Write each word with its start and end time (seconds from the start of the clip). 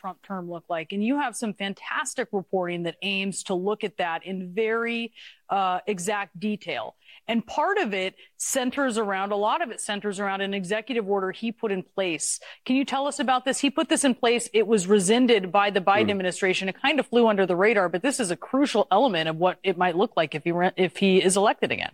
Trump 0.00 0.22
term 0.22 0.50
look 0.50 0.64
like? 0.68 0.92
And 0.92 1.04
you 1.04 1.20
have 1.20 1.36
some 1.36 1.52
fantastic 1.52 2.28
reporting 2.32 2.84
that 2.84 2.96
aims 3.02 3.42
to 3.44 3.54
look 3.54 3.84
at 3.84 3.98
that 3.98 4.24
in 4.24 4.52
very 4.54 5.12
uh, 5.50 5.80
exact 5.86 6.38
detail. 6.40 6.96
And 7.28 7.46
part 7.46 7.78
of 7.78 7.92
it 7.92 8.14
centers 8.36 8.96
around, 8.96 9.32
a 9.32 9.36
lot 9.36 9.62
of 9.62 9.70
it 9.70 9.80
centers 9.80 10.18
around 10.18 10.40
an 10.40 10.54
executive 10.54 11.08
order 11.08 11.30
he 11.30 11.52
put 11.52 11.70
in 11.70 11.82
place. 11.82 12.40
Can 12.64 12.76
you 12.76 12.84
tell 12.84 13.06
us 13.06 13.18
about 13.18 13.44
this? 13.44 13.60
He 13.60 13.70
put 13.70 13.88
this 13.88 14.04
in 14.04 14.14
place. 14.14 14.48
It 14.54 14.66
was 14.66 14.86
rescinded 14.86 15.52
by 15.52 15.70
the 15.70 15.80
Biden 15.80 16.06
mm. 16.06 16.12
administration. 16.12 16.68
It 16.68 16.80
kind 16.80 16.98
of 16.98 17.06
flew 17.06 17.28
under 17.28 17.46
the 17.46 17.56
radar, 17.56 17.88
but 17.88 18.02
this 18.02 18.20
is 18.20 18.30
a 18.30 18.36
crucial 18.36 18.86
element 18.90 19.28
of 19.28 19.36
what 19.36 19.58
it 19.62 19.76
might 19.76 19.96
look 19.96 20.12
like 20.16 20.34
if 20.34 20.44
he, 20.44 20.52
if 20.76 20.96
he 20.96 21.22
is 21.22 21.36
elected 21.36 21.72
again. 21.72 21.92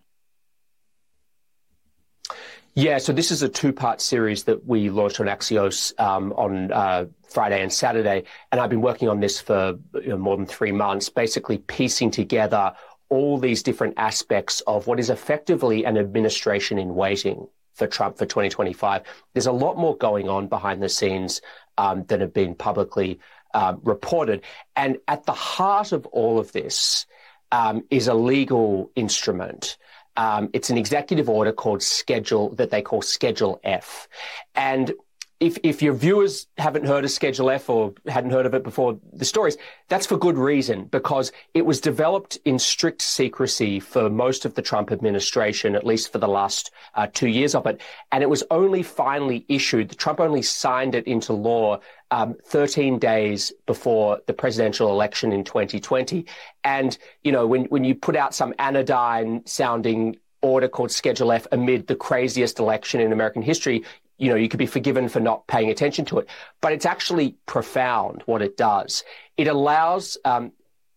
Yeah, 2.79 2.99
so 2.99 3.15
this 3.15 3.31
is 3.31 3.43
a 3.43 3.49
two-part 3.49 4.03
series 4.03 4.45
that 4.45 4.67
we 4.67 4.91
launched 4.91 5.19
on 5.19 5.29
Axios 5.29 5.99
um, 5.99 6.35
on 6.35 6.71
uh, 6.71 7.07
Friday 7.27 7.63
and 7.63 7.73
Saturday, 7.73 8.25
and 8.53 8.61
I've 8.61 8.69
been 8.69 8.83
working 8.83 9.09
on 9.09 9.19
this 9.19 9.41
for 9.41 9.79
you 9.95 10.11
know, 10.11 10.19
more 10.19 10.37
than 10.37 10.45
three 10.45 10.73
months, 10.73 11.09
basically 11.09 11.57
piecing 11.57 12.11
together 12.11 12.75
all 13.09 13.39
these 13.39 13.63
different 13.63 13.95
aspects 13.97 14.61
of 14.67 14.87
what 14.87 15.01
is 15.01 15.09
effectively 15.09 15.87
an 15.87 15.97
administration 15.97 16.77
in 16.79 16.95
waiting 16.95 17.49
for 17.73 17.87
Trump 17.87 18.19
for 18.19 18.27
2025. 18.27 19.05
There's 19.33 19.47
a 19.47 19.53
lot 19.53 19.79
more 19.79 19.97
going 19.97 20.29
on 20.29 20.47
behind 20.47 20.83
the 20.83 20.91
scenes 20.91 21.41
um, 21.79 22.05
that 22.09 22.21
have 22.21 22.35
been 22.35 22.55
publicly 22.55 23.21
uh, 23.55 23.77
reported, 23.85 24.43
and 24.77 24.99
at 25.09 25.25
the 25.25 25.33
heart 25.33 25.93
of 25.93 26.05
all 26.09 26.39
of 26.39 26.53
this 26.53 27.07
um, 27.53 27.85
is 27.91 28.07
a 28.07 28.15
legal 28.15 28.91
instrument 28.97 29.79
um, 30.17 30.51
it's 30.53 30.71
an 30.71 30.79
executive 30.79 31.29
order 31.29 31.53
called 31.53 31.83
Schedule 31.83 32.51
that 32.57 32.71
they 32.71 32.83
call 32.83 33.03
Schedule 33.03 33.61
F. 33.65 34.09
And 34.55 34.93
if, 35.39 35.59
if 35.63 35.83
your 35.83 35.93
viewers 35.93 36.47
haven't 36.57 36.87
heard 36.87 37.05
of 37.05 37.11
Schedule 37.11 37.51
F 37.51 37.69
or 37.69 37.93
hadn't 38.07 38.31
heard 38.31 38.47
of 38.47 38.55
it 38.55 38.63
before 38.63 38.99
the 39.13 39.25
stories, 39.25 39.59
that's 39.89 40.07
for 40.07 40.17
good 40.17 40.39
reason 40.39 40.85
because 40.85 41.31
it 41.53 41.67
was 41.67 41.81
developed 41.81 42.39
in 42.47 42.59
strict 42.59 43.03
secrecy 43.03 43.79
for 43.79 44.09
most 44.09 44.47
of 44.47 44.55
the 44.55 44.63
Trump 44.63 44.91
administration, 44.91 45.75
at 45.75 45.85
least 45.85 46.11
for 46.11 46.19
the 46.19 46.29
last 46.29 46.71
uh, 46.95 47.07
two 47.13 47.29
years 47.29 47.55
of 47.55 47.67
it. 47.67 47.83
And 48.13 48.23
it 48.23 48.31
was 48.31 48.45
only 48.51 48.83
finally 48.83 49.45
issued, 49.49 49.99
Trump 49.99 50.21
only 50.21 50.41
signed 50.43 50.95
it 50.95 51.07
into 51.07 51.35
law 51.35 51.81
um, 52.11 52.37
13 52.47 52.99
days 52.99 53.53
before 53.67 54.21
the 54.27 54.33
presidential 54.33 54.91
election 54.91 55.33
in 55.33 55.45
2020. 55.45 56.25
And, 56.65 56.97
you 57.25 57.33
know, 57.33 57.47
when, 57.47 57.65
when 57.67 57.85
you 57.85 57.95
put 57.95 58.17
out 58.17 58.35
some 58.35 58.55
anodyne 58.59 59.43
sounding 59.45 60.17
order 60.43 60.69
called 60.69 60.91
Schedule 60.91 61.33
F 61.33 61.47
amid 61.53 61.89
the 61.89 61.97
craziest 61.97 62.59
election 62.59 63.01
in 63.01 63.13
American 63.13 63.43
history, 63.43 63.85
you 64.19 64.31
know, 64.31 64.37
you 64.37 64.49
could 64.49 64.59
be 64.59 64.67
forgiven 64.67 65.09
for 65.09 65.21
not 65.21 65.47
paying 65.47 65.71
attention 65.71 66.05
to 66.07 66.19
it. 66.19 66.29
But 66.61 66.73
it's 66.73 66.87
actually 66.87 67.37
profound 67.47 68.23
what 68.27 68.43
it 68.43 68.57
does. 68.57 69.05
It 69.37 69.49
allows 69.49 70.17
um, 70.25 70.53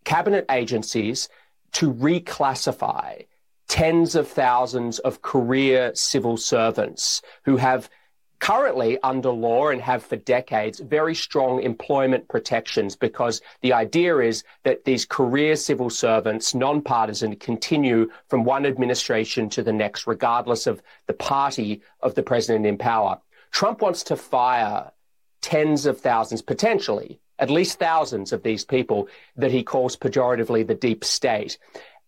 cabinet 0.06 0.46
agencies 0.50 1.30
to 1.74 1.94
reclassify 1.94 3.26
tens 3.68 4.16
of 4.16 4.28
thousands 4.28 5.00
of 5.00 5.22
career 5.22 5.92
civil 5.94 6.38
servants 6.38 7.22
who 7.44 7.58
have 7.58 7.90
currently 8.40 8.98
under 9.04 9.30
law 9.30 9.70
and 9.70 9.82
have 9.82 10.04
for 10.04 10.16
decades 10.16 10.80
very 10.80 11.14
strong 11.14 11.62
employment 11.62 12.28
protections 12.28 12.96
because 12.96 13.42
the 13.62 13.74
idea 13.74 14.18
is 14.20 14.44
that 14.64 14.86
these 14.86 15.06
career 15.06 15.56
civil 15.56 15.90
servants, 15.90 16.56
nonpartisan, 16.56 17.36
continue 17.36 18.10
from 18.28 18.44
one 18.44 18.66
administration 18.66 19.50
to 19.50 19.62
the 19.62 19.74
next, 19.74 20.08
regardless 20.08 20.68
of 20.68 20.82
the 21.08 21.14
party 21.14 21.82
of 22.02 22.16
the 22.16 22.24
president 22.24 22.66
in 22.66 22.78
power. 22.78 23.20
Trump 23.52 23.82
wants 23.82 24.04
to 24.04 24.16
fire 24.16 24.92
tens 25.42 25.86
of 25.86 26.00
thousands, 26.00 26.42
potentially, 26.42 27.20
at 27.40 27.50
least 27.50 27.80
thousands 27.80 28.32
of 28.32 28.44
these 28.44 28.66
people 28.66 29.08
that 29.36 29.52
he 29.52 29.64
calls 29.64 29.96
pejoratively 29.96 30.66
the 30.66 30.76
deep 30.76 31.04
state. 31.04 31.58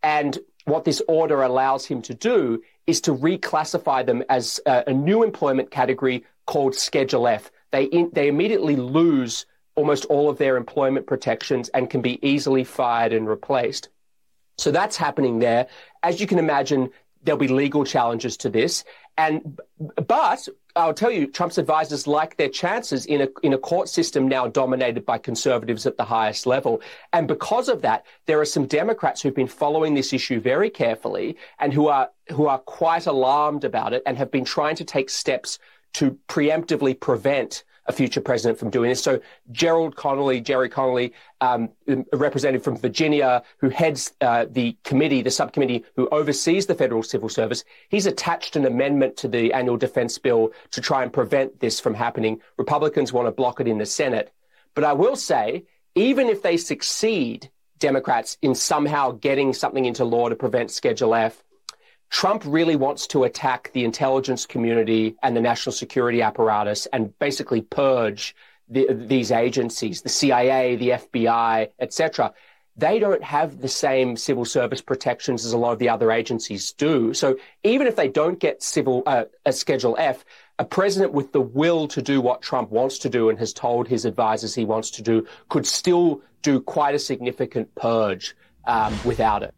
And 0.04 0.38
what 0.66 0.86
this 0.86 1.02
order 1.08 1.42
allows 1.42 1.86
him 1.86 2.02
to 2.04 2.14
do 2.14 2.62
is 2.88 3.02
to 3.02 3.16
reclassify 3.16 4.06
them 4.06 4.24
as 4.30 4.60
a, 4.66 4.84
a 4.88 4.94
new 4.94 5.24
employment 5.24 5.72
category 5.72 6.26
called 6.46 6.76
Schedule 6.76 7.28
F. 7.28 7.52
They, 7.72 7.86
in, 7.86 8.10
they 8.14 8.28
immediately 8.28 8.76
lose 8.76 9.46
almost 9.76 10.06
all 10.06 10.30
of 10.30 10.38
their 10.38 10.58
employment 10.58 11.08
protections 11.08 11.70
and 11.70 11.90
can 11.90 12.02
be 12.02 12.20
easily 12.28 12.64
fired 12.64 13.14
and 13.14 13.28
replaced. 13.28 13.90
So 14.58 14.72
that's 14.72 14.98
happening 14.98 15.40
there. 15.40 15.68
As 16.04 16.20
you 16.20 16.28
can 16.28 16.40
imagine, 16.40 16.90
there'll 17.24 17.40
be 17.40 17.48
legal 17.48 17.84
challenges 17.84 18.38
to 18.38 18.50
this. 18.50 18.84
And 19.18 19.60
but 20.08 20.48
I'll 20.76 20.94
tell 20.94 21.12
you, 21.12 21.28
Trump's 21.28 21.58
advisors 21.58 22.08
like 22.08 22.38
their 22.38 22.50
chances 22.50 23.06
in 23.06 23.22
a 23.22 23.28
in 23.44 23.54
a 23.54 23.58
court 23.58 23.90
system 23.90 24.28
now 24.28 24.48
dominated 24.48 25.06
by 25.06 25.18
conservatives 25.18 25.86
at 25.86 25.98
the 25.98 26.06
highest 26.06 26.46
level. 26.46 26.82
And 27.14 27.28
because 27.28 27.68
of 27.70 27.82
that, 27.82 28.06
there 28.26 28.40
are 28.40 28.46
some 28.46 28.68
Democrats 28.68 29.22
who've 29.22 29.36
been 29.36 29.48
following 29.48 29.94
this 29.94 30.14
issue 30.14 30.40
very 30.40 30.70
carefully 30.70 31.38
and 31.60 31.74
who 31.74 31.88
are 31.88 32.10
who 32.30 32.48
are 32.48 32.60
quite 32.60 33.06
alarmed 33.06 33.64
about 33.64 33.94
it 33.94 34.04
and 34.06 34.18
have 34.18 34.32
been 34.32 34.46
trying 34.46 34.76
to 34.78 34.86
take 34.86 35.10
steps 35.10 35.60
to 35.94 36.18
preemptively 36.28 36.98
prevent 36.98 37.64
a 37.88 37.92
future 37.92 38.22
president 38.22 38.60
from 38.60 38.70
doing 38.70 38.90
this. 38.90 39.04
So 39.04 39.20
Gerald 39.52 39.96
Connolly, 39.96 40.42
Jerry 40.42 40.70
Connolly, 40.70 41.14
um, 41.42 41.70
a 41.88 42.18
representative 42.18 42.64
from 42.64 42.78
Virginia 42.78 43.44
who 43.58 43.70
heads 43.70 44.14
uh, 44.22 44.46
the 44.50 44.78
committee, 44.84 45.22
the 45.22 45.32
subcommittee 45.32 45.84
who 45.96 46.08
oversees 46.10 46.68
the 46.68 46.76
federal 46.76 47.04
civil 47.04 47.30
service, 47.30 47.64
he's 47.90 48.06
attached 48.06 48.56
an 48.56 48.66
amendment 48.66 49.18
to 49.18 49.28
the 49.28 49.52
annual 49.54 49.78
defense 49.78 50.18
bill 50.18 50.52
to 50.72 50.82
try 50.82 51.04
and 51.04 51.12
prevent 51.12 51.60
this 51.60 51.80
from 51.80 51.94
happening. 51.94 52.40
Republicans 52.58 53.12
want 53.12 53.28
to 53.28 53.32
block 53.32 53.60
it 53.60 53.68
in 53.68 53.78
the 53.78 53.86
Senate. 53.86 54.32
But 54.76 54.84
I 54.84 54.94
will 54.94 55.16
say, 55.16 55.66
even 55.96 56.28
if 56.28 56.42
they 56.42 56.58
succeed, 56.58 57.50
Democrats, 57.80 58.38
in 58.42 58.56
somehow 58.56 59.12
getting 59.12 59.54
something 59.54 59.86
into 59.86 60.06
law 60.06 60.30
to 60.30 60.36
prevent 60.36 60.72
Schedule 60.72 61.16
F, 61.16 61.44
Trump 62.12 62.44
really 62.46 62.76
wants 62.76 63.08
to 63.08 63.24
attack 63.24 63.72
the 63.74 63.86
intelligence 63.86 64.46
community 64.46 65.16
and 65.24 65.36
the 65.36 65.42
national 65.42 65.72
security 65.72 66.22
apparatus 66.22 66.86
and 66.88 67.18
basically 67.20 67.62
purge 67.62 68.36
the, 68.70 68.88
these 68.92 69.32
agencies, 69.32 70.02
the 70.02 70.10
CIA, 70.10 70.76
the 70.76 70.90
FBI, 70.90 71.70
etc. 71.80 72.34
They 72.76 73.00
don't 73.00 73.24
have 73.24 73.62
the 73.62 73.70
same 73.70 74.18
civil 74.18 74.44
service 74.44 74.82
protections 74.82 75.46
as 75.46 75.54
a 75.54 75.58
lot 75.58 75.72
of 75.72 75.80
the 75.80 75.88
other 75.88 76.12
agencies 76.12 76.74
do. 76.74 77.14
So 77.14 77.38
even 77.64 77.88
if 77.88 77.96
they 77.96 78.10
don't 78.10 78.40
get 78.40 78.62
civil 78.62 79.04
uh, 79.06 79.26
a 79.46 79.54
Schedule 79.54 79.96
F, 79.98 80.26
a 80.60 80.66
president 80.66 81.14
with 81.14 81.32
the 81.32 81.42
will 81.42 81.88
to 81.88 82.02
do 82.02 82.20
what 82.20 82.42
Trump 82.42 82.72
wants 82.72 83.00
to 83.00 83.10
do 83.10 83.30
and 83.30 83.40
has 83.40 83.54
told 83.54 83.88
his 83.88 84.04
advisors 84.04 84.54
he 84.54 84.66
wants 84.66 84.92
to 84.92 85.02
do 85.02 85.26
could 85.48 85.66
still 85.66 86.22
do 86.42 86.60
quite 86.60 86.94
a 86.94 87.00
significant 87.00 87.74
purge 87.76 88.36
um, 88.66 88.94
without 89.06 89.44
it. 89.44 89.56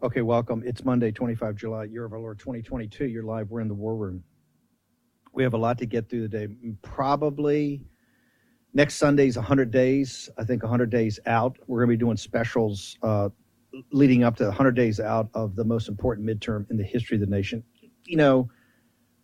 Okay, 0.00 0.22
welcome. 0.22 0.62
It's 0.64 0.84
Monday, 0.84 1.10
25 1.10 1.56
July, 1.56 1.82
year 1.82 2.04
of 2.04 2.12
our 2.12 2.20
Lord 2.20 2.38
2022. 2.38 3.06
You're 3.06 3.24
live. 3.24 3.50
We're 3.50 3.62
in 3.62 3.66
the 3.66 3.74
war 3.74 3.96
room. 3.96 4.22
We 5.32 5.42
have 5.42 5.54
a 5.54 5.58
lot 5.58 5.76
to 5.78 5.86
get 5.86 6.08
through 6.08 6.28
today. 6.28 6.54
Probably 6.82 7.82
next 8.72 8.94
Sunday's 8.94 9.34
100 9.34 9.72
days. 9.72 10.30
I 10.38 10.44
think 10.44 10.62
100 10.62 10.88
days 10.88 11.18
out. 11.26 11.56
We're 11.66 11.80
going 11.80 11.88
to 11.88 11.98
be 11.98 11.98
doing 11.98 12.16
specials 12.16 12.96
uh, 13.02 13.30
leading 13.90 14.22
up 14.22 14.36
to 14.36 14.44
100 14.44 14.76
days 14.76 15.00
out 15.00 15.30
of 15.34 15.56
the 15.56 15.64
most 15.64 15.88
important 15.88 16.28
midterm 16.28 16.70
in 16.70 16.76
the 16.76 16.84
history 16.84 17.16
of 17.16 17.20
the 17.20 17.26
nation. 17.26 17.64
You 18.04 18.18
know, 18.18 18.50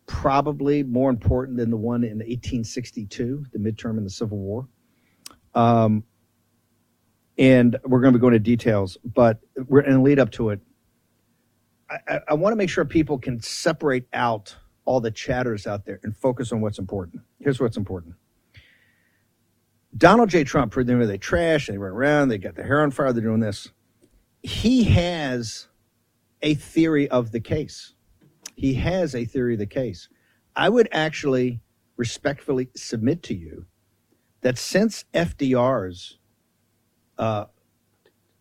probably 0.07 0.83
more 0.83 1.09
important 1.09 1.57
than 1.57 1.69
the 1.69 1.77
one 1.77 2.03
in 2.03 2.17
1862, 2.17 3.45
the 3.53 3.59
midterm 3.59 3.97
in 3.97 4.03
the 4.03 4.09
Civil 4.09 4.39
War. 4.39 4.67
Um, 5.53 6.03
and 7.37 7.77
we're 7.83 7.99
going 8.01 8.13
to 8.13 8.19
be 8.19 8.21
going 8.21 8.33
into 8.33 8.43
details, 8.43 8.97
but 9.03 9.39
we're 9.67 9.81
in 9.81 9.93
the 9.93 9.99
lead 9.99 10.19
up 10.19 10.31
to 10.31 10.49
it. 10.49 10.59
I, 11.89 12.19
I 12.29 12.33
want 12.33 12.53
to 12.53 12.57
make 12.57 12.69
sure 12.69 12.85
people 12.85 13.17
can 13.17 13.41
separate 13.41 14.07
out 14.13 14.55
all 14.85 14.99
the 14.99 15.11
chatters 15.11 15.67
out 15.67 15.85
there 15.85 15.99
and 16.03 16.15
focus 16.15 16.51
on 16.51 16.61
what's 16.61 16.79
important. 16.79 17.23
Here's 17.39 17.59
what's 17.59 17.77
important. 17.77 18.15
Donald 19.97 20.29
J. 20.29 20.43
Trump, 20.43 20.73
them, 20.73 21.07
they 21.07 21.17
trash, 21.17 21.67
they 21.67 21.77
run 21.77 21.91
around, 21.91 22.27
they 22.27 22.37
got 22.37 22.55
their 22.55 22.65
hair 22.65 22.81
on 22.81 22.91
fire, 22.91 23.13
they're 23.13 23.23
doing 23.23 23.39
this. 23.39 23.69
He 24.43 24.83
has 24.85 25.67
a 26.41 26.55
theory 26.55 27.09
of 27.09 27.31
the 27.31 27.39
case. 27.39 27.93
He 28.55 28.75
has 28.75 29.15
a 29.15 29.25
theory 29.25 29.53
of 29.53 29.59
the 29.59 29.65
case. 29.65 30.09
I 30.55 30.69
would 30.69 30.89
actually 30.91 31.61
respectfully 31.97 32.69
submit 32.75 33.23
to 33.23 33.33
you 33.33 33.65
that 34.41 34.57
since 34.57 35.05
FDR's 35.13 36.19
uh, 37.17 37.45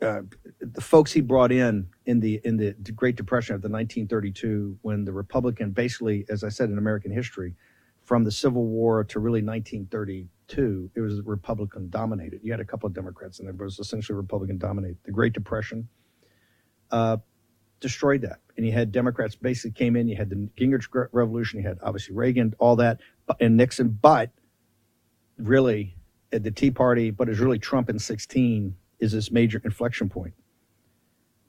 uh, 0.04 0.22
the 0.60 0.80
folks 0.80 1.12
he 1.12 1.20
brought 1.20 1.50
in 1.50 1.88
in 2.06 2.20
the 2.20 2.40
in 2.44 2.56
the 2.56 2.72
Great 2.94 3.16
Depression 3.16 3.54
of 3.54 3.62
the 3.62 3.68
1932, 3.68 4.78
when 4.82 5.04
the 5.04 5.12
Republican 5.12 5.70
basically, 5.70 6.24
as 6.28 6.44
I 6.44 6.48
said 6.48 6.70
in 6.70 6.78
American 6.78 7.10
history, 7.10 7.54
from 8.02 8.24
the 8.24 8.30
Civil 8.30 8.66
War 8.66 9.04
to 9.04 9.18
really 9.18 9.42
1932, 9.42 10.90
it 10.94 11.00
was 11.00 11.20
Republican 11.22 11.88
dominated. 11.90 12.40
You 12.42 12.52
had 12.52 12.60
a 12.60 12.64
couple 12.64 12.86
of 12.86 12.92
Democrats, 12.92 13.40
and 13.40 13.48
it 13.48 13.56
was 13.56 13.78
essentially 13.78 14.16
Republican 14.16 14.58
dominated. 14.58 14.98
The 15.04 15.12
Great 15.12 15.32
Depression 15.32 15.88
uh, 16.90 17.16
destroyed 17.80 18.22
that, 18.22 18.40
and 18.56 18.66
you 18.66 18.72
had 18.72 18.92
Democrats 18.92 19.34
basically 19.34 19.72
came 19.72 19.96
in. 19.96 20.08
You 20.08 20.16
had 20.16 20.30
the 20.30 20.48
Gingrich 20.58 21.08
Revolution. 21.12 21.60
You 21.60 21.68
had 21.68 21.78
obviously 21.82 22.14
Reagan, 22.14 22.54
all 22.58 22.76
that, 22.76 23.00
and 23.40 23.56
Nixon, 23.56 23.98
but 24.00 24.30
really 25.38 25.96
at 26.32 26.42
the 26.42 26.50
Tea 26.50 26.70
Party, 26.70 27.10
but 27.10 27.28
is 27.28 27.38
really 27.40 27.58
Trump 27.58 27.88
in 27.88 27.98
16 27.98 28.76
is 29.04 29.12
this 29.12 29.30
major 29.30 29.60
inflection 29.64 30.08
point. 30.08 30.34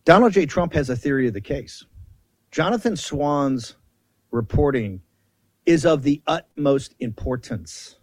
Donald 0.03 0.33
J. 0.33 0.45
Trump 0.45 0.73
has 0.73 0.89
a 0.89 0.95
theory 0.95 1.27
of 1.27 1.33
the 1.33 1.41
case. 1.41 1.83
Jonathan 2.51 2.95
Swan's 2.95 3.75
reporting 4.29 5.01
is 5.65 5.85
of 5.85 6.03
the 6.03 6.21
utmost 6.27 6.93
importance. 6.99 7.97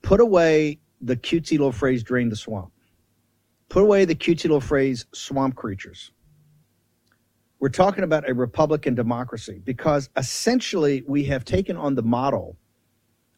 Put 0.00 0.20
away 0.20 0.78
the 1.00 1.16
cutesy 1.16 1.52
little 1.52 1.72
phrase 1.72 2.02
drain 2.02 2.30
the 2.30 2.36
swamp. 2.36 2.72
Put 3.68 3.82
away 3.82 4.04
the 4.04 4.14
cutesy 4.14 4.44
little 4.44 4.60
phrase 4.60 5.04
swamp 5.12 5.56
creatures. 5.56 6.12
We're 7.60 7.68
talking 7.68 8.04
about 8.04 8.28
a 8.28 8.34
Republican 8.34 8.94
democracy 8.94 9.60
because 9.64 10.10
essentially 10.16 11.02
we 11.06 11.24
have 11.24 11.44
taken 11.44 11.76
on 11.76 11.94
the 11.94 12.02
model 12.02 12.56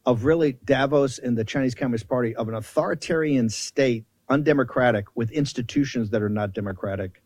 of 0.05 0.25
really 0.25 0.53
Davos 0.65 1.19
and 1.19 1.37
the 1.37 1.45
Chinese 1.45 1.75
Communist 1.75 2.09
Party 2.09 2.35
of 2.37 2.49
an 2.49 2.55
authoritarian 2.55 3.49
state, 3.49 4.05
undemocratic, 4.29 5.07
with 5.15 5.31
institutions 5.31 6.11
that 6.11 6.23
are 6.23 6.29
not 6.29 6.53
democratic, 6.53 7.23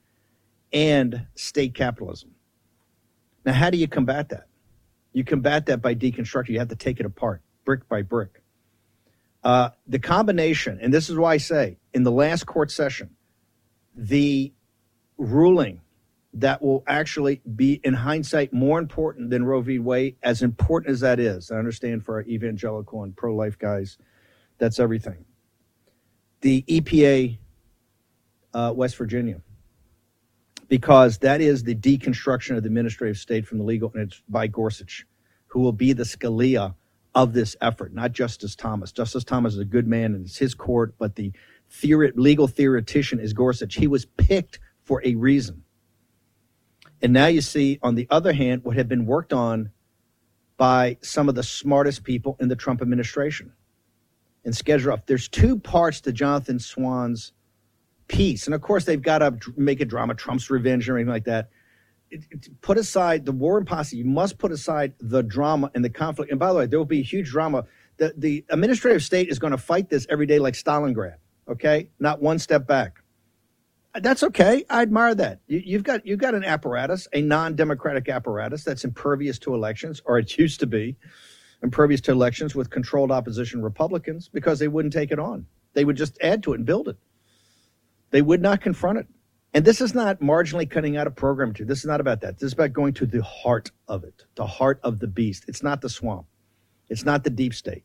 and 0.73 1.27
state 1.35 1.75
capitalism. 1.75 2.31
Now, 3.45 3.53
how 3.53 3.71
do 3.71 3.79
you 3.79 3.89
combat 3.89 4.29
that? 4.29 4.47
You 5.13 5.25
combat 5.25 5.67
that 5.67 5.83
by 5.83 5.95
deconstructing. 5.95 6.51
You 6.51 6.59
have 6.59 6.69
to 6.69 6.77
take 6.77 7.01
it 7.01 7.07
apart, 7.07 7.43
brick 7.65 7.89
by 7.89 8.03
brick. 8.03 8.43
Uh, 9.43 9.71
the 9.87 9.99
combination, 9.99 10.79
and 10.81 10.93
this 10.93 11.09
is 11.09 11.17
why 11.17 11.35
I 11.35 11.37
say, 11.39 11.79
in 11.95 12.03
the 12.03 12.13
last 12.13 12.45
court 12.47 12.71
session, 12.71 13.11
the 13.97 14.53
ruling 15.17 15.81
that 16.35 16.63
will 16.63 16.85
actually 16.87 17.41
be, 17.57 17.81
in 17.83 17.95
hindsight, 17.95 18.53
more 18.53 18.79
important 18.79 19.31
than 19.31 19.45
Roe 19.45 19.63
v. 19.63 19.79
Wade, 19.79 20.17
as 20.23 20.43
important 20.43 20.93
as 20.93 21.01
that 21.01 21.19
is. 21.19 21.51
I 21.51 21.57
understand 21.57 22.05
for 22.05 22.17
our 22.17 22.23
evangelical 22.23 23.03
and 23.03 23.17
pro 23.17 23.35
life 23.35 23.59
guys, 23.59 23.99
that's 24.59 24.79
everything. 24.79 25.25
The 26.41 26.63
EPA, 26.63 27.39
uh, 28.55 28.73
West 28.75 28.97
Virginia, 28.97 29.41
because 30.69 31.19
that 31.19 31.41
is 31.41 31.65
the 31.65 31.75
deconstruction 31.75 32.57
of 32.57 32.63
the 32.63 32.69
administrative 32.69 33.19
state 33.19 33.47
from 33.47 33.59
the 33.59 33.65
legal, 33.65 33.91
and 33.95 34.05
it's 34.05 34.23
by 34.29 34.47
Gorsuch, 34.47 35.07
who 35.49 35.61
will 35.61 35.73
be 35.73 35.93
the 35.93 36.05
Scalia 36.05 36.75
of 37.15 37.33
this 37.33 37.57
effort, 37.61 37.93
not 37.93 38.13
Justice 38.13 38.55
Thomas. 38.55 38.93
Justice 38.93 39.25
Thomas 39.25 39.55
is 39.55 39.61
a 39.61 39.65
good 39.65 39.87
man 39.87 40.15
and 40.15 40.27
it's 40.27 40.39
his 40.39 40.55
court, 40.55 40.95
but 40.99 41.17
the 41.17 41.33
theory, 41.69 42.13
legal 42.15 42.47
theoretician 42.47 43.19
is 43.19 43.33
Gorsuch. 43.33 43.75
He 43.75 43.87
was 43.87 44.05
picked 44.05 44.61
for 44.85 45.03
a 45.05 45.15
reason. 45.17 45.65
And 47.03 47.13
now 47.13 47.27
you 47.27 47.41
see, 47.41 47.79
on 47.83 47.95
the 47.95 48.07
other 48.11 48.33
hand, 48.33 48.65
what 48.65 48.77
had 48.77 48.89
been 48.89 49.07
worked 49.07 49.33
on 49.33 49.71
by 50.57 50.99
some 51.01 51.29
of 51.29 51.35
the 51.35 51.43
smartest 51.43 52.05
people 52.05 52.37
in 52.39 52.49
the 52.49 52.57
Trump 52.57 52.83
administration. 52.83 53.53
And 54.45 54.57
schedule 54.57 54.93
off. 54.93 55.05
There's 55.07 55.29
two 55.29 55.59
parts 55.59 56.01
to 56.03 56.13
Jonathan 56.13 56.59
Swan's 56.59 57.33
piece. 58.09 58.47
And 58.47 58.55
of 58.55 58.61
course, 58.61 58.85
they've 58.85 59.01
got 59.01 59.19
to 59.19 59.39
make 59.57 59.81
a 59.81 59.85
drama, 59.85 60.15
Trump's 60.15 60.51
revenge 60.51 60.89
or 60.89 60.97
anything 60.97 61.13
like 61.13 61.25
that. 61.25 61.51
It, 62.11 62.25
it, 62.31 62.61
put 62.61 62.77
aside 62.77 63.25
the 63.25 63.33
war 63.33 63.59
and 63.59 63.67
posse. 63.67 63.97
You 63.97 64.05
must 64.05 64.39
put 64.39 64.51
aside 64.51 64.95
the 64.99 65.23
drama 65.23 65.71
and 65.75 65.85
the 65.85 65.91
conflict. 65.91 66.31
And 66.31 66.41
by 66.41 66.49
the 66.49 66.59
way, 66.59 66.67
there 66.67 66.79
will 66.79 66.87
be 66.87 67.01
a 67.01 67.05
huge 67.05 67.31
drama. 67.31 67.67
The, 67.99 68.15
the 68.17 68.45
administrative 68.49 69.03
state 69.03 69.29
is 69.29 69.39
going 69.39 69.53
to 69.53 69.59
fight 69.59 69.91
this 69.91 70.07
every 70.11 70.27
day 70.27 70.39
like 70.39 70.55
Stalingrad, 70.55 71.17
okay? 71.49 71.91
Not 72.01 72.21
one 72.21 72.39
step 72.39 72.67
back. 72.67 73.01
That's 73.95 74.23
okay. 74.23 74.65
I 74.71 74.83
admire 74.83 75.15
that. 75.17 75.41
You, 75.49 75.77
have 75.77 75.85
got 75.85 76.07
you've 76.07 76.21
got 76.21 76.35
an 76.35 76.45
apparatus, 76.45 77.09
a 77.13 77.23
non-democratic 77.23 78.09
apparatus 78.09 78.63
that's 78.63 78.85
impervious 78.85 79.39
to 79.41 79.55
elections, 79.55 80.01
or 80.05 80.19
it 80.19 80.39
used 80.39 80.61
to 80.61 80.67
be 80.67 80.97
impervious 81.63 82.01
to 82.03 82.13
elections 82.13 82.55
with 82.55 82.71
controlled 82.71 83.11
opposition 83.11 83.63
Republicans 83.63 84.29
because 84.29 84.59
they 84.59 84.69
wouldn't 84.69 84.95
take 84.95 85.11
it 85.11 85.19
on. 85.19 85.47
They 85.75 85.85
would 85.85 85.97
just 85.97 86.19
add 86.23 86.43
to 86.45 86.53
it 86.53 86.57
and 86.57 86.67
build 86.67 86.89
it. 86.89 86.97
They 88.11 88.23
would 88.23 88.41
not 88.41 88.61
confront 88.61 88.99
it. 88.99 89.07
And 89.53 89.65
this 89.65 89.81
is 89.81 89.95
not 89.95 90.21
marginally 90.21 90.69
cutting 90.69 90.97
out 90.97 91.07
a 91.07 91.11
program 91.11 91.53
to. 91.55 91.65
This 91.65 91.81
is 91.81 91.87
not 91.87 92.01
about 92.01 92.21
that. 92.21 92.39
This 92.39 92.49
is 92.49 92.53
about 92.53 92.73
going 92.73 92.95
to 92.95 93.07
the 93.07 93.23
heart 93.23 93.71
of 93.89 94.05
it, 94.05 94.25
the 94.37 94.47
heart 94.47 94.79
of 94.83 95.01
the 95.01 95.09
beast. 95.09 95.45
It's 95.49 95.63
not 95.63 95.81
the 95.81 95.89
swamp. 95.89 96.27
It's 96.89 97.05
not 97.05 97.25
the 97.25 97.31
deep 97.31 97.55
state. 97.55 97.85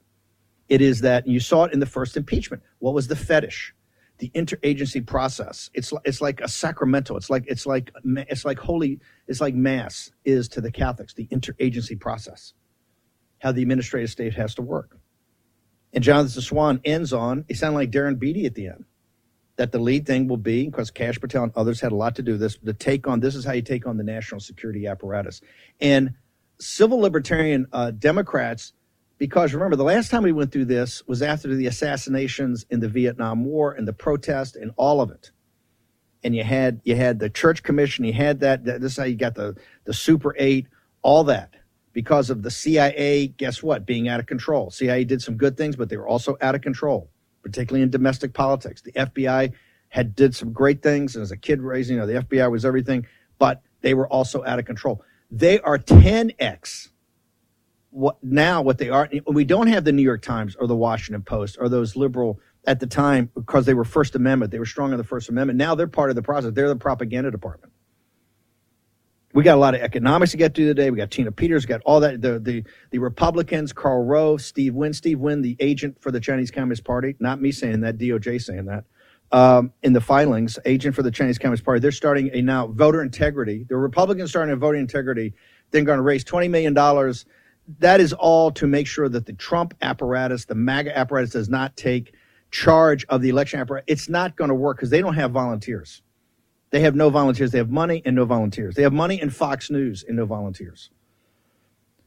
It 0.70 0.82
is 0.82 1.02
that 1.02 1.28
you 1.28 1.40
saw 1.40 1.66
it 1.66 1.74
in 1.74 1.80
the 1.80 1.86
first 1.86 2.18
impeachment. 2.18 2.62
What 2.80 2.94
was 2.94 3.08
the 3.08 3.16
fetish? 3.16 3.74
The 4.18 4.30
interagency 4.30 5.06
process. 5.06 5.70
It's 5.74 5.92
it's 6.06 6.22
like 6.22 6.40
a 6.42 6.48
sacramental. 6.48 7.18
It's 7.18 7.30
like 7.30 7.44
it's 7.48 7.66
like 7.66 7.92
it's 8.06 8.46
like 8.46 8.58
holy. 8.58 9.00
It's 9.28 9.42
like 9.42 9.54
mass 9.54 10.12
is 10.24 10.48
to 10.50 10.62
the 10.62 10.72
Catholics. 10.72 11.14
The 11.14 11.28
interagency 11.28 12.00
process, 12.00 12.54
how 13.46 13.52
the 13.52 13.62
administrative 13.62 14.10
state 14.10 14.34
has 14.34 14.56
to 14.56 14.64
work. 14.64 14.98
And 15.94 16.04
Jonathan 16.04 16.42
Swan 16.42 16.82
ends 16.84 17.14
on. 17.14 17.46
He 17.48 17.54
sounded 17.54 17.78
like 17.78 17.92
Darren 17.92 18.18
Beattie 18.18 18.48
at 18.48 18.56
the 18.56 18.68
end 18.68 18.86
that 19.58 19.72
the 19.72 19.78
lead 19.78 20.08
thing 20.08 20.28
will 20.28 20.36
be, 20.36 20.66
because 20.66 20.90
Kash 20.90 21.20
Patel 21.20 21.44
and 21.44 21.52
others 21.56 21.80
had 21.80 21.92
a 21.92 21.96
lot 21.96 22.16
to 22.16 22.24
do 22.24 22.38
this, 22.38 22.58
the 22.64 22.74
take 22.74 23.08
on 23.08 23.20
this 23.20 23.36
is 23.36 23.46
how 23.46 23.54
you 23.54 23.62
take 23.62 23.86
on 23.86 23.98
the 23.98 24.04
national 24.04 24.42
security 24.42 24.88
apparatus. 24.88 25.42
And 25.80 26.16
civil 26.60 26.98
libertarian 26.98 27.68
uh, 27.72 27.92
Democrats, 27.92 28.74
because 29.20 29.54
remember, 29.54 29.76
the 29.76 29.84
last 29.84 30.10
time 30.10 30.24
we 30.24 30.32
went 30.32 30.52
through 30.52 30.66
this 30.66 31.04
was 31.08 31.22
after 31.22 31.54
the 31.56 31.68
assassinations 31.68 32.66
in 32.72 32.80
the 32.80 32.90
Vietnam 32.90 33.46
War 33.46 33.74
and 33.74 33.88
the 33.88 33.94
protest 33.94 34.56
and 34.56 34.72
all 34.76 35.02
of 35.02 35.12
it. 35.12 35.30
And 36.24 36.36
you 36.36 36.44
had 36.44 36.82
you 36.84 36.96
had 36.96 37.20
the 37.20 37.30
church 37.30 37.62
commission, 37.62 38.04
you 38.06 38.14
had 38.14 38.40
that, 38.40 38.66
that 38.66 38.82
this 38.82 38.94
is 38.94 38.98
how 38.98 39.04
you 39.04 39.16
got 39.16 39.36
the, 39.36 39.56
the 39.86 39.94
Super 39.94 40.36
8, 40.38 40.66
all 41.04 41.24
that. 41.26 41.54
Because 41.96 42.30
of 42.30 42.44
the 42.44 42.52
CIA, 42.52 43.30
guess 43.30 43.64
what? 43.64 43.88
Being 43.88 44.08
out 44.08 44.20
of 44.20 44.28
control. 44.28 44.70
CIA 44.70 45.04
did 45.04 45.24
some 45.24 45.36
good 45.36 45.58
things, 45.58 45.76
but 45.76 45.90
they 45.90 45.98
were 45.98 46.08
also 46.08 46.38
out 46.42 46.54
of 46.54 46.62
control 46.62 47.10
particularly 47.46 47.84
in 47.84 47.92
domestic 47.92 48.34
politics. 48.34 48.82
The 48.82 48.92
FBI 48.94 49.54
had 49.90 50.16
did 50.16 50.36
some 50.36 50.52
great 50.52 50.82
things, 50.82 51.16
as 51.16 51.30
a 51.30 51.38
kid 51.38 51.62
raising, 51.62 51.96
you 51.96 52.02
know, 52.02 52.08
the 52.08 52.24
FBI 52.24 52.50
was 52.50 52.66
everything, 52.66 53.06
but 53.38 53.62
they 53.82 53.94
were 53.94 54.08
also 54.08 54.44
out 54.44 54.58
of 54.58 54.66
control. 54.66 55.04
They 55.30 55.60
are 55.60 55.78
10x 55.78 56.90
what 57.92 58.18
now 58.24 58.64
what 58.64 58.80
they 58.80 58.90
are. 58.90 59.08
We 59.28 59.46
don't 59.46 59.68
have 59.68 59.86
the 59.86 59.92
New 59.92 60.02
York 60.02 60.24
Times 60.24 60.56
or 60.56 60.66
the 60.66 60.76
Washington 60.76 61.22
Post 61.22 61.58
or 61.60 61.70
those 61.70 61.96
liberal 61.96 62.40
at 62.66 62.80
the 62.80 62.88
time 62.88 63.30
because 63.36 63.68
they 63.68 63.76
were 63.76 63.86
First 63.86 64.16
Amendment. 64.16 64.52
They 64.52 64.60
were 64.60 64.66
strong 64.66 64.92
on 64.92 64.98
the 64.98 65.04
First 65.04 65.30
Amendment. 65.30 65.58
Now 65.58 65.76
they're 65.76 65.88
part 65.88 66.10
of 66.10 66.16
the 66.16 66.24
process. 66.24 66.52
They're 66.52 66.68
the 66.68 66.76
propaganda 66.76 67.30
department 67.30 67.72
we 69.36 69.44
got 69.44 69.56
a 69.56 69.60
lot 69.60 69.76
of 69.76 69.82
economics 69.82 70.32
to 70.32 70.38
get 70.38 70.56
to 70.56 70.66
today. 70.66 70.90
We 70.90 70.98
got 70.98 71.12
Tina 71.12 71.32
Peters, 71.32 71.66
got 71.66 71.82
all 71.86 72.00
that. 72.00 72.22
The 72.22 72.40
the 72.40 72.64
the 72.92 73.00
Republicans, 73.00 73.74
Karl 73.74 74.04
Rove, 74.04 74.42
Steve 74.42 74.74
Wynn, 74.74 74.94
Steve 74.94 75.20
Wynn, 75.20 75.42
the 75.42 75.58
agent 75.60 76.02
for 76.02 76.10
the 76.10 76.22
Chinese 76.22 76.52
Communist 76.52 76.86
Party. 76.86 77.16
Not 77.20 77.42
me 77.42 77.52
saying 77.52 77.82
that, 77.82 77.98
DOJ 77.98 78.42
saying 78.42 78.66
that. 78.66 78.86
Um, 79.34 79.74
in 79.84 79.92
the 79.92 80.00
filings, 80.00 80.58
agent 80.64 80.96
for 80.96 81.04
the 81.04 81.12
Chinese 81.12 81.38
Communist 81.38 81.66
Party. 81.66 81.82
They're 81.82 81.92
starting 81.92 82.30
a 82.34 82.42
now 82.42 82.68
voter 82.68 83.02
integrity. 83.02 83.66
The 83.68 83.76
Republicans 83.76 84.30
starting 84.30 84.54
a 84.54 84.56
voter 84.56 84.78
integrity. 84.78 85.34
They're 85.72 85.84
going 85.84 85.98
to 85.98 86.04
raise 86.04 86.24
twenty 86.24 86.48
million 86.48 86.74
dollars. 86.74 87.26
That 87.80 88.00
is 88.00 88.14
all 88.14 88.52
to 88.52 88.68
make 88.68 88.88
sure 88.88 89.10
that 89.10 89.26
the 89.26 89.34
Trump 89.34 89.74
apparatus, 89.82 90.46
the 90.46 90.56
MAGA 90.56 90.98
apparatus, 90.98 91.32
does 91.32 91.50
not 91.50 91.76
take 91.76 92.14
charge 92.52 93.04
of 93.10 93.22
the 93.22 93.28
election 93.30 93.60
apparatus. 93.60 93.86
It's 93.88 94.08
not 94.08 94.38
going 94.38 94.50
to 94.50 94.56
work 94.56 94.78
because 94.78 94.92
they 94.92 95.02
don't 95.02 95.16
have 95.16 95.32
volunteers. 95.32 96.04
They 96.72 96.82
have 96.82 96.96
no 96.96 97.10
volunteers. 97.10 97.52
They 97.52 97.58
have 97.58 97.70
money 97.70 98.02
and 98.06 98.16
no 98.16 98.26
volunteers. 98.26 98.76
They 98.76 98.84
have 98.84 98.94
money 98.94 99.22
and 99.22 99.34
Fox 99.34 99.70
News 99.70 100.04
and 100.08 100.18
no 100.18 100.26
volunteers. 100.26 100.90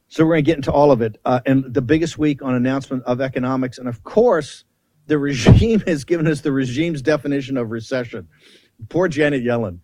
So 0.07 0.25
we're 0.25 0.33
going 0.33 0.45
to 0.45 0.51
get 0.51 0.57
into 0.57 0.71
all 0.71 0.91
of 0.91 1.01
it. 1.01 1.19
Uh, 1.23 1.39
and 1.45 1.73
the 1.73 1.81
biggest 1.81 2.17
week 2.17 2.41
on 2.41 2.55
announcement 2.55 3.03
of 3.03 3.21
economics. 3.21 3.77
And 3.77 3.87
of 3.87 4.03
course, 4.03 4.65
the 5.07 5.17
regime 5.17 5.79
has 5.87 6.03
given 6.03 6.27
us 6.27 6.41
the 6.41 6.51
regime's 6.51 7.01
definition 7.01 7.57
of 7.57 7.71
recession. 7.71 8.27
Poor 8.89 9.07
Janet 9.07 9.43
Yellen. 9.43 9.79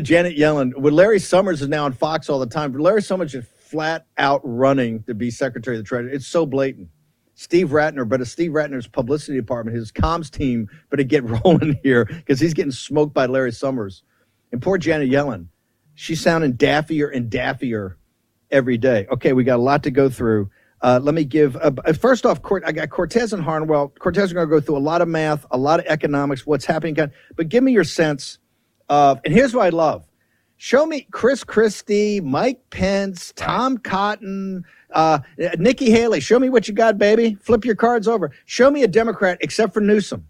Janet 0.00 0.36
Yellen, 0.38 0.76
with 0.76 0.94
Larry 0.94 1.18
Summers 1.18 1.60
is 1.60 1.68
now 1.68 1.84
on 1.84 1.92
Fox 1.92 2.28
all 2.28 2.38
the 2.38 2.46
time, 2.46 2.72
Larry 2.72 3.02
Summers 3.02 3.34
is 3.34 3.44
flat 3.44 4.06
out 4.16 4.40
running 4.44 5.02
to 5.04 5.14
be 5.14 5.30
Secretary 5.30 5.76
of 5.76 5.82
the 5.82 5.88
Treasury. 5.88 6.14
It's 6.14 6.26
so 6.26 6.46
blatant. 6.46 6.88
Steve 7.34 7.68
Ratner, 7.68 8.08
but 8.08 8.20
a 8.20 8.26
Steve 8.26 8.52
Ratner's 8.52 8.86
publicity 8.86 9.38
department, 9.38 9.76
his 9.76 9.90
comms 9.90 10.30
team, 10.30 10.68
better 10.90 11.02
get 11.02 11.24
rolling 11.44 11.78
here 11.82 12.04
because 12.04 12.40
he's 12.40 12.54
getting 12.54 12.72
smoked 12.72 13.14
by 13.14 13.26
Larry 13.26 13.52
Summers. 13.52 14.02
And 14.52 14.60
poor 14.60 14.78
Janet 14.78 15.10
Yellen, 15.10 15.46
she's 15.94 16.20
sounding 16.20 16.52
daffier 16.52 17.08
and 17.08 17.30
daffier 17.30 17.96
every 18.50 18.76
day. 18.76 19.06
Okay, 19.10 19.32
we 19.32 19.44
got 19.44 19.56
a 19.56 19.62
lot 19.62 19.82
to 19.84 19.90
go 19.90 20.08
through. 20.08 20.50
Uh, 20.82 21.00
let 21.02 21.14
me 21.14 21.24
give 21.24 21.56
uh, 21.56 21.70
first 21.94 22.26
off. 22.26 22.40
I 22.66 22.72
got 22.72 22.90
Cortes 22.90 23.32
and 23.32 23.42
Harnwell. 23.42 23.88
Cortes 24.00 24.24
is 24.24 24.32
going 24.32 24.48
to 24.48 24.50
go 24.50 24.60
through 24.60 24.76
a 24.76 24.78
lot 24.78 25.00
of 25.00 25.08
math, 25.08 25.46
a 25.50 25.56
lot 25.56 25.80
of 25.80 25.86
economics, 25.86 26.44
what's 26.44 26.64
happening. 26.64 26.96
But 27.36 27.48
give 27.48 27.62
me 27.62 27.72
your 27.72 27.84
sense 27.84 28.38
of. 28.88 29.20
And 29.24 29.32
here's 29.32 29.54
what 29.54 29.64
I 29.64 29.68
love: 29.68 30.04
show 30.56 30.84
me 30.84 31.06
Chris 31.12 31.44
Christie, 31.44 32.20
Mike 32.20 32.68
Pence, 32.70 33.32
Tom 33.36 33.78
Cotton, 33.78 34.64
uh, 34.94 35.20
Nikki 35.58 35.90
Haley, 35.90 36.20
show 36.20 36.38
me 36.38 36.48
what 36.50 36.68
you 36.68 36.74
got, 36.74 36.98
baby. 36.98 37.36
Flip 37.42 37.64
your 37.64 37.76
cards 37.76 38.08
over. 38.08 38.30
Show 38.46 38.70
me 38.70 38.82
a 38.84 38.88
Democrat 38.88 39.38
except 39.40 39.74
for 39.74 39.80
Newsom, 39.80 40.26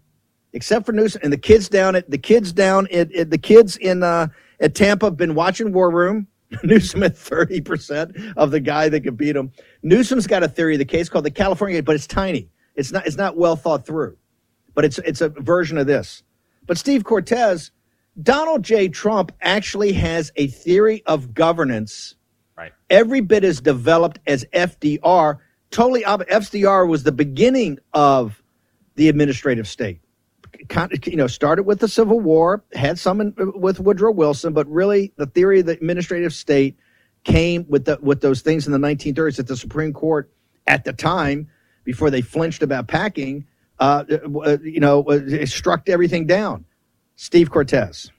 except 0.53 0.85
for 0.85 0.93
Newsom 0.93 1.21
and 1.23 1.33
the 1.33 1.37
kids 1.37 1.69
down 1.69 1.95
at 1.95 2.09
the 2.09 2.17
kids 2.19 2.53
down 2.53 2.87
at, 2.93 3.13
at 3.13 3.29
the 3.31 3.37
kids 3.39 3.77
in 3.77 4.03
uh, 4.03 4.27
at 4.61 4.75
Tampa 4.75 5.07
have 5.07 5.17
been 5.17 5.35
watching 5.35 5.73
War 5.73 5.91
Room. 5.91 6.27
Newsom 6.63 7.03
at 7.03 7.15
30% 7.15 8.33
of 8.37 8.51
the 8.51 8.59
guy 8.59 8.89
that 8.89 9.01
could 9.01 9.17
beat 9.17 9.35
him. 9.35 9.51
Newsom's 9.83 10.27
got 10.27 10.43
a 10.43 10.47
theory 10.47 10.75
of 10.75 10.79
the 10.79 10.85
case 10.85 11.09
called 11.09 11.25
the 11.25 11.31
California, 11.31 11.83
but 11.83 11.95
it's 11.95 12.07
tiny. 12.07 12.49
It's 12.75 12.91
not, 12.91 13.07
it's 13.07 13.17
not 13.17 13.37
well 13.37 13.55
thought 13.55 13.85
through. 13.87 14.17
but 14.75 14.85
it's 14.85 14.99
it's 14.99 15.21
a 15.21 15.29
version 15.29 15.77
of 15.77 15.87
this. 15.87 16.23
But 16.67 16.77
Steve 16.77 17.03
Cortes, 17.05 17.71
Donald 18.21 18.63
J. 18.63 18.89
Trump 18.89 19.31
actually 19.41 19.93
has 19.93 20.31
a 20.35 20.47
theory 20.47 21.03
of 21.07 21.33
governance, 21.33 22.15
right? 22.57 22.71
Every 22.89 23.21
bit 23.21 23.43
as 23.43 23.61
developed 23.61 24.19
as 24.27 24.45
FDR. 24.53 25.39
Totally, 25.71 26.03
FDR 26.03 26.87
was 26.87 27.03
the 27.03 27.11
beginning 27.11 27.79
of 27.93 28.41
the 28.95 29.09
administrative 29.09 29.67
state. 29.67 29.99
You 31.05 31.15
know, 31.15 31.27
started 31.27 31.63
with 31.63 31.79
the 31.79 31.87
Civil 31.87 32.19
War, 32.19 32.63
had 32.73 32.99
some 32.99 33.19
in, 33.19 33.33
with 33.37 33.79
Woodrow 33.79 34.11
Wilson, 34.11 34.53
but 34.53 34.67
really 34.67 35.11
the 35.17 35.25
theory 35.25 35.59
of 35.59 35.65
the 35.65 35.73
administrative 35.73 36.33
state 36.33 36.77
came 37.23 37.65
with 37.67 37.85
the, 37.85 37.97
with 38.01 38.21
those 38.21 38.41
things 38.41 38.65
in 38.67 38.71
the 38.71 38.79
1930s 38.79 39.37
that 39.37 39.47
the 39.47 39.57
Supreme 39.57 39.93
Court 39.93 40.31
at 40.67 40.83
the 40.83 40.93
time, 40.93 41.49
before 41.83 42.09
they 42.09 42.21
flinched 42.21 42.61
about 42.61 42.87
packing, 42.87 43.45
uh, 43.79 44.03
uh, 44.09 44.57
you 44.63 44.79
know, 44.79 45.03
uh, 45.03 45.45
struck 45.45 45.89
everything 45.89 46.25
down. 46.27 46.65
Steve 47.15 47.51
Cortes. 47.51 48.11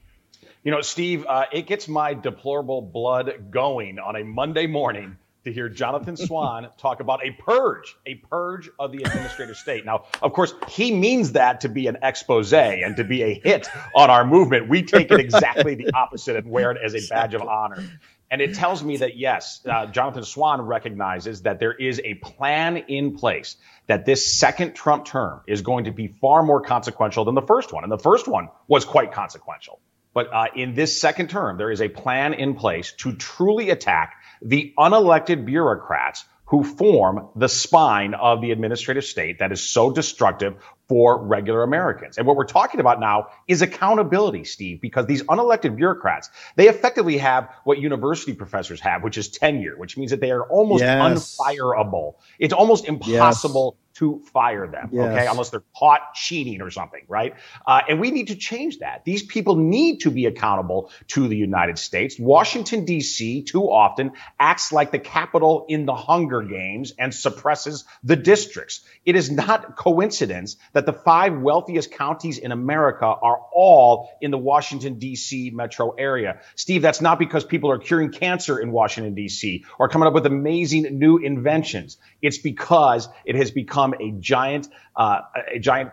You 0.65 0.71
know, 0.71 0.81
Steve, 0.81 1.27
uh, 1.29 1.45
it 1.51 1.67
gets 1.67 1.87
my 1.87 2.15
deplorable 2.15 2.81
blood 2.81 3.51
going 3.51 3.99
on 3.99 4.15
a 4.15 4.23
Monday 4.23 4.65
morning 4.65 5.15
to 5.43 5.53
hear 5.53 5.69
Jonathan 5.69 6.17
Swan 6.27 6.69
talk 6.79 7.01
about 7.01 7.23
a 7.23 7.33
purge, 7.33 7.95
a 8.07 8.15
purge 8.15 8.71
of 8.79 8.91
the 8.91 9.03
administrative 9.03 9.57
state. 9.57 9.85
Now, 9.85 10.05
of 10.23 10.33
course, 10.33 10.55
he 10.67 10.91
means 10.91 11.33
that 11.33 11.61
to 11.61 11.69
be 11.69 11.85
an 11.85 11.99
expose 12.01 12.51
and 12.51 12.97
to 12.97 13.03
be 13.03 13.21
a 13.21 13.35
hit 13.35 13.69
on 13.93 14.09
our 14.09 14.25
movement. 14.25 14.67
We 14.67 14.81
take 14.81 15.11
it 15.11 15.19
exactly 15.19 15.75
the 15.75 15.91
opposite 15.93 16.35
and 16.35 16.49
wear 16.49 16.71
it 16.71 16.79
as 16.83 16.95
a 16.95 17.07
badge 17.09 17.35
of 17.35 17.43
honor. 17.43 17.83
And 18.31 18.41
it 18.41 18.55
tells 18.55 18.83
me 18.83 18.97
that, 18.97 19.17
yes, 19.17 19.61
uh, 19.69 19.85
Jonathan 19.85 20.23
Swan 20.23 20.63
recognizes 20.63 21.43
that 21.43 21.59
there 21.59 21.73
is 21.73 22.01
a 22.03 22.15
plan 22.15 22.77
in 22.77 23.15
place 23.15 23.57
that 23.85 24.07
this 24.07 24.33
second 24.33 24.73
Trump 24.73 25.05
term 25.05 25.41
is 25.45 25.61
going 25.61 25.83
to 25.83 25.91
be 25.91 26.07
far 26.07 26.41
more 26.41 26.61
consequential 26.61 27.23
than 27.23 27.35
the 27.35 27.43
first 27.43 27.71
one. 27.71 27.83
And 27.83 27.91
the 27.91 27.99
first 27.99 28.27
one 28.27 28.49
was 28.67 28.83
quite 28.83 29.11
consequential. 29.11 29.79
But 30.15 30.33
uh, 30.33 30.45
in 30.55 30.73
this 30.73 30.99
second 30.99 31.29
term, 31.29 31.57
there 31.57 31.69
is 31.69 31.81
a 31.81 31.89
plan 31.89 32.33
in 32.33 32.55
place 32.55 32.93
to 32.99 33.13
truly 33.13 33.69
attack 33.69 34.15
the 34.41 34.73
unelected 34.79 35.45
bureaucrats 35.45 36.23
who 36.45 36.63
form 36.63 37.27
the 37.35 37.49
spine 37.49 38.13
of 38.13 38.39
the 38.39 38.51
administrative 38.51 39.03
state 39.03 39.39
that 39.39 39.51
is 39.51 39.61
so 39.61 39.91
destructive 39.91 40.55
for 40.87 41.21
regular 41.21 41.63
Americans. 41.63 42.17
And 42.17 42.25
what 42.25 42.37
we're 42.37 42.45
talking 42.45 42.79
about 42.79 42.99
now 42.99 43.27
is 43.47 43.61
accountability, 43.61 44.45
Steve, 44.45 44.79
because 44.79 45.05
these 45.05 45.23
unelected 45.23 45.75
bureaucrats, 45.75 46.29
they 46.55 46.69
effectively 46.69 47.17
have 47.17 47.49
what 47.63 47.79
university 47.79 48.33
professors 48.33 48.79
have, 48.79 49.03
which 49.03 49.17
is 49.17 49.27
tenure, 49.27 49.75
which 49.77 49.97
means 49.97 50.11
that 50.11 50.21
they 50.21 50.31
are 50.31 50.43
almost 50.43 50.81
yes. 50.81 51.37
unfireable. 51.37 52.13
It's 52.39 52.53
almost 52.53 52.85
impossible 52.85 53.75
yes 53.77 53.84
to 53.95 54.21
fire 54.33 54.67
them, 54.67 54.89
yes. 54.91 55.09
okay, 55.09 55.27
unless 55.27 55.49
they're 55.49 55.63
caught 55.77 56.13
cheating 56.13 56.61
or 56.61 56.69
something, 56.69 57.01
right? 57.07 57.33
Uh, 57.65 57.81
and 57.87 57.99
we 57.99 58.11
need 58.11 58.27
to 58.27 58.35
change 58.35 58.79
that. 58.79 59.05
These 59.05 59.23
people 59.23 59.55
need 59.55 60.01
to 60.01 60.11
be 60.11 60.25
accountable 60.25 60.91
to 61.07 61.29
the 61.29 61.37
United 61.37 61.79
States. 61.79 62.19
Washington, 62.19 62.83
D.C., 62.83 63.43
too 63.43 63.63
often 63.63 64.11
acts 64.37 64.73
like 64.73 64.91
the 64.91 64.99
capital 64.99 65.65
in 65.69 65.85
the 65.85 65.95
Hunger 65.95 66.41
Games 66.41 66.93
and 66.99 67.13
suppresses 67.13 67.85
the 68.03 68.17
districts. 68.17 68.81
It 69.05 69.15
is 69.15 69.31
not 69.31 69.77
coincidence 69.77 70.57
that 70.73 70.85
the 70.85 70.93
five 70.93 71.39
wealthiest 71.39 71.91
counties 71.91 72.37
in 72.37 72.51
America 72.51 73.05
are 73.05 73.39
all 73.53 74.09
in 74.19 74.31
the 74.31 74.37
Washington, 74.37 74.99
D.C. 74.99 75.51
metro 75.51 75.91
area. 75.91 76.41
Steve, 76.55 76.81
that's 76.81 76.99
not 76.99 77.17
because 77.17 77.45
people 77.45 77.71
are 77.71 77.77
curing 77.77 78.11
cancer 78.11 78.59
in 78.59 78.73
Washington, 78.73 79.15
D.C. 79.15 79.63
or 79.79 79.87
coming 79.87 80.07
up 80.07 80.13
with 80.13 80.25
amazing 80.25 80.99
new 80.99 81.17
inventions. 81.17 81.97
It's 82.21 82.37
because 82.37 83.07
it 83.23 83.35
has 83.35 83.51
become 83.51 83.84
a 83.93 84.11
giant, 84.19 84.69
uh, 84.95 85.21
a 85.53 85.59
giant. 85.59 85.91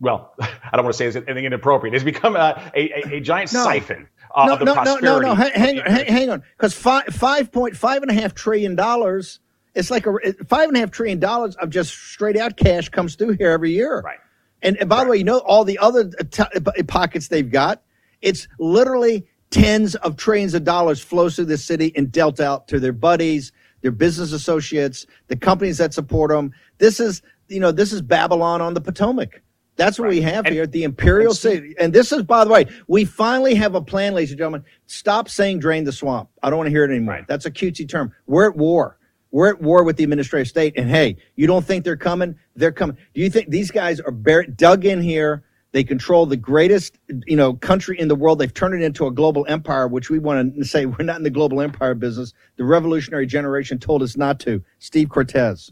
Well, 0.00 0.34
I 0.40 0.70
don't 0.74 0.84
want 0.84 0.96
to 0.96 1.12
say 1.12 1.20
anything 1.26 1.44
inappropriate. 1.44 1.94
It's 1.94 2.04
become 2.04 2.36
a, 2.36 2.70
a, 2.74 3.16
a 3.16 3.20
giant 3.20 3.52
no. 3.52 3.64
siphon. 3.64 4.08
Uh, 4.34 4.46
no, 4.46 4.56
no, 4.56 4.82
no, 4.82 4.96
no, 4.98 5.18
no, 5.20 5.34
hang, 5.34 5.78
hang, 5.78 6.06
hang 6.06 6.30
on, 6.30 6.42
because 6.56 6.74
five, 6.74 7.06
five 7.06 7.50
point 7.50 7.76
five 7.76 8.02
and 8.02 8.10
a 8.10 8.14
half 8.14 8.34
trillion 8.34 8.74
dollars. 8.74 9.40
It's 9.74 9.90
like 9.90 10.06
a 10.06 10.12
five 10.46 10.68
and 10.68 10.76
a 10.76 10.80
half 10.80 10.90
trillion 10.90 11.18
dollars 11.18 11.56
of 11.56 11.70
just 11.70 11.94
straight 11.94 12.36
out 12.36 12.56
cash 12.56 12.88
comes 12.88 13.14
through 13.14 13.32
here 13.32 13.50
every 13.50 13.72
year. 13.72 14.00
Right. 14.00 14.18
And, 14.62 14.76
and 14.78 14.88
by 14.88 14.98
right. 14.98 15.04
the 15.04 15.10
way, 15.10 15.16
you 15.18 15.24
know 15.24 15.38
all 15.38 15.64
the 15.64 15.78
other 15.78 16.10
t- 16.10 16.82
pockets 16.86 17.28
they've 17.28 17.50
got. 17.50 17.82
It's 18.20 18.48
literally 18.58 19.26
tens 19.50 19.94
of 19.96 20.16
trillions 20.16 20.54
of 20.54 20.64
dollars 20.64 21.00
flows 21.00 21.36
through 21.36 21.46
the 21.46 21.58
city 21.58 21.92
and 21.96 22.10
dealt 22.10 22.40
out 22.40 22.68
to 22.68 22.80
their 22.80 22.92
buddies, 22.92 23.52
their 23.82 23.92
business 23.92 24.32
associates, 24.32 25.06
the 25.28 25.36
companies 25.36 25.78
that 25.78 25.94
support 25.94 26.30
them. 26.30 26.52
This 26.78 27.00
is, 27.00 27.22
you 27.48 27.60
know, 27.60 27.72
this 27.72 27.92
is 27.92 28.02
Babylon 28.02 28.60
on 28.60 28.74
the 28.74 28.80
Potomac. 28.80 29.42
That's 29.76 29.98
what 29.98 30.06
right. 30.06 30.16
we 30.16 30.20
have 30.22 30.44
and, 30.44 30.54
here 30.54 30.64
at 30.64 30.72
the 30.72 30.82
Imperial 30.82 31.30
and, 31.30 31.38
City. 31.38 31.74
And 31.78 31.92
this 31.92 32.10
is, 32.10 32.22
by 32.24 32.44
the 32.44 32.50
way, 32.50 32.66
we 32.88 33.04
finally 33.04 33.54
have 33.54 33.76
a 33.76 33.80
plan, 33.80 34.12
ladies 34.12 34.30
and 34.30 34.38
gentlemen. 34.38 34.64
Stop 34.86 35.28
saying 35.28 35.60
drain 35.60 35.84
the 35.84 35.92
swamp. 35.92 36.28
I 36.42 36.50
don't 36.50 36.56
want 36.56 36.66
to 36.66 36.72
hear 36.72 36.84
it 36.84 36.90
anymore. 36.90 37.14
Right. 37.14 37.28
That's 37.28 37.46
a 37.46 37.50
cutesy 37.50 37.88
term. 37.88 38.12
We're 38.26 38.48
at 38.50 38.56
war. 38.56 38.98
We're 39.30 39.50
at 39.50 39.62
war 39.62 39.84
with 39.84 39.96
the 39.96 40.04
administrative 40.04 40.48
state. 40.48 40.74
And 40.76 40.90
hey, 40.90 41.16
you 41.36 41.46
don't 41.46 41.64
think 41.64 41.84
they're 41.84 41.96
coming? 41.96 42.34
They're 42.56 42.72
coming. 42.72 42.96
Do 43.14 43.20
you 43.20 43.30
think 43.30 43.50
these 43.50 43.70
guys 43.70 44.00
are 44.00 44.10
buried, 44.10 44.56
dug 44.56 44.84
in 44.84 45.00
here? 45.00 45.44
They 45.72 45.84
control 45.84 46.24
the 46.24 46.36
greatest, 46.36 46.98
you 47.26 47.36
know, 47.36 47.52
country 47.52 48.00
in 48.00 48.08
the 48.08 48.14
world. 48.14 48.38
They've 48.38 48.52
turned 48.52 48.74
it 48.74 48.82
into 48.82 49.06
a 49.06 49.12
global 49.12 49.44
empire, 49.48 49.86
which 49.86 50.08
we 50.08 50.18
want 50.18 50.56
to 50.56 50.64
say 50.64 50.86
we're 50.86 51.04
not 51.04 51.18
in 51.18 51.24
the 51.24 51.30
global 51.30 51.60
empire 51.60 51.94
business. 51.94 52.32
The 52.56 52.64
revolutionary 52.64 53.26
generation 53.26 53.78
told 53.78 54.02
us 54.02 54.16
not 54.16 54.40
to. 54.40 54.64
Steve 54.78 55.10
Cortes. 55.10 55.70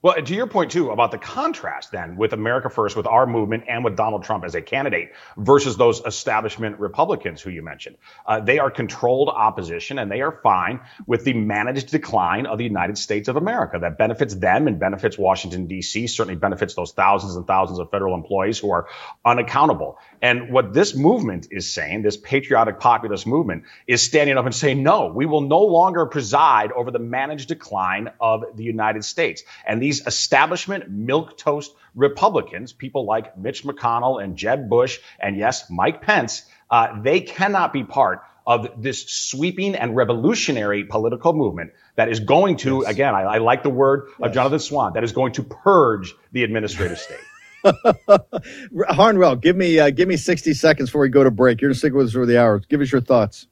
Well, 0.00 0.14
to 0.14 0.34
your 0.34 0.46
point 0.46 0.70
too 0.70 0.90
about 0.90 1.10
the 1.10 1.18
contrast 1.18 1.90
then 1.90 2.16
with 2.16 2.32
America 2.32 2.70
First, 2.70 2.96
with 2.96 3.08
our 3.08 3.26
movement, 3.26 3.64
and 3.66 3.82
with 3.82 3.96
Donald 3.96 4.22
Trump 4.22 4.44
as 4.44 4.54
a 4.54 4.62
candidate 4.62 5.10
versus 5.36 5.76
those 5.76 6.00
establishment 6.06 6.78
Republicans 6.78 7.42
who 7.42 7.50
you 7.50 7.62
mentioned, 7.62 7.96
uh, 8.24 8.38
they 8.38 8.60
are 8.60 8.70
controlled 8.70 9.28
opposition 9.28 9.98
and 9.98 10.08
they 10.08 10.20
are 10.20 10.38
fine 10.40 10.78
with 11.08 11.24
the 11.24 11.32
managed 11.32 11.90
decline 11.90 12.46
of 12.46 12.58
the 12.58 12.64
United 12.64 12.96
States 12.96 13.26
of 13.26 13.34
America 13.34 13.80
that 13.80 13.98
benefits 13.98 14.36
them 14.36 14.68
and 14.68 14.78
benefits 14.78 15.18
Washington 15.18 15.66
D.C. 15.66 16.06
Certainly 16.06 16.36
benefits 16.36 16.76
those 16.76 16.92
thousands 16.92 17.34
and 17.34 17.44
thousands 17.44 17.80
of 17.80 17.90
federal 17.90 18.14
employees 18.14 18.56
who 18.56 18.70
are 18.70 18.86
unaccountable. 19.24 19.98
And 20.20 20.50
what 20.50 20.72
this 20.72 20.94
movement 20.94 21.48
is 21.50 21.70
saying, 21.70 22.02
this 22.02 22.16
patriotic 22.16 22.80
populist 22.80 23.26
movement, 23.26 23.64
is 23.86 24.02
standing 24.02 24.36
up 24.36 24.44
and 24.44 24.54
saying, 24.54 24.82
no, 24.82 25.06
we 25.06 25.26
will 25.26 25.42
no 25.42 25.60
longer 25.60 26.06
preside 26.06 26.72
over 26.72 26.90
the 26.90 26.98
managed 26.98 27.48
decline 27.48 28.10
of 28.20 28.44
the 28.54 28.64
United 28.64 29.04
States. 29.04 29.42
And 29.66 29.80
these 29.80 30.06
establishment 30.06 30.90
milk 30.90 31.36
toast 31.36 31.72
Republicans, 31.94 32.72
people 32.72 33.04
like 33.04 33.36
Mitch 33.36 33.64
McConnell 33.64 34.22
and 34.22 34.36
Jeb 34.36 34.68
Bush, 34.68 34.98
and 35.20 35.36
yes, 35.36 35.70
Mike 35.70 36.02
Pence, 36.02 36.42
uh, 36.70 37.00
they 37.00 37.20
cannot 37.20 37.72
be 37.72 37.84
part 37.84 38.22
of 38.46 38.82
this 38.82 39.06
sweeping 39.06 39.74
and 39.74 39.94
revolutionary 39.94 40.84
political 40.84 41.34
movement 41.34 41.72
that 41.96 42.08
is 42.08 42.20
going 42.20 42.56
to, 42.56 42.80
yes. 42.82 42.90
again, 42.90 43.14
I, 43.14 43.22
I, 43.22 43.38
like 43.38 43.62
the 43.62 43.70
word 43.70 44.08
yes. 44.18 44.28
of 44.28 44.32
Jonathan 44.32 44.58
Swan, 44.58 44.94
that 44.94 45.04
is 45.04 45.12
going 45.12 45.32
to 45.34 45.42
purge 45.42 46.14
the 46.32 46.44
administrative 46.44 46.98
state. 46.98 47.18
Harnwell, 48.88 49.36
give 49.36 49.56
me 49.56 49.78
uh, 49.78 49.90
give 49.90 50.08
me 50.08 50.16
sixty 50.16 50.54
seconds 50.54 50.88
before 50.88 51.02
we 51.02 51.08
go 51.08 51.24
to 51.24 51.30
break. 51.30 51.60
You're 51.60 51.70
gonna 51.70 51.78
stick 51.78 51.92
with 51.92 52.06
us 52.06 52.12
for 52.12 52.26
the 52.26 52.40
hour. 52.40 52.60
Give 52.60 52.80
us 52.80 52.92
your 52.92 53.00
thoughts 53.00 53.46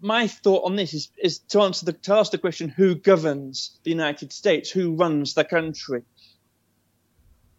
my 0.00 0.28
thought 0.28 0.64
on 0.64 0.76
this 0.76 0.94
is, 0.94 1.10
is 1.18 1.40
to 1.40 1.60
answer 1.62 1.86
the 1.86 1.92
to 1.92 2.14
ask 2.14 2.30
the 2.30 2.38
question 2.38 2.68
who 2.68 2.94
governs 2.94 3.78
the 3.82 3.90
United 3.90 4.32
States, 4.32 4.70
who 4.70 4.94
runs 4.94 5.34
the 5.34 5.44
country. 5.44 6.02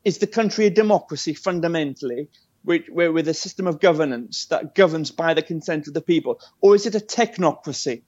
Is 0.05 0.19
the 0.19 0.27
country 0.27 0.65
a 0.65 0.69
democracy 0.69 1.33
fundamentally, 1.33 2.29
with 2.63 3.27
a 3.27 3.33
system 3.33 3.67
of 3.67 3.79
governance 3.79 4.45
that 4.45 4.73
governs 4.73 5.11
by 5.11 5.33
the 5.33 5.41
consent 5.41 5.87
of 5.87 5.93
the 5.93 6.01
people, 6.01 6.39
or 6.61 6.75
is 6.75 6.85
it 6.85 6.95
a 6.95 6.99
technocracy, 6.99 8.03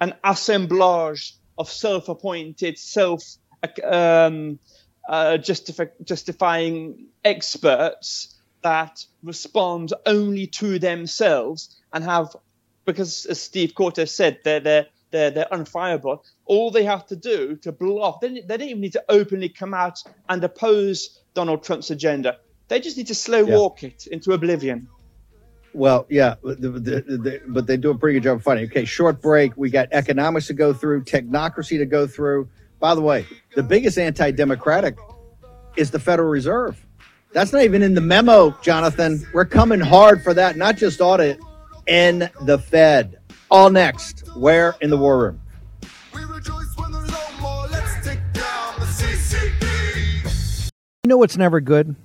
an 0.00 0.14
assemblage 0.22 1.36
of 1.56 1.68
self-appointed, 1.68 2.78
self 2.78 3.24
um, 3.84 4.60
uh, 5.08 5.38
justify, 5.38 5.86
justifying 6.04 7.06
experts 7.24 8.36
that 8.62 9.04
respond 9.22 9.92
only 10.06 10.46
to 10.46 10.78
themselves 10.78 11.76
and 11.92 12.04
have 12.04 12.36
because 12.84 13.26
as 13.26 13.40
Steve 13.40 13.74
Cortes 13.74 14.14
said, 14.14 14.38
they're 14.44 14.60
they're 14.60 14.86
they're 15.10 15.30
they're 15.30 15.48
unfireable. 15.50 16.22
All 16.44 16.70
they 16.70 16.84
have 16.84 17.06
to 17.06 17.16
do 17.16 17.56
to 17.56 17.72
block, 17.72 18.20
they, 18.20 18.40
they 18.40 18.56
don't 18.56 18.68
even 18.68 18.80
need 18.80 18.92
to 18.92 19.04
openly 19.08 19.48
come 19.48 19.74
out 19.74 20.02
and 20.28 20.42
oppose 20.44 21.20
Donald 21.34 21.62
Trump's 21.62 21.90
agenda. 21.90 22.38
They 22.68 22.80
just 22.80 22.96
need 22.96 23.06
to 23.06 23.14
slow 23.14 23.44
yeah. 23.44 23.56
walk 23.56 23.82
it 23.82 24.06
into 24.06 24.32
oblivion. 24.32 24.88
Well, 25.74 26.06
yeah, 26.08 26.36
the, 26.42 26.54
the, 26.54 27.00
the, 27.00 27.42
but 27.46 27.66
they 27.66 27.76
do 27.76 27.90
a 27.90 27.98
pretty 27.98 28.18
good 28.18 28.24
job 28.24 28.38
of 28.38 28.42
fighting. 28.42 28.64
Okay, 28.64 28.84
short 28.84 29.20
break. 29.20 29.52
We 29.56 29.70
got 29.70 29.88
economics 29.92 30.46
to 30.48 30.54
go 30.54 30.72
through, 30.72 31.04
technocracy 31.04 31.78
to 31.78 31.86
go 31.86 32.06
through. 32.06 32.48
By 32.80 32.94
the 32.94 33.00
way, 33.00 33.26
the 33.56 33.62
biggest 33.62 33.98
anti-democratic 33.98 34.96
is 35.76 35.90
the 35.90 35.98
Federal 35.98 36.28
Reserve. 36.28 36.84
That's 37.32 37.52
not 37.52 37.62
even 37.62 37.82
in 37.82 37.94
the 37.94 38.00
memo, 38.00 38.56
Jonathan. 38.62 39.26
We're 39.34 39.44
coming 39.44 39.80
hard 39.80 40.22
for 40.22 40.32
that, 40.34 40.56
not 40.56 40.76
just 40.76 41.00
audit, 41.00 41.40
in 41.86 42.30
the 42.42 42.58
Fed. 42.58 43.18
All 43.50 43.70
next, 43.70 44.24
where 44.36 44.76
in 44.80 44.90
the 44.90 44.96
war 44.96 45.18
room? 45.18 45.40
You 51.04 51.08
know 51.08 51.16
what's 51.16 51.36
never 51.36 51.60
good? 51.60 51.96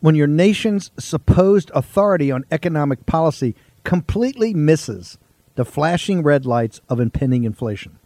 When 0.00 0.14
your 0.14 0.28
nation's 0.28 0.90
supposed 0.98 1.70
authority 1.74 2.30
on 2.30 2.44
economic 2.50 3.04
policy 3.04 3.56
completely 3.84 4.54
misses 4.54 5.18
the 5.56 5.64
flashing 5.64 6.22
red 6.22 6.46
lights 6.46 6.80
of 6.88 7.00
impending 7.00 7.42
inflation. 7.44 7.98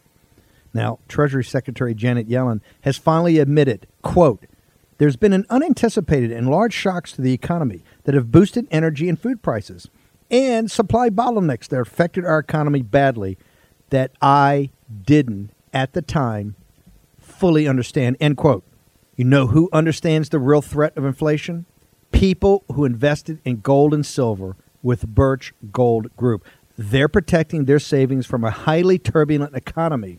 Now, 0.74 0.98
Treasury 1.08 1.44
Secretary 1.44 1.94
Janet 1.94 2.28
Yellen 2.28 2.60
has 2.82 2.96
finally 2.96 3.38
admitted, 3.38 3.86
quote, 4.02 4.46
there's 4.98 5.16
been 5.16 5.32
an 5.32 5.46
unanticipated 5.50 6.30
and 6.30 6.48
large 6.48 6.72
shocks 6.72 7.12
to 7.12 7.22
the 7.22 7.32
economy 7.32 7.82
that 8.04 8.14
have 8.14 8.30
boosted 8.30 8.68
energy 8.70 9.08
and 9.08 9.18
food 9.18 9.42
prices 9.42 9.88
and 10.30 10.70
supply 10.70 11.10
bottlenecks 11.10 11.68
that 11.68 11.80
affected 11.80 12.24
our 12.24 12.38
economy 12.38 12.82
badly 12.82 13.36
that 13.90 14.12
I 14.22 14.70
didn't 15.04 15.50
at 15.72 15.92
the 15.92 16.02
time 16.02 16.56
fully 17.18 17.66
understand. 17.68 18.16
End 18.20 18.36
quote. 18.36 18.64
You 19.16 19.24
know 19.24 19.48
who 19.48 19.68
understands 19.72 20.30
the 20.30 20.38
real 20.38 20.62
threat 20.62 20.96
of 20.96 21.04
inflation? 21.04 21.66
People 22.12 22.64
who 22.72 22.84
invested 22.84 23.40
in 23.44 23.60
gold 23.60 23.92
and 23.92 24.06
silver 24.06 24.56
with 24.82 25.06
Birch 25.06 25.52
Gold 25.70 26.14
Group. 26.16 26.46
They're 26.78 27.08
protecting 27.08 27.64
their 27.66 27.78
savings 27.78 28.26
from 28.26 28.44
a 28.44 28.50
highly 28.50 28.98
turbulent 28.98 29.54
economy 29.54 30.18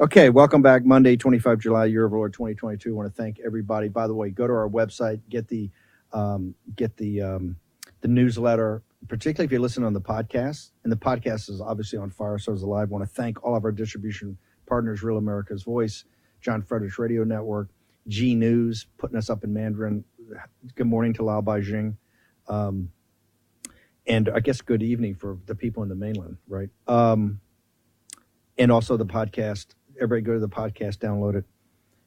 Okay, 0.00 0.30
welcome 0.30 0.62
back. 0.62 0.84
Monday, 0.84 1.16
25 1.16 1.58
July, 1.58 1.86
year 1.86 2.04
of 2.04 2.12
Lord 2.12 2.32
2022. 2.32 2.88
I 2.88 2.92
want 2.92 3.12
to 3.12 3.20
thank 3.20 3.40
everybody. 3.44 3.88
By 3.88 4.06
the 4.06 4.14
way, 4.14 4.30
go 4.30 4.46
to 4.46 4.52
our 4.52 4.68
website, 4.68 5.20
get 5.28 5.48
the 5.48 5.70
um, 6.12 6.54
get 6.76 6.96
the 6.96 7.20
um, 7.20 7.56
the 8.00 8.06
newsletter, 8.06 8.84
particularly 9.08 9.46
if 9.46 9.50
you 9.50 9.58
listen 9.58 9.82
on 9.82 9.94
the 9.94 10.00
podcast. 10.00 10.70
And 10.84 10.92
the 10.92 10.96
podcast 10.96 11.50
is 11.50 11.60
obviously 11.60 11.98
on 11.98 12.10
Fire 12.10 12.38
Stars 12.38 12.62
Alive. 12.62 12.86
I 12.88 12.92
want 12.92 13.08
to 13.08 13.12
thank 13.12 13.42
all 13.42 13.56
of 13.56 13.64
our 13.64 13.72
distribution 13.72 14.38
partners, 14.68 15.02
Real 15.02 15.16
America's 15.16 15.64
Voice, 15.64 16.04
John 16.40 16.62
Fredericks 16.62 17.00
Radio 17.00 17.24
Network, 17.24 17.68
G 18.06 18.36
News, 18.36 18.86
putting 18.98 19.18
us 19.18 19.28
up 19.28 19.42
in 19.42 19.52
Mandarin. 19.52 20.04
Good 20.76 20.86
morning 20.86 21.12
to 21.14 21.24
Lao 21.24 21.40
Baixing. 21.40 21.96
Um, 22.46 22.92
and 24.06 24.28
I 24.28 24.38
guess 24.38 24.60
good 24.60 24.84
evening 24.84 25.16
for 25.16 25.38
the 25.46 25.56
people 25.56 25.82
in 25.82 25.88
the 25.88 25.96
mainland, 25.96 26.36
right? 26.46 26.70
Um, 26.86 27.40
and 28.56 28.70
also 28.70 28.96
the 28.96 29.04
podcast. 29.04 29.74
Everybody 30.00 30.22
go 30.22 30.34
to 30.34 30.40
the 30.40 30.48
podcast, 30.48 30.98
download 30.98 31.34
it. 31.34 31.44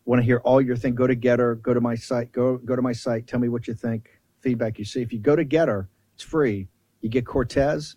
Want 0.06 0.20
to 0.20 0.26
hear 0.26 0.38
all 0.40 0.62
your 0.62 0.76
thing? 0.76 0.96
Go 0.96 1.08
to 1.08 1.16
Gettr. 1.16 1.62
go 1.62 1.74
to 1.74 1.82
my 1.82 1.96
site, 1.96 2.32
go 2.32 2.58
go 2.58 2.76
to 2.76 2.82
my 2.82 2.94
site. 2.94 3.28
Tell 3.28 3.40
me 3.40 3.50
what 3.50 3.68
you 3.68 3.74
think, 3.74 4.10
feedback 4.40 4.80
you 4.80 4.86
see. 4.86 5.02
If 5.02 5.14
you 5.14 5.20
go 5.20 5.36
to 5.36 5.46
Gettr, 5.46 5.88
it's 6.16 6.24
free. 6.24 6.68
You 7.02 7.10
get 7.10 7.26
Cortes, 7.26 7.96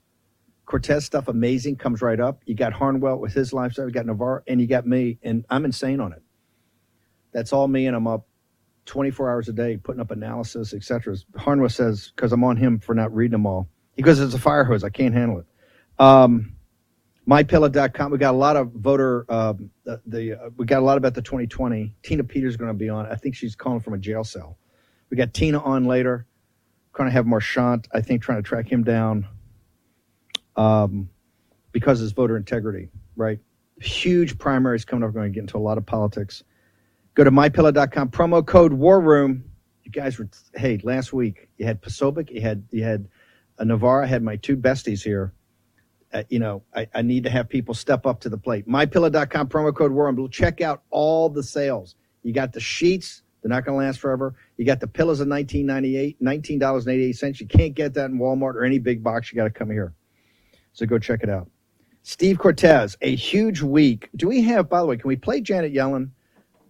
Cortes 0.67 1.05
stuff, 1.05 1.29
amazing, 1.29 1.77
comes 1.77 2.03
right 2.03 2.21
up. 2.21 2.43
You 2.47 2.55
got 2.55 2.73
Harnwell 2.73 3.19
with 3.19 3.33
his 3.33 3.53
lifestyle. 3.53 3.87
You 3.87 3.93
got 3.93 4.07
Navarro, 4.07 4.43
and 4.47 4.61
you 4.61 4.67
got 4.67 4.87
me, 4.87 5.19
and 5.23 5.45
I'm 5.51 5.65
insane 5.65 6.01
on 6.01 6.13
it. 6.13 6.23
That's 7.33 7.53
all 7.53 7.69
me, 7.69 7.87
and 7.87 7.97
I'm 7.97 8.07
up 8.07 8.27
24 8.87 9.31
hours 9.31 9.49
a 9.49 9.53
day 9.53 9.77
putting 9.77 10.01
up 10.01 10.11
analysis, 10.11 10.75
etc. 10.75 11.17
Harnwell 11.37 11.69
says 11.69 12.13
because 12.15 12.33
I'm 12.33 12.45
on 12.45 12.57
him 12.57 12.79
for 12.79 12.95
not 12.95 13.15
reading 13.15 13.33
them 13.33 13.47
all. 13.47 13.69
He 13.97 14.03
goes, 14.03 14.21
"It's 14.21 14.35
a 14.35 14.39
fire 14.39 14.65
hose. 14.65 14.85
I 14.85 14.91
can't 14.91 15.15
handle 15.15 15.41
it." 15.41 15.47
Um, 15.99 16.54
mypillow.com. 17.29 18.11
We 18.11 18.19
got 18.19 18.35
a 18.35 18.37
lot 18.37 18.57
of 18.57 18.71
voter. 18.73 19.25
Um, 19.29 19.71
the, 19.85 20.39
uh, 20.41 20.51
we 20.57 20.67
got 20.67 20.81
a 20.81 20.85
lot 20.85 20.99
about 20.99 21.15
the 21.15 21.23
2020. 21.23 21.95
Tina 22.03 22.25
Peters 22.25 22.57
going 22.57 22.71
to 22.71 22.75
be 22.75 22.89
on. 22.89 23.07
I 23.07 23.15
think 23.15 23.35
she's 23.35 23.57
calling 23.57 23.81
from 23.81 23.95
a 23.95 23.99
jail 23.99 24.25
cell. 24.25 24.59
We 25.11 25.17
got 25.17 25.33
Tina 25.33 25.61
on 25.61 25.85
later. 25.85 26.27
Going 26.93 27.09
to 27.09 27.13
have 27.13 27.27
Marchant. 27.27 27.89
I 27.93 28.01
think 28.01 28.23
trying 28.23 28.43
to 28.43 28.49
track 28.49 28.71
him 28.71 28.85
down. 28.85 29.27
Um, 30.57 31.09
because 31.73 31.99
his 31.99 32.13
voter 32.13 32.37
integrity, 32.37 32.89
right? 33.17 33.41
Huge 33.81 34.39
primaries 34.39 34.85
coming 34.85 35.03
up. 35.03 35.09
We're 35.09 35.21
going 35.21 35.33
to 35.33 35.35
get 35.35 35.41
into 35.41 35.57
a 35.57 35.59
lot 35.59 35.79
of 35.79 35.85
politics. 35.85 36.45
Go 37.15 37.25
to 37.25 37.33
mypillow.com. 37.33 38.11
Promo 38.11 38.47
code 38.47 38.73
War 38.73 39.01
Room. 39.01 39.45
You 39.83 39.91
guys 39.91 40.19
were 40.19 40.29
hey 40.55 40.81
last 40.85 41.13
week. 41.13 41.49
You 41.59 41.67
had 41.67 41.83
Posobiec. 41.83 42.31
You 42.31 42.41
had 42.41 42.65
you 42.71 42.85
had 42.85 43.09
uh, 43.59 43.65
Navarro. 43.65 44.05
I 44.05 44.07
had 44.07 44.23
my 44.23 44.37
two 44.37 44.57
besties 44.57 45.03
here 45.03 45.33
uh, 46.15 46.23
you 46.29 46.39
know, 46.39 46.63
I, 46.75 46.87
I, 46.95 47.03
need 47.03 47.25
to 47.25 47.31
have 47.31 47.49
people 47.49 47.75
step 47.75 48.07
up 48.07 48.21
to 48.21 48.29
the 48.29 48.39
plate. 48.39 48.69
MyPillow.com 48.69 49.49
promo 49.49 49.75
code 49.75 49.91
War 49.91 50.29
Check 50.29 50.61
out 50.61 50.83
all 50.91 51.29
the 51.29 51.43
sales. 51.43 51.97
You 52.23 52.33
got 52.33 52.53
the 52.53 52.61
sheets; 52.61 53.23
they're 53.43 53.51
not 53.51 53.65
going 53.65 53.79
to 53.79 53.85
last 53.85 53.99
forever. 53.99 54.35
You 54.57 54.65
got 54.65 54.79
the 54.79 54.87
pillows 54.87 55.19
of 55.21 55.27
19.98, 55.27 56.17
nineteen 56.21 56.59
dollars 56.61 56.87
and 56.87 56.95
eighty 56.95 57.07
eight 57.07 57.17
cents. 57.17 57.41
You 57.41 57.47
can't 57.47 57.75
get 57.75 57.95
that 57.95 58.11
in 58.11 58.19
Walmart 58.19 58.55
or 58.55 58.65
any 58.65 58.79
big 58.79 59.03
box. 59.03 59.33
You 59.33 59.37
got 59.37 59.45
to 59.45 59.51
come 59.51 59.71
here. 59.71 59.93
So 60.73 60.87
go 60.87 60.99
check 60.99 61.23
it 61.23 61.29
out. 61.29 61.51
Steve 62.05 62.39
Cortes, 62.39 62.97
a 63.01 63.15
huge 63.15 63.61
week. 63.61 64.09
Do 64.15 64.29
we 64.29 64.43
have? 64.43 64.69
By 64.69 64.81
the 64.81 64.87
way, 64.87 64.97
can 64.97 65.09
we 65.09 65.17
play 65.17 65.41
Janet 65.41 65.75
Yellen? 65.75 66.11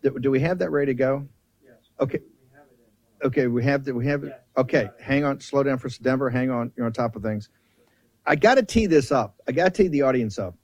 Do 0.02 0.30
we 0.30 0.40
have 0.40 0.58
that 0.58 0.70
ready 0.70 0.92
to 0.92 0.94
go? 0.94 1.26
Yes. 1.62 1.74
Okay. 2.00 2.20
Okay, 3.22 3.46
we 3.46 3.62
have 3.64 3.84
that. 3.84 3.94
We 3.94 4.06
have 4.06 4.24
it. 4.24 4.32
Okay, 4.56 4.88
hang 5.00 5.24
on. 5.24 5.40
Slow 5.40 5.62
down 5.62 5.78
for 5.78 5.88
Denver. 5.88 6.30
Hang 6.30 6.50
on. 6.50 6.72
You're 6.76 6.86
on 6.86 6.92
top 6.92 7.16
of 7.16 7.22
things. 7.22 7.48
I 8.26 8.36
got 8.36 8.54
to 8.54 8.62
tee 8.62 8.86
this 8.86 9.12
up. 9.12 9.40
I 9.46 9.52
got 9.52 9.74
to 9.74 9.82
tee 9.82 9.88
the 9.88 10.02
audience 10.02 10.38
up 10.38 10.54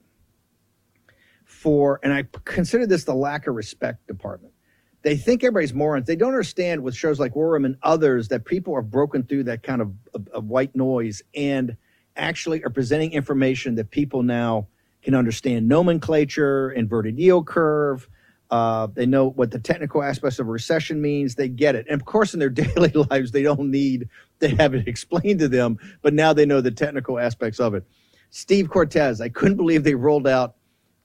for, 1.44 2.01
and 2.03 2.12
I 2.12 2.25
consider 2.44 2.87
this 2.87 3.05
the 3.05 3.14
lack 3.14 3.46
of 3.46 3.55
respect 3.55 4.07
department. 4.07 4.55
They 5.03 5.16
think 5.16 5.42
everybody's 5.42 5.73
morons. 5.73 6.07
They 6.07 6.16
don't 6.16 6.29
understand 6.29 6.83
with 6.83 6.94
shows 6.94 7.18
like 7.18 7.35
War 7.35 7.51
Room 7.51 7.64
and 7.64 7.77
others 7.83 8.29
that 8.29 8.44
people 8.44 8.75
are 8.75 8.83
broken 8.83 9.23
through 9.23 9.44
that 9.44 9.62
kind 9.62 9.81
of, 9.81 9.92
of, 10.14 10.29
of 10.29 10.44
white 10.46 10.75
noise 10.77 11.23
and 11.35 11.77
actually 12.16 12.62
are 12.64 12.70
presenting 12.70 13.12
information 13.12 13.75
that 13.77 13.90
people 13.90 14.23
now 14.23 14.66
can 15.03 15.14
understand 15.14 15.66
nomenclature, 15.68 16.70
inverted 16.73 17.18
yield 17.18 17.46
curve, 17.46 18.09
uh, 18.50 18.88
they 18.92 19.06
know 19.06 19.30
what 19.30 19.50
the 19.50 19.58
technical 19.58 20.02
aspects 20.02 20.38
of 20.38 20.48
recession 20.48 21.00
means. 21.00 21.36
They 21.36 21.48
get 21.48 21.76
it. 21.76 21.86
And 21.88 22.00
of 22.00 22.06
course, 22.06 22.34
in 22.34 22.40
their 22.40 22.50
daily 22.50 22.90
lives, 22.90 23.30
they 23.30 23.42
don't 23.42 23.70
need 23.70 24.08
to 24.40 24.48
have 24.56 24.74
it 24.74 24.88
explained 24.88 25.40
to 25.40 25.48
them, 25.48 25.78
but 26.02 26.14
now 26.14 26.32
they 26.32 26.46
know 26.46 26.60
the 26.60 26.70
technical 26.70 27.18
aspects 27.18 27.60
of 27.60 27.74
it. 27.74 27.84
Steve 28.30 28.68
Cortes, 28.68 29.20
I 29.20 29.28
couldn't 29.28 29.56
believe 29.56 29.84
they 29.84 29.94
rolled 29.94 30.26
out 30.26 30.56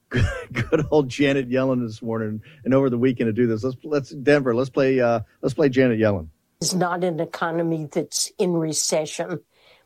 good 0.09 0.85
old 0.91 1.09
Janet 1.09 1.49
Yellen 1.49 1.85
this 1.85 2.01
morning 2.01 2.41
and 2.63 2.73
over 2.73 2.89
the 2.89 2.97
weekend 2.97 3.27
to 3.27 3.33
do 3.33 3.47
this. 3.47 3.63
Let's 3.63 3.77
let's 3.83 4.09
Denver. 4.11 4.53
Let's 4.53 4.69
play. 4.69 4.99
Uh, 4.99 5.21
let's 5.41 5.55
play 5.55 5.69
Janet 5.69 5.99
Yellen. 5.99 6.27
It's 6.61 6.73
not 6.73 7.03
an 7.03 7.19
economy 7.19 7.87
that's 7.91 8.31
in 8.37 8.53
recession, 8.53 9.41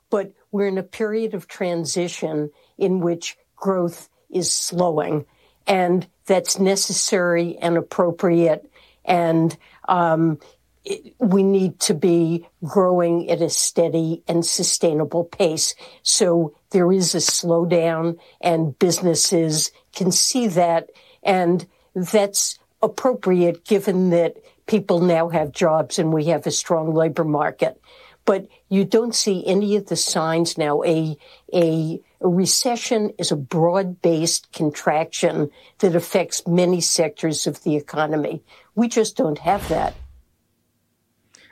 but 0.09 0.33
we're 0.51 0.67
in 0.67 0.77
a 0.77 0.83
period 0.83 1.33
of 1.33 1.47
transition 1.47 2.51
in 2.77 2.99
which 2.99 3.37
growth 3.55 4.09
is 4.29 4.53
slowing 4.53 5.25
and 5.69 6.08
that's 6.25 6.60
necessary 6.60 7.55
and 7.60 7.77
appropriate. 7.77 8.69
And 9.05 9.55
um, 9.88 10.39
it, 10.84 11.13
we 11.19 11.43
need 11.43 11.79
to 11.82 11.93
be 11.93 12.47
growing 12.63 13.29
at 13.29 13.41
a 13.41 13.49
steady 13.49 14.23
and 14.27 14.43
sustainable 14.43 15.23
pace. 15.23 15.75
So 16.01 16.55
there 16.71 16.91
is 16.91 17.13
a 17.13 17.19
slowdown, 17.19 18.17
and 18.41 18.77
businesses 18.79 19.71
can 19.93 20.12
see 20.12 20.47
that. 20.47 20.89
And 21.21 21.67
that's 21.93 22.58
appropriate 22.82 23.63
given 23.65 24.10
that 24.10 24.38
people 24.65 25.01
now 25.01 25.29
have 25.29 25.51
jobs 25.51 25.99
and 25.99 26.13
we 26.13 26.25
have 26.25 26.47
a 26.47 26.51
strong 26.51 26.93
labor 26.93 27.23
market. 27.23 27.79
But 28.25 28.47
you 28.69 28.86
don't 28.86 29.15
see 29.15 29.45
any 29.45 29.75
of 29.75 29.88
the 29.88 29.95
signs 29.95 30.58
now. 30.58 30.84
A, 30.84 31.17
a 31.53 31.99
a 32.21 32.27
recession 32.27 33.13
is 33.17 33.32
a 33.32 33.36
broad 33.36 34.01
based 34.01 34.51
contraction 34.51 35.51
that 35.79 35.95
affects 35.95 36.45
many 36.47 36.82
sectors 36.82 37.47
of 37.47 37.63
the 37.63 37.75
economy. 37.75 38.43
We 38.75 38.88
just 38.88 39.15
don't 39.15 39.39
have 39.39 39.67
that. 39.69 39.95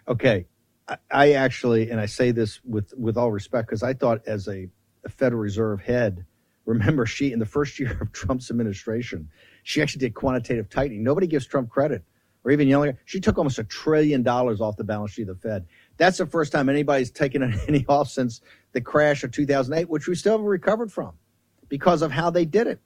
Okay. 0.07 0.45
I, 1.11 1.33
actually, 1.33 1.89
and 1.89 1.99
I 1.99 2.05
say 2.05 2.31
this 2.31 2.61
with 2.63 2.93
with 2.97 3.17
all 3.17 3.29
respect, 3.29 3.67
because 3.67 3.83
I 3.83 3.93
thought 3.93 4.21
as 4.25 4.47
a, 4.47 4.69
a 5.03 5.09
Federal 5.09 5.41
Reserve 5.41 5.81
head, 5.81 6.25
remember 6.65 7.05
she 7.05 7.33
in 7.33 7.39
the 7.39 7.45
first 7.45 7.77
year 7.77 7.97
of 8.01 8.13
Trump's 8.13 8.49
administration, 8.49 9.29
she 9.63 9.81
actually 9.81 9.99
did 9.99 10.13
quantitative 10.13 10.69
tightening. 10.69 11.03
Nobody 11.03 11.27
gives 11.27 11.45
Trump 11.45 11.69
credit, 11.69 12.03
or 12.45 12.51
even 12.51 12.69
Yellen. 12.69 12.95
She 13.03 13.19
took 13.19 13.37
almost 13.37 13.59
a 13.59 13.65
trillion 13.65 14.23
dollars 14.23 14.61
off 14.61 14.77
the 14.77 14.85
balance 14.85 15.11
sheet 15.11 15.27
of 15.27 15.41
the 15.41 15.49
Fed. 15.49 15.65
That's 15.97 16.17
the 16.17 16.25
first 16.25 16.51
time 16.51 16.69
anybody's 16.69 17.11
taken 17.11 17.43
any 17.67 17.85
off 17.87 18.09
since 18.09 18.41
the 18.73 18.81
crash 18.81 19.23
of 19.23 19.31
2008, 19.31 19.89
which 19.89 20.07
we 20.07 20.15
still 20.15 20.33
haven't 20.33 20.47
recovered 20.47 20.91
from 20.91 21.13
because 21.69 22.01
of 22.01 22.11
how 22.11 22.29
they 22.29 22.45
did 22.45 22.67
it 22.67 22.79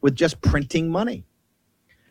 with 0.00 0.14
just 0.14 0.40
printing 0.40 0.90
money. 0.90 1.24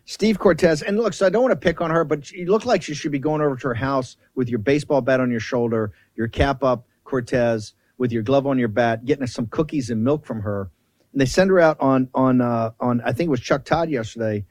Steve 0.05 0.37
Cortes, 0.37 0.83
and 0.83 0.97
look, 0.97 1.13
so 1.13 1.25
I 1.25 1.29
don't 1.29 1.41
want 1.41 1.51
to 1.53 1.55
pick 1.55 1.81
on 1.81 1.89
her, 1.89 2.03
but 2.03 2.25
she 2.25 2.45
looked 2.45 2.65
like 2.65 2.83
she 2.83 2.93
should 2.93 3.11
be 3.11 3.19
going 3.19 3.41
over 3.41 3.55
to 3.55 3.67
her 3.69 3.73
house 3.73 4.17
with 4.35 4.49
your 4.49 4.59
baseball 4.59 5.01
bat 5.01 5.19
on 5.19 5.31
your 5.31 5.39
shoulder, 5.39 5.93
your 6.15 6.27
cap 6.27 6.63
up, 6.63 6.87
Cortes, 7.05 7.73
with 7.97 8.11
your 8.11 8.21
glove 8.21 8.45
on 8.45 8.59
your 8.59 8.67
bat, 8.67 9.05
getting 9.05 9.25
some 9.25 9.47
cookies 9.47 9.89
and 9.89 10.03
milk 10.03 10.25
from 10.25 10.41
her. 10.41 10.69
And 11.11 11.21
they 11.21 11.25
send 11.25 11.49
her 11.49 11.59
out 11.59 11.77
on 11.79 12.09
on 12.13 12.41
uh, 12.41 12.71
on 12.79 13.01
I 13.01 13.13
think 13.13 13.27
it 13.27 13.31
was 13.31 13.39
Chuck 13.39 13.65
Todd 13.65 13.89
yesterday 13.89 14.45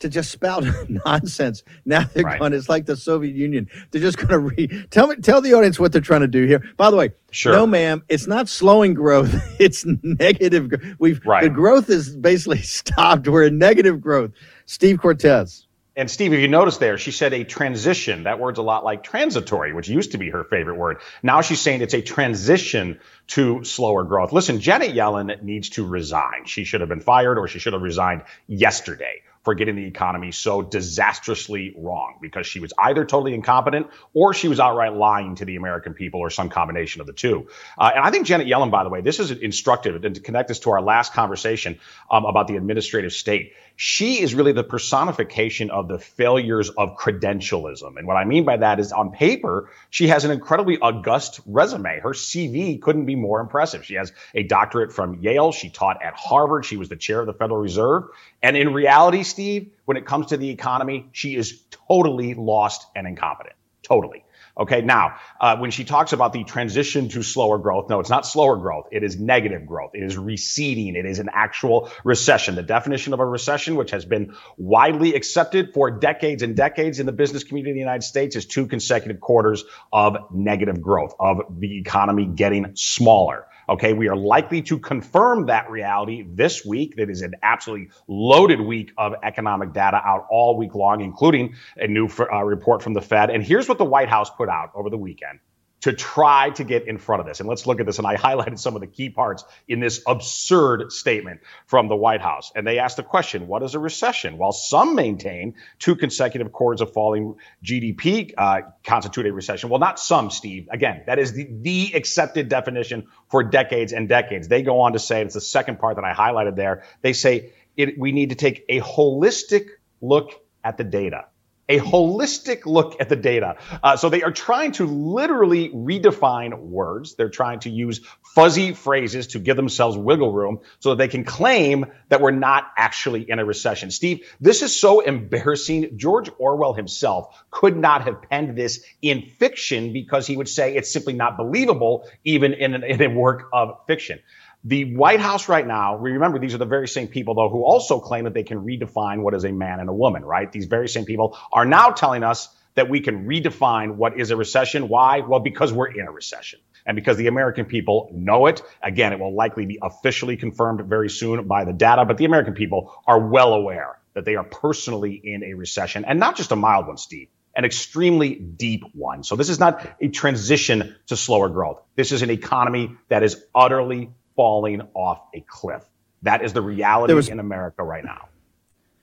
to 0.00 0.08
just 0.08 0.30
spout 0.30 0.64
nonsense. 1.06 1.62
Now 1.84 2.04
they're 2.12 2.24
Right. 2.24 2.38
going. 2.38 2.52
It's 2.52 2.68
like 2.68 2.86
the 2.86 2.96
Soviet 2.96 3.34
Union. 3.34 3.68
They're 3.90 4.00
just 4.00 4.16
going 4.16 4.28
to 4.28 4.38
read. 4.38 4.88
Tell 4.90 5.06
me, 5.06 5.16
tell 5.16 5.40
the 5.40 5.54
audience 5.54 5.78
what 5.78 5.92
they're 5.92 6.00
trying 6.00 6.22
to 6.22 6.28
do 6.28 6.44
here. 6.46 6.62
By 6.76 6.90
the 6.90 6.96
way, 6.96 7.12
Sure. 7.30 7.52
no, 7.52 7.66
ma'am, 7.66 8.02
it's 8.08 8.26
not 8.26 8.48
slowing 8.48 8.94
growth. 8.94 9.34
It's 9.60 9.84
negative. 10.02 10.70
We've 10.98 11.24
Right. 11.24 11.42
the 11.44 11.48
growth 11.50 11.88
is 11.88 12.14
basically 12.14 12.58
stopped. 12.62 13.26
We're 13.28 13.44
in 13.44 13.58
negative 13.58 14.00
growth. 14.00 14.32
Steve 14.66 14.98
Cortes. 15.00 15.66
And 15.96 16.10
Steve, 16.10 16.32
if 16.32 16.40
you 16.40 16.48
notice 16.48 16.78
there, 16.78 16.98
she 16.98 17.12
said 17.12 17.32
a 17.32 17.44
transition. 17.44 18.24
That 18.24 18.40
word's 18.40 18.58
a 18.58 18.62
lot 18.62 18.82
like 18.84 19.04
transitory, 19.04 19.72
which 19.72 19.88
used 19.88 20.10
to 20.10 20.18
be 20.18 20.28
her 20.30 20.42
favorite 20.42 20.74
word. 20.76 20.96
Now 21.22 21.40
she's 21.40 21.60
saying 21.60 21.82
it's 21.82 21.94
a 21.94 22.02
transition 22.02 22.98
to 23.28 23.62
slower 23.62 24.02
growth. 24.02 24.32
Listen, 24.32 24.58
Janet 24.60 24.92
Yellen 24.92 25.40
needs 25.42 25.68
to 25.70 25.86
resign. 25.86 26.46
She 26.46 26.64
should 26.64 26.80
have 26.80 26.88
been 26.88 27.00
fired 27.00 27.38
or 27.38 27.46
she 27.46 27.60
should 27.60 27.74
have 27.74 27.82
resigned 27.82 28.22
yesterday 28.48 29.22
for 29.44 29.54
getting 29.54 29.76
the 29.76 29.84
economy 29.84 30.32
so 30.32 30.62
disastrously 30.62 31.74
wrong 31.76 32.16
because 32.20 32.46
she 32.46 32.60
was 32.60 32.72
either 32.78 33.04
totally 33.04 33.34
incompetent 33.34 33.88
or 34.14 34.32
she 34.32 34.48
was 34.48 34.58
outright 34.58 34.94
lying 34.94 35.34
to 35.36 35.44
the 35.44 35.56
American 35.56 35.92
people 35.92 36.20
or 36.20 36.30
some 36.30 36.48
combination 36.48 37.02
of 37.02 37.06
the 37.06 37.12
two. 37.12 37.46
Uh, 37.78 37.92
and 37.94 38.04
I 38.04 38.10
think 38.10 38.26
Janet 38.26 38.46
Yellen, 38.46 38.70
by 38.70 38.84
the 38.84 38.90
way, 38.90 39.02
this 39.02 39.20
is 39.20 39.30
instructive 39.30 40.02
and 40.04 40.14
to 40.14 40.20
connect 40.20 40.48
this 40.48 40.60
to 40.60 40.70
our 40.70 40.80
last 40.80 41.12
conversation 41.12 41.78
um, 42.10 42.24
about 42.24 42.48
the 42.48 42.56
administrative 42.56 43.12
state. 43.12 43.52
She 43.76 44.22
is 44.22 44.34
really 44.34 44.52
the 44.52 44.62
personification 44.62 45.70
of 45.70 45.88
the 45.88 45.98
failures 45.98 46.70
of 46.70 46.96
credentialism. 46.96 47.96
And 47.96 48.06
what 48.06 48.16
I 48.16 48.24
mean 48.24 48.44
by 48.44 48.58
that 48.58 48.78
is 48.78 48.92
on 48.92 49.10
paper, 49.10 49.68
she 49.90 50.08
has 50.08 50.24
an 50.24 50.30
incredibly 50.30 50.78
august 50.78 51.40
resume. 51.44 51.98
Her 52.00 52.10
CV 52.10 52.80
couldn't 52.80 53.06
be 53.06 53.16
more 53.16 53.40
impressive. 53.40 53.84
She 53.84 53.94
has 53.94 54.12
a 54.34 54.44
doctorate 54.44 54.92
from 54.92 55.20
Yale. 55.20 55.50
She 55.50 55.70
taught 55.70 56.02
at 56.04 56.14
Harvard. 56.14 56.64
She 56.64 56.76
was 56.76 56.88
the 56.88 56.96
chair 56.96 57.18
of 57.20 57.26
the 57.26 57.32
Federal 57.32 57.58
Reserve. 57.58 58.04
And 58.42 58.56
in 58.56 58.72
reality, 58.72 59.24
Steve, 59.24 59.72
when 59.86 59.96
it 59.96 60.06
comes 60.06 60.26
to 60.26 60.36
the 60.36 60.50
economy, 60.50 61.08
she 61.10 61.34
is 61.34 61.60
totally 61.88 62.34
lost 62.34 62.86
and 62.94 63.08
incompetent. 63.08 63.56
Totally. 63.82 64.24
Okay. 64.56 64.82
Now, 64.82 65.16
uh, 65.40 65.56
when 65.56 65.72
she 65.72 65.84
talks 65.84 66.12
about 66.12 66.32
the 66.32 66.44
transition 66.44 67.08
to 67.08 67.22
slower 67.22 67.58
growth, 67.58 67.88
no, 67.88 67.98
it's 67.98 68.10
not 68.10 68.24
slower 68.24 68.56
growth. 68.56 68.86
It 68.92 69.02
is 69.02 69.18
negative 69.18 69.66
growth. 69.66 69.90
It 69.94 70.04
is 70.04 70.16
receding. 70.16 70.94
It 70.94 71.06
is 71.06 71.18
an 71.18 71.28
actual 71.32 71.90
recession. 72.04 72.54
The 72.54 72.62
definition 72.62 73.14
of 73.14 73.20
a 73.20 73.26
recession, 73.26 73.74
which 73.74 73.90
has 73.90 74.04
been 74.04 74.34
widely 74.56 75.14
accepted 75.14 75.74
for 75.74 75.90
decades 75.90 76.42
and 76.42 76.56
decades 76.56 77.00
in 77.00 77.06
the 77.06 77.12
business 77.12 77.42
community 77.42 77.72
of 77.72 77.74
the 77.74 77.80
United 77.80 78.04
States, 78.04 78.36
is 78.36 78.46
two 78.46 78.68
consecutive 78.68 79.20
quarters 79.20 79.64
of 79.92 80.16
negative 80.32 80.80
growth, 80.80 81.14
of 81.18 81.38
the 81.58 81.78
economy 81.78 82.26
getting 82.26 82.76
smaller. 82.76 83.46
Okay, 83.68 83.92
we 83.92 84.08
are 84.08 84.16
likely 84.16 84.62
to 84.62 84.78
confirm 84.78 85.46
that 85.46 85.70
reality 85.70 86.24
this 86.26 86.64
week. 86.64 86.96
That 86.96 87.10
is 87.10 87.22
an 87.22 87.34
absolutely 87.42 87.90
loaded 88.06 88.60
week 88.60 88.92
of 88.98 89.14
economic 89.22 89.72
data 89.72 90.00
out 90.04 90.26
all 90.30 90.56
week 90.56 90.74
long, 90.74 91.00
including 91.00 91.54
a 91.76 91.86
new 91.86 92.08
uh, 92.18 92.42
report 92.42 92.82
from 92.82 92.94
the 92.94 93.00
Fed. 93.00 93.30
And 93.30 93.42
here's 93.42 93.68
what 93.68 93.78
the 93.78 93.84
White 93.84 94.08
House 94.08 94.30
put 94.30 94.48
out 94.48 94.70
over 94.74 94.90
the 94.90 94.98
weekend 94.98 95.40
to 95.84 95.92
try 95.92 96.48
to 96.48 96.64
get 96.64 96.88
in 96.88 96.96
front 96.96 97.20
of 97.20 97.26
this. 97.26 97.40
And 97.40 97.48
let's 97.48 97.66
look 97.66 97.78
at 97.78 97.84
this. 97.84 97.98
And 97.98 98.06
I 98.06 98.16
highlighted 98.28 98.58
some 98.58 98.74
of 98.74 98.80
the 98.80 98.86
key 98.86 99.10
parts 99.10 99.44
in 99.68 99.80
this 99.80 100.02
absurd 100.06 100.90
statement 100.92 101.42
from 101.66 101.88
the 101.88 101.94
White 101.94 102.22
House. 102.22 102.50
And 102.56 102.66
they 102.66 102.78
asked 102.78 102.96
the 102.96 103.02
question, 103.02 103.46
what 103.48 103.62
is 103.62 103.74
a 103.74 103.78
recession? 103.78 104.38
While 104.38 104.52
some 104.52 104.94
maintain 104.94 105.56
two 105.78 105.94
consecutive 105.94 106.52
quarters 106.52 106.80
of 106.80 106.94
falling 106.94 107.34
GDP 107.62 108.32
uh, 108.38 108.62
constitute 108.82 109.26
a 109.26 109.32
recession. 109.34 109.68
Well, 109.68 109.78
not 109.78 110.00
some, 110.00 110.30
Steve. 110.30 110.68
Again, 110.70 111.02
that 111.04 111.18
is 111.18 111.34
the, 111.34 111.46
the 111.50 111.92
accepted 111.94 112.48
definition 112.48 113.08
for 113.28 113.42
decades 113.44 113.92
and 113.92 114.08
decades. 114.08 114.48
They 114.48 114.62
go 114.62 114.80
on 114.80 114.94
to 114.94 114.98
say, 114.98 115.20
it's 115.20 115.34
the 115.34 115.42
second 115.42 115.80
part 115.80 115.96
that 115.96 116.04
I 116.06 116.14
highlighted 116.14 116.56
there. 116.56 116.84
They 117.02 117.12
say 117.12 117.52
it, 117.76 117.98
we 117.98 118.12
need 118.12 118.30
to 118.30 118.36
take 118.36 118.64
a 118.70 118.80
holistic 118.80 119.66
look 120.00 120.30
at 120.64 120.78
the 120.78 120.84
data 120.84 121.26
a 121.68 121.78
holistic 121.78 122.66
look 122.66 123.00
at 123.00 123.08
the 123.08 123.16
data. 123.16 123.56
Uh, 123.82 123.96
so 123.96 124.08
they 124.08 124.22
are 124.22 124.32
trying 124.32 124.72
to 124.72 124.86
literally 124.86 125.70
redefine 125.70 126.58
words. 126.58 127.14
They're 127.14 127.30
trying 127.30 127.60
to 127.60 127.70
use 127.70 128.00
fuzzy 128.34 128.72
phrases 128.72 129.28
to 129.28 129.38
give 129.38 129.56
themselves 129.56 129.96
wiggle 129.96 130.32
room 130.32 130.60
so 130.80 130.90
that 130.90 130.96
they 130.96 131.08
can 131.08 131.24
claim 131.24 131.86
that 132.08 132.20
we're 132.20 132.32
not 132.32 132.64
actually 132.76 133.28
in 133.28 133.38
a 133.38 133.44
recession. 133.44 133.90
Steve, 133.90 134.26
this 134.40 134.62
is 134.62 134.78
so 134.78 135.00
embarrassing. 135.00 135.96
George 135.96 136.30
Orwell 136.38 136.74
himself 136.74 137.44
could 137.50 137.76
not 137.76 138.02
have 138.02 138.22
penned 138.22 138.56
this 138.56 138.84
in 139.00 139.30
fiction 139.38 139.92
because 139.92 140.26
he 140.26 140.36
would 140.36 140.48
say 140.48 140.74
it's 140.74 140.92
simply 140.92 141.14
not 141.14 141.36
believable, 141.36 142.08
even 142.24 142.52
in, 142.54 142.74
an, 142.74 142.84
in 142.84 143.00
a 143.02 143.08
work 143.08 143.48
of 143.52 143.78
fiction. 143.86 144.20
The 144.66 144.96
White 144.96 145.20
House 145.20 145.48
right 145.48 145.66
now, 145.66 145.96
remember, 145.96 146.38
these 146.38 146.54
are 146.54 146.58
the 146.58 146.64
very 146.64 146.88
same 146.88 147.08
people, 147.08 147.34
though, 147.34 147.50
who 147.50 147.64
also 147.64 148.00
claim 148.00 148.24
that 148.24 148.32
they 148.32 148.44
can 148.44 148.64
redefine 148.64 149.20
what 149.20 149.34
is 149.34 149.44
a 149.44 149.52
man 149.52 149.78
and 149.78 149.90
a 149.90 149.92
woman, 149.92 150.24
right? 150.24 150.50
These 150.50 150.66
very 150.66 150.88
same 150.88 151.04
people 151.04 151.38
are 151.52 151.66
now 151.66 151.90
telling 151.90 152.22
us 152.22 152.48
that 152.74 152.88
we 152.88 153.00
can 153.00 153.26
redefine 153.26 153.96
what 153.96 154.18
is 154.18 154.30
a 154.30 154.36
recession. 154.36 154.88
Why? 154.88 155.20
Well, 155.20 155.40
because 155.40 155.70
we're 155.70 155.88
in 155.88 156.06
a 156.06 156.10
recession. 156.10 156.60
And 156.86 156.96
because 156.96 157.18
the 157.18 157.26
American 157.26 157.66
people 157.66 158.10
know 158.14 158.46
it. 158.46 158.62
Again, 158.82 159.12
it 159.12 159.20
will 159.20 159.34
likely 159.34 159.66
be 159.66 159.78
officially 159.82 160.38
confirmed 160.38 160.80
very 160.86 161.10
soon 161.10 161.46
by 161.46 161.64
the 161.64 161.72
data, 161.72 162.06
but 162.06 162.16
the 162.16 162.24
American 162.24 162.54
people 162.54 162.92
are 163.06 163.18
well 163.18 163.52
aware 163.52 163.98
that 164.14 164.24
they 164.24 164.36
are 164.36 164.44
personally 164.44 165.20
in 165.22 165.44
a 165.44 165.54
recession 165.54 166.04
and 166.06 166.18
not 166.18 166.36
just 166.36 166.52
a 166.52 166.56
mild 166.56 166.86
one, 166.86 166.96
Steve 166.96 167.28
an 167.56 167.64
extremely 167.64 168.34
deep 168.34 168.82
one. 168.94 169.22
So 169.22 169.36
this 169.36 169.48
is 169.48 169.60
not 169.60 169.86
a 170.00 170.08
transition 170.08 170.96
to 171.06 171.16
slower 171.16 171.48
growth. 171.48 171.80
This 171.94 172.10
is 172.10 172.22
an 172.22 172.30
economy 172.30 172.96
that 173.08 173.22
is 173.22 173.40
utterly 173.54 174.10
falling 174.36 174.82
off 174.94 175.22
a 175.34 175.40
cliff. 175.40 175.84
That 176.22 176.42
is 176.42 176.52
the 176.52 176.62
reality 176.62 177.14
was, 177.14 177.28
in 177.28 177.40
America 177.40 177.82
right 177.82 178.04
now. 178.04 178.28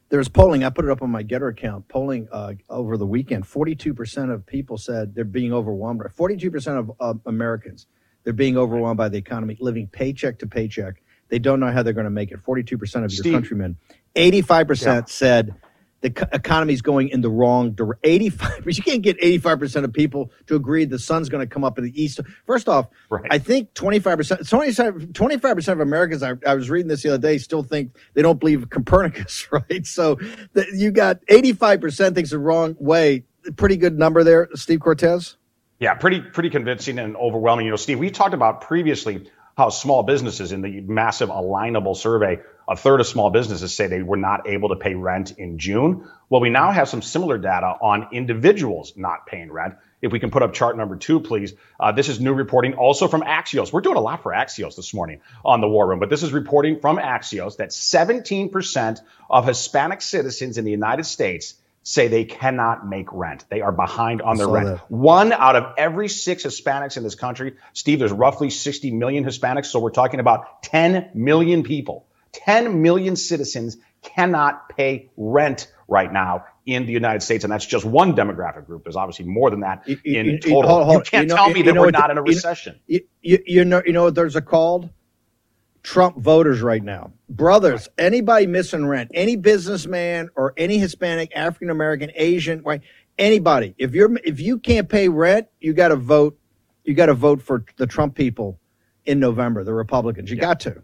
There's 0.09 0.27
polling. 0.27 0.63
I 0.63 0.69
put 0.69 0.85
it 0.85 0.91
up 0.91 1.01
on 1.01 1.09
my 1.09 1.23
Gettr 1.23 1.49
account. 1.49 1.87
Polling 1.87 2.27
uh, 2.31 2.53
over 2.69 2.97
the 2.97 3.05
weekend. 3.05 3.45
42% 3.45 4.33
of 4.33 4.45
people 4.45 4.77
said 4.77 5.15
they're 5.15 5.23
being 5.23 5.53
overwhelmed. 5.53 6.01
42% 6.01 6.79
of 6.79 6.91
uh, 6.99 7.13
Americans 7.25 7.87
they're 8.23 8.33
being 8.33 8.57
overwhelmed 8.57 8.97
by 8.97 9.09
the 9.09 9.17
economy, 9.17 9.57
living 9.59 9.87
paycheck 9.87 10.39
to 10.39 10.47
paycheck. 10.47 11.01
They 11.29 11.39
don't 11.39 11.59
know 11.59 11.71
how 11.71 11.81
they're 11.83 11.93
going 11.93 12.05
to 12.05 12.11
make 12.11 12.31
it. 12.31 12.39
42% 12.43 13.05
of 13.05 13.13
your 13.13 13.33
countrymen. 13.33 13.77
85% 14.15 14.85
yeah. 14.85 15.01
said 15.05 15.55
the 16.01 16.09
co- 16.09 16.27
economy 16.33 16.73
is 16.73 16.81
going 16.81 17.09
in 17.09 17.21
the 17.21 17.29
wrong 17.29 17.71
direction. 17.71 18.01
85, 18.03 18.63
you 18.77 18.83
can't 18.83 19.01
get 19.01 19.19
85% 19.19 19.83
of 19.83 19.93
people 19.93 20.31
to 20.47 20.55
agree 20.55 20.85
the 20.85 20.99
sun's 20.99 21.29
going 21.29 21.47
to 21.47 21.51
come 21.51 21.63
up 21.63 21.77
in 21.77 21.83
the 21.83 22.01
east. 22.01 22.19
First 22.45 22.67
off, 22.67 22.87
right. 23.09 23.25
I 23.31 23.37
think 23.37 23.73
25%, 23.73 24.43
25% 24.43 25.67
of 25.71 25.79
Americans, 25.79 26.23
I, 26.23 26.33
I, 26.45 26.55
was 26.55 26.69
reading 26.69 26.87
this 26.87 27.03
the 27.03 27.09
other 27.09 27.21
day, 27.21 27.37
still 27.37 27.63
think 27.63 27.95
they 28.13 28.21
don't 28.21 28.39
believe 28.39 28.69
Copernicus, 28.69 29.47
right? 29.51 29.85
So 29.85 30.15
the, 30.53 30.65
you 30.73 30.91
got 30.91 31.25
85% 31.27 32.15
thinks 32.15 32.31
the 32.31 32.39
wrong 32.39 32.75
way. 32.79 33.23
Pretty 33.55 33.77
good 33.77 33.97
number 33.97 34.23
there, 34.23 34.49
Steve 34.53 34.81
Cortes. 34.81 35.35
Yeah, 35.79 35.95
pretty, 35.95 36.21
pretty 36.21 36.51
convincing 36.51 36.99
and 36.99 37.15
overwhelming. 37.15 37.65
You 37.65 37.71
know, 37.71 37.77
Steve, 37.77 37.97
we 37.97 38.11
talked 38.11 38.35
about 38.35 38.61
previously 38.61 39.27
how 39.57 39.69
small 39.69 40.03
businesses 40.03 40.51
in 40.51 40.61
the 40.61 40.81
massive 40.81 41.29
alignable 41.29 41.95
survey, 41.95 42.39
a 42.71 42.75
third 42.77 43.01
of 43.01 43.05
small 43.05 43.29
businesses 43.29 43.75
say 43.75 43.87
they 43.87 44.01
were 44.01 44.15
not 44.15 44.47
able 44.47 44.69
to 44.69 44.77
pay 44.77 44.95
rent 44.95 45.31
in 45.37 45.59
June. 45.59 46.07
Well, 46.29 46.39
we 46.39 46.49
now 46.49 46.71
have 46.71 46.87
some 46.87 47.01
similar 47.01 47.37
data 47.37 47.65
on 47.67 48.07
individuals 48.13 48.93
not 48.95 49.27
paying 49.27 49.51
rent. 49.51 49.75
If 50.01 50.13
we 50.13 50.21
can 50.21 50.31
put 50.31 50.41
up 50.41 50.53
chart 50.53 50.77
number 50.77 50.95
two, 50.95 51.19
please. 51.19 51.53
Uh, 51.77 51.91
this 51.91 52.07
is 52.07 52.21
new 52.21 52.33
reporting 52.33 52.75
also 52.75 53.09
from 53.09 53.23
Axios. 53.23 53.73
We're 53.73 53.81
doing 53.81 53.97
a 53.97 54.01
lot 54.01 54.23
for 54.23 54.31
Axios 54.31 54.77
this 54.77 54.93
morning 54.93 55.19
on 55.43 55.59
the 55.59 55.67
War 55.67 55.85
Room, 55.85 55.99
but 55.99 56.09
this 56.09 56.23
is 56.23 56.31
reporting 56.31 56.79
from 56.79 56.97
Axios 56.97 57.57
that 57.57 57.71
17% 57.71 59.01
of 59.29 59.45
Hispanic 59.45 60.01
citizens 60.01 60.57
in 60.57 60.63
the 60.63 60.71
United 60.71 61.03
States 61.03 61.55
say 61.83 62.07
they 62.07 62.23
cannot 62.23 62.87
make 62.87 63.11
rent. 63.11 63.43
They 63.49 63.59
are 63.59 63.73
behind 63.73 64.21
on 64.21 64.37
their 64.37 64.47
rent. 64.47 64.67
That. 64.67 64.89
One 64.89 65.33
out 65.33 65.57
of 65.57 65.73
every 65.77 66.07
six 66.07 66.45
Hispanics 66.45 66.95
in 66.95 67.03
this 67.03 67.15
country, 67.15 67.57
Steve, 67.73 67.99
there's 67.99 68.13
roughly 68.13 68.49
60 68.49 68.91
million 68.91 69.25
Hispanics. 69.25 69.65
So 69.65 69.81
we're 69.81 69.89
talking 69.89 70.21
about 70.21 70.63
10 70.63 71.09
million 71.13 71.63
people. 71.63 72.05
10 72.33 72.81
million 72.81 73.15
citizens 73.15 73.77
cannot 74.01 74.69
pay 74.69 75.09
rent 75.17 75.71
right 75.87 76.11
now 76.11 76.45
in 76.65 76.85
the 76.85 76.91
United 76.91 77.21
States, 77.21 77.43
and 77.43 77.51
that's 77.51 77.65
just 77.65 77.85
one 77.85 78.13
demographic 78.15 78.65
group. 78.65 78.83
There's 78.83 78.95
obviously 78.95 79.25
more 79.25 79.49
than 79.49 79.61
that 79.61 79.87
in 79.87 80.25
you, 80.25 80.39
total. 80.39 80.69
Hold, 80.69 80.85
hold. 80.85 80.97
You 80.97 81.01
can't 81.03 81.23
you 81.23 81.29
know, 81.29 81.35
tell 81.35 81.49
me 81.49 81.61
that 81.63 81.75
we're 81.75 81.91
not 81.91 82.11
in 82.11 82.17
a 82.17 82.21
recession. 82.21 82.79
You, 82.87 83.01
you, 83.21 83.65
know, 83.65 83.81
you 83.85 83.93
know 83.93 84.03
what 84.03 84.15
there's 84.15 84.35
a 84.35 84.41
called 84.41 84.89
Trump 85.83 86.17
voters 86.17 86.61
right 86.61 86.83
now. 86.83 87.11
Brothers, 87.29 87.87
right. 87.97 88.05
anybody 88.05 88.47
missing 88.47 88.85
rent, 88.85 89.11
any 89.13 89.35
businessman 89.35 90.29
or 90.35 90.53
any 90.55 90.77
Hispanic, 90.77 91.31
African 91.35 91.69
American, 91.69 92.11
Asian, 92.15 92.59
white, 92.59 92.81
anybody. 93.17 93.75
If 93.77 93.93
you're 93.93 94.15
if 94.23 94.39
you 94.39 94.59
can't 94.59 94.87
pay 94.87 95.09
rent, 95.09 95.47
you 95.59 95.73
got 95.73 95.89
to 95.89 95.95
vote. 95.95 96.37
You 96.83 96.93
got 96.93 97.07
to 97.07 97.13
vote 97.13 97.41
for 97.41 97.63
the 97.77 97.85
Trump 97.85 98.15
people 98.15 98.59
in 99.05 99.19
November, 99.19 99.63
the 99.63 99.73
Republicans. 99.73 100.29
You 100.29 100.37
yeah. 100.37 100.41
got 100.41 100.59
to. 100.61 100.81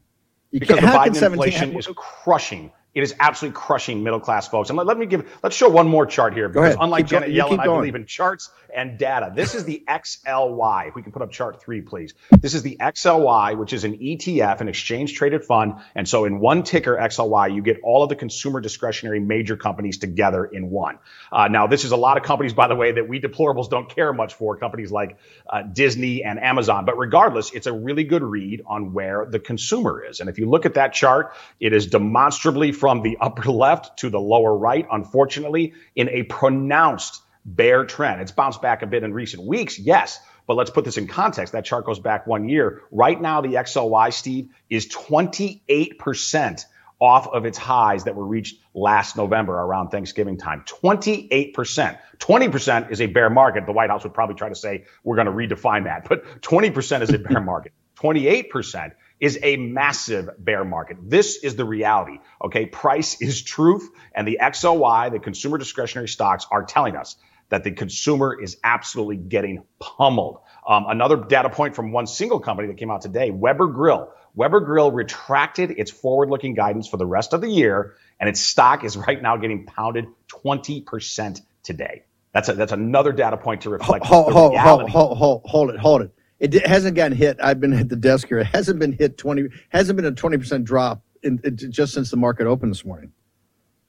Because 0.59 0.79
the 0.79 0.87
Biden 0.87 1.31
inflation 1.31 1.77
is 1.77 1.87
crushing 1.95 2.71
it 2.97 3.03
is 3.03 3.13
absolutely 3.19 3.55
crushing 3.55 4.01
middle 4.03 4.19
class 4.19 4.47
folks. 4.47 4.69
And 4.71 4.77
let, 4.77 4.87
let 4.87 4.97
me 4.97 5.05
give, 5.05 5.37
let's 5.43 5.55
show 5.55 5.69
one 5.69 5.87
more 5.87 6.07
chart 6.07 6.33
here 6.33 6.49
because 6.49 6.75
unlike 6.79 7.03
keep 7.03 7.11
Janet 7.11 7.29
Yellen, 7.29 7.59
I 7.59 7.65
believe 7.65 7.93
in 7.93 8.07
charts 8.07 8.49
and 8.73 8.97
data. 8.97 9.31
This 9.35 9.53
is 9.53 9.65
the 9.65 9.83
XLY. 9.87 10.87
If 10.87 10.95
we 10.95 11.03
can 11.03 11.11
put 11.11 11.21
up 11.21 11.31
chart 11.31 11.61
three, 11.61 11.81
please. 11.81 12.15
This 12.39 12.55
is 12.55 12.63
the 12.63 12.77
XLY, 12.79 13.55
which 13.55 13.71
is 13.71 13.83
an 13.83 13.99
ETF, 13.99 14.61
an 14.61 14.67
exchange 14.67 15.13
traded 15.13 15.45
fund. 15.45 15.75
And 15.93 16.09
so 16.09 16.25
in 16.25 16.39
one 16.39 16.63
ticker, 16.63 16.97
XLY, 16.97 17.53
you 17.53 17.61
get 17.61 17.81
all 17.83 18.01
of 18.01 18.09
the 18.09 18.15
consumer 18.15 18.61
discretionary 18.61 19.19
major 19.19 19.57
companies 19.57 19.99
together 19.99 20.43
in 20.43 20.71
one. 20.71 20.97
Uh, 21.31 21.49
now, 21.49 21.67
this 21.67 21.83
is 21.83 21.91
a 21.91 21.97
lot 21.97 22.17
of 22.17 22.23
companies, 22.23 22.55
by 22.55 22.67
the 22.67 22.75
way, 22.75 22.93
that 22.93 23.07
we 23.07 23.21
deplorables 23.21 23.69
don't 23.69 23.93
care 23.93 24.11
much 24.11 24.33
for, 24.33 24.57
companies 24.57 24.91
like 24.91 25.19
uh, 25.47 25.61
Disney 25.61 26.23
and 26.23 26.39
Amazon. 26.39 26.85
But 26.85 26.97
regardless, 26.97 27.51
it's 27.51 27.67
a 27.67 27.73
really 27.73 28.05
good 28.05 28.23
read 28.23 28.63
on 28.65 28.93
where 28.93 29.27
the 29.29 29.39
consumer 29.39 30.03
is. 30.03 30.19
And 30.19 30.31
if 30.31 30.39
you 30.39 30.49
look 30.49 30.65
at 30.65 30.73
that 30.73 30.93
chart, 30.93 31.35
it 31.59 31.73
is 31.73 31.85
demonstrably 31.85 32.71
from 32.71 32.86
from 32.87 33.01
the 33.01 33.17
upper 33.19 33.51
left 33.51 33.99
to 33.99 34.09
the 34.09 34.17
lower 34.17 34.57
right, 34.57 34.87
unfortunately, 34.89 35.73
in 35.97 36.07
a 36.07 36.23
pronounced 36.23 37.21
bear 37.43 37.83
trend. 37.83 38.21
It's 38.21 38.31
bounced 38.31 38.61
back 38.61 38.81
a 38.81 38.87
bit 38.87 39.03
in 39.03 39.13
recent 39.13 39.43
weeks, 39.43 39.77
yes, 39.77 40.21
but 40.47 40.55
let's 40.55 40.69
put 40.69 40.85
this 40.85 40.95
in 40.95 41.05
context. 41.05 41.51
That 41.51 41.65
chart 41.65 41.85
goes 41.85 41.99
back 41.99 42.27
one 42.27 42.47
year. 42.47 42.83
Right 42.89 43.21
now, 43.21 43.41
the 43.41 43.55
XLY, 43.55 44.13
Steve, 44.13 44.51
is 44.69 44.87
28% 44.87 46.63
off 47.01 47.27
of 47.27 47.45
its 47.45 47.57
highs 47.57 48.05
that 48.05 48.15
were 48.15 48.25
reached 48.25 48.55
last 48.73 49.17
November 49.17 49.51
around 49.51 49.89
Thanksgiving 49.89 50.37
time. 50.37 50.63
28%. 50.65 51.97
20% 52.19 52.89
is 52.89 53.01
a 53.01 53.07
bear 53.07 53.29
market. 53.29 53.65
The 53.65 53.73
White 53.73 53.89
House 53.89 54.03
would 54.05 54.13
probably 54.13 54.35
try 54.35 54.47
to 54.47 54.55
say 54.55 54.85
we're 55.03 55.17
going 55.17 55.27
to 55.27 55.33
redefine 55.33 55.83
that, 55.83 56.07
but 56.07 56.23
20% 56.39 57.01
is 57.01 57.09
a 57.09 57.19
bear 57.19 57.41
market. 57.41 57.73
28% 57.99 58.93
is 59.19 59.39
a 59.41 59.57
massive 59.57 60.29
bear 60.37 60.63
market. 60.63 60.97
This 61.01 61.43
is 61.43 61.55
the 61.55 61.65
reality. 61.65 62.19
Okay. 62.43 62.65
Price 62.65 63.21
is 63.21 63.41
truth. 63.41 63.89
And 64.13 64.27
the 64.27 64.39
XLY, 64.41 65.11
the 65.11 65.19
consumer 65.19 65.57
discretionary 65.57 66.07
stocks 66.07 66.45
are 66.51 66.63
telling 66.63 66.95
us 66.95 67.15
that 67.49 67.63
the 67.63 67.71
consumer 67.71 68.37
is 68.39 68.57
absolutely 68.63 69.17
getting 69.17 69.63
pummeled. 69.79 70.39
Um, 70.67 70.85
another 70.87 71.15
data 71.15 71.49
point 71.49 71.75
from 71.75 71.91
one 71.91 72.07
single 72.07 72.39
company 72.39 72.67
that 72.67 72.77
came 72.77 72.91
out 72.91 73.01
today, 73.01 73.31
Weber 73.31 73.67
Grill. 73.67 74.11
Weber 74.35 74.59
Grill 74.59 74.91
retracted 74.91 75.71
its 75.71 75.89
forward 75.89 76.29
looking 76.29 76.53
guidance 76.53 76.87
for 76.87 76.97
the 76.97 77.05
rest 77.05 77.33
of 77.33 77.41
the 77.41 77.49
year, 77.49 77.95
and 78.19 78.29
its 78.29 78.41
stock 78.41 78.83
is 78.83 78.97
right 78.97 79.21
now 79.21 79.37
getting 79.37 79.65
pounded 79.65 80.05
20% 80.29 81.41
today. 81.63 82.03
That's 82.33 82.49
a, 82.49 82.53
that's 82.53 82.73
another 82.73 83.13
data 83.13 83.37
point 83.37 83.61
to 83.61 83.69
reflect. 83.69 84.05
Hold, 84.05 84.33
hold, 84.33 84.55
hold, 84.55 84.89
hold, 84.89 85.17
hold, 85.17 85.41
hold 85.45 85.69
it, 85.71 85.79
hold 85.79 86.01
it. 86.03 86.11
It 86.39 86.65
hasn't 86.67 86.95
gotten 86.95 87.17
hit. 87.17 87.37
I've 87.41 87.59
been 87.59 87.73
at 87.73 87.89
the 87.89 87.95
desk 87.95 88.27
here. 88.27 88.39
It 88.39 88.47
hasn't 88.47 88.79
been 88.79 88.91
hit 88.91 89.17
20, 89.17 89.49
hasn't 89.69 89.95
been 89.97 90.05
a 90.05 90.11
20% 90.11 90.63
drop 90.63 91.01
in, 91.23 91.39
in, 91.43 91.57
just 91.57 91.93
since 91.93 92.11
the 92.11 92.17
market 92.17 92.45
opened 92.45 92.71
this 92.71 92.85
morning. 92.85 93.11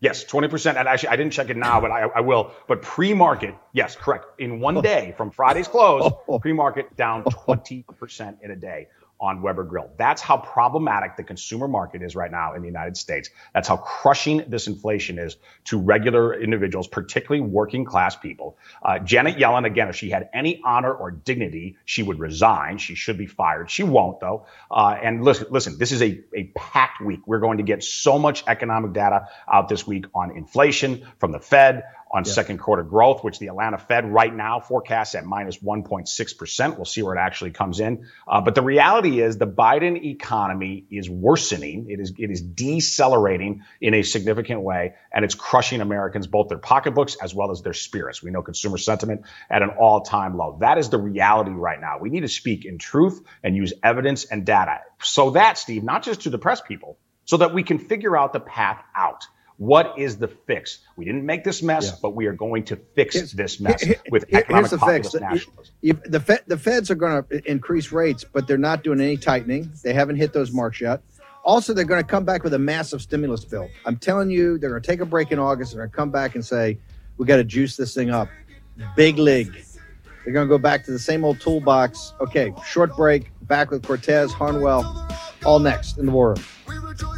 Yes, 0.01 0.25
20%. 0.25 0.77
And 0.77 0.89
actually, 0.89 1.09
I 1.11 1.17
didn't 1.17 1.33
check 1.33 1.51
it 1.51 1.57
now, 1.57 1.81
but 1.81 1.91
I, 1.91 2.03
I 2.03 2.21
will. 2.21 2.53
But 2.69 2.83
pre 2.83 3.13
market, 3.13 3.55
yes, 3.73 3.97
correct. 3.97 4.27
In 4.39 4.61
one 4.61 4.77
oh. 4.77 4.83
day 4.83 5.13
from 5.17 5.31
Friday's 5.31 5.69
close, 5.69 6.11
oh. 6.29 6.39
pre 6.39 6.53
market 6.53 6.97
down 6.97 7.25
20% 7.25 8.37
in 8.43 8.51
a 8.51 8.57
day 8.57 8.89
on 9.21 9.43
Weber 9.43 9.65
Grill. 9.65 9.91
That's 9.97 10.23
how 10.23 10.37
problematic 10.37 11.17
the 11.17 11.25
consumer 11.25 11.69
market 11.69 12.03
is 12.03 12.15
right 12.15 12.31
now 12.31 12.55
in 12.55 12.63
the 12.63 12.69
United 12.69 12.97
States. 12.97 13.31
That's 13.53 13.69
how 13.69 13.77
crushing 13.77 14.45
this 14.49 14.67
inflation 14.67 15.19
is 15.19 15.37
to 15.65 15.79
regular 15.79 16.35
individuals, 16.41 16.87
particularly 16.87 17.41
working 17.41 17.85
class 17.85 18.17
people. 18.17 18.57
Uh, 18.83 18.99
Janet 18.99 19.37
Yellen, 19.37 19.67
again, 19.67 19.89
if 19.89 19.97
she 19.97 20.11
had 20.11 20.29
any 20.33 20.61
honor 20.65 20.93
or 20.93 21.11
dignity, 21.11 21.77
she 21.85 22.03
would 22.03 22.19
resign. 22.19 22.79
She 22.79 22.95
should 22.95 23.19
be 23.19 23.27
fired. 23.27 23.71
She 23.71 23.83
won't, 23.83 24.21
though. 24.21 24.47
Uh, 24.71 24.97
and 25.03 25.25
listen, 25.25 25.47
listen, 25.51 25.79
this 25.79 25.93
is 25.93 26.03
a, 26.03 26.21
a 26.35 26.45
packed 26.55 27.01
week. 27.01 27.21
We're 27.27 27.41
going 27.41 27.59
to 27.59 27.65
get 27.65 27.83
so 27.83 28.19
much 28.19 28.45
economic 28.47 28.93
data 28.93 29.29
out 29.53 29.69
this 29.69 29.87
week 29.87 30.07
on 30.15 30.37
inflation 30.37 31.07
from 31.19 31.33
the 31.33 31.41
Fed, 31.41 31.85
on 32.11 32.25
yeah. 32.25 32.33
second 32.33 32.59
quarter 32.59 32.83
growth, 32.83 33.23
which 33.23 33.38
the 33.38 33.49
Atlanta 33.49 33.79
Fed 33.79 34.11
right 34.11 34.35
now 34.35 34.61
forecasts 34.61 35.14
at 35.14 35.25
minus 35.25 35.59
1.6%. 35.59 36.77
We'll 36.77 36.85
see 36.85 37.03
where 37.03 37.14
it 37.14 37.18
actually 37.18 37.51
comes 37.51 37.81
in. 37.81 38.07
Uh, 38.27 38.40
but 38.40 38.55
the 38.55 38.62
reality 38.62 39.21
is 39.21 39.38
the 39.38 39.47
Biden 39.47 40.03
economy 40.05 40.87
is 40.90 41.09
worsening. 41.09 41.87
It 41.90 42.01
is, 42.01 42.12
it 42.18 42.31
is 42.31 42.40
decelerating 42.40 43.62
in 43.81 43.94
a 43.94 44.03
significant 44.03 44.62
way, 44.62 44.94
and 45.12 45.25
it's 45.25 45.35
crushing 45.35 45.81
Americans, 45.81 46.27
both 46.27 46.49
their 46.49 46.59
pocketbooks 46.59 47.16
as 47.23 47.35
well 47.35 47.51
as 47.51 47.62
their 47.62 47.75
spirits. 47.75 48.23
We 48.23 48.31
know 48.31 48.42
consumer 48.42 48.79
sentiment 48.79 49.23
at 49.51 49.62
an 49.62 49.71
all 49.71 50.03
time 50.03 50.37
low. 50.37 50.59
That 50.61 50.79
is 50.79 50.88
the 50.90 50.99
reality 50.99 51.51
right 51.51 51.81
now. 51.81 51.99
We 52.01 52.11
need 52.11 52.21
to 52.21 52.29
speak 52.29 52.64
in 52.64 52.79
truth 52.79 53.21
and 53.42 53.57
use 53.57 53.73
evidence 53.83 54.25
and 54.25 54.44
data 54.44 54.81
so 55.03 55.31
that, 55.31 55.59
Steve, 55.59 55.83
not 55.83 56.03
just 56.03 56.23
to 56.23 56.31
depress 56.31 56.61
people, 56.61 56.99
so 57.25 57.37
that 57.38 57.55
we 57.55 57.62
can 57.62 57.79
figure 57.79 58.16
out 58.16 58.33
the 58.33 58.40
path 58.40 58.83
out. 58.97 59.25
What 59.59 59.99
is 59.99 60.18
the 60.18 60.29
fix? 60.29 60.79
We 60.97 61.05
didn't 61.05 61.27
make 61.27 61.42
this 61.42 61.62
mess, 61.62 61.87
yeah. 61.87 61.97
but 62.01 62.14
we 62.14 62.27
are 62.27 62.33
going 62.33 62.64
to 62.66 62.77
fix 62.94 63.16
here's, 63.16 63.33
this 63.33 63.59
mess 63.59 63.83
here, 63.83 63.97
with 64.09 64.25
economic 64.33 64.71
the 64.71 64.79
populist 64.79 65.12
fix. 65.12 65.21
nationalism. 65.21 65.75
You, 65.81 66.01
the, 66.05 66.21
Fed, 66.21 66.42
the 66.47 66.57
Feds 66.57 66.92
are 66.92 66.94
going 66.94 67.25
to 67.25 67.51
increase 67.51 67.90
rates, 67.90 68.25
but 68.25 68.47
they're 68.47 68.57
not 68.57 68.85
doing 68.85 69.01
any 69.01 69.16
tightening. 69.16 69.73
They 69.83 69.92
haven't 69.92 70.14
hit 70.14 70.33
those 70.33 70.53
marks 70.53 70.81
yet. 70.81 71.03
Also, 71.44 71.75
they're 71.75 71.85
going 71.85 72.03
to 72.03 72.07
come 72.07 72.25
back 72.25 72.44
with 72.44 72.55
a 72.55 72.59
massive 72.59 73.03
stimulus 73.03 73.44
bill. 73.44 73.68
I'm 73.85 73.97
telling 73.97 74.31
you, 74.31 74.59
they're 74.59 74.71
going 74.71 74.83
to 74.83 74.87
take 74.87 75.01
a 75.01 75.07
break 75.07 75.33
in 75.33 75.40
August. 75.40 75.73
They're 75.73 75.81
going 75.81 75.90
to 75.90 75.97
come 75.97 76.11
back 76.11 76.37
and 76.37 76.44
say, 76.44 76.79
we 77.16 77.27
got 77.27 77.37
to 77.37 77.44
juice 77.44 77.77
this 77.77 77.94
thing 77.94 78.11
up. 78.11 78.29
Big 78.94 79.18
league. 79.18 79.53
They're 80.25 80.33
going 80.33 80.47
to 80.47 80.49
go 80.49 80.59
back 80.59 80.85
to 80.85 80.92
the 80.92 80.99
same 81.01 81.25
old 81.25 81.40
toolbox. 81.40 82.12
Okay, 82.21 82.53
short 82.64 82.94
break. 82.94 83.33
Back 83.42 83.71
with 83.73 83.83
Cortes, 83.83 84.31
Harnwell, 84.31 85.09
all 85.44 85.59
next 85.59 85.99
in 85.99 86.07
the 86.07 86.12
war 86.12 86.35
room. 86.35 87.18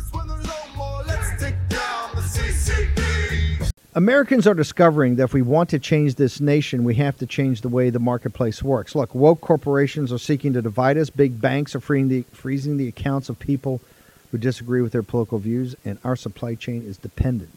Americans 3.93 4.47
are 4.47 4.55
discovering 4.55 5.17
that 5.17 5.25
if 5.25 5.35
we 5.35 5.43
want 5.43 5.69
to 5.71 5.79
change 5.81 6.15
this 6.15 6.41
nation, 6.41 6.85
we 6.85 6.95
have 6.95 7.17
to 7.19 7.27
change 7.27 7.61
the 7.61 7.69
way 7.69 7.91
the 7.91 7.99
marketplace 7.99 8.63
works. 8.63 8.95
Look, 8.95 9.17
woke 9.17 9.41
corporations 9.41 10.13
are 10.13 10.19
seeking 10.19 10.53
to 10.53 10.63
divide 10.63 10.97
us. 10.97 11.11
Big 11.11 11.41
banks 11.41 11.75
are 11.75 11.81
the, 11.81 12.23
freezing 12.31 12.77
the 12.77 12.87
accounts 12.87 13.29
of 13.29 13.41
people 13.41 13.81
who 14.31 14.39
disagree 14.39 14.81
with 14.81 14.93
their 14.93 15.03
political 15.03 15.39
views, 15.39 15.75
and 15.85 15.99
our 16.05 16.15
supply 16.15 16.55
chain 16.55 16.85
is 16.85 16.99
dependent 16.99 17.51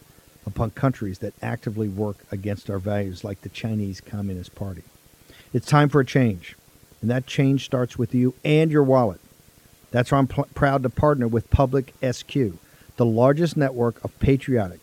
upon 0.43 0.71
countries 0.71 1.19
that 1.19 1.35
actively 1.43 1.87
work 1.87 2.17
against 2.31 2.67
our 2.67 2.79
values, 2.79 3.23
like 3.23 3.41
the 3.41 3.49
Chinese 3.49 4.01
Communist 4.01 4.55
Party. 4.55 4.81
It's 5.53 5.67
time 5.67 5.87
for 5.87 6.01
a 6.01 6.05
change, 6.05 6.55
and 6.99 7.11
that 7.11 7.27
change 7.27 7.63
starts 7.63 7.99
with 7.99 8.15
you 8.15 8.33
and 8.43 8.71
your 8.71 8.83
wallet. 8.83 9.21
That's 9.91 10.11
why 10.11 10.17
I'm 10.17 10.27
pl- 10.27 10.47
proud 10.55 10.81
to 10.81 10.89
partner 10.89 11.27
with 11.27 11.51
Public 11.51 11.93
SQ, 12.01 12.33
the 12.97 13.05
largest 13.05 13.55
network 13.55 14.03
of 14.03 14.17
patriotic 14.17 14.82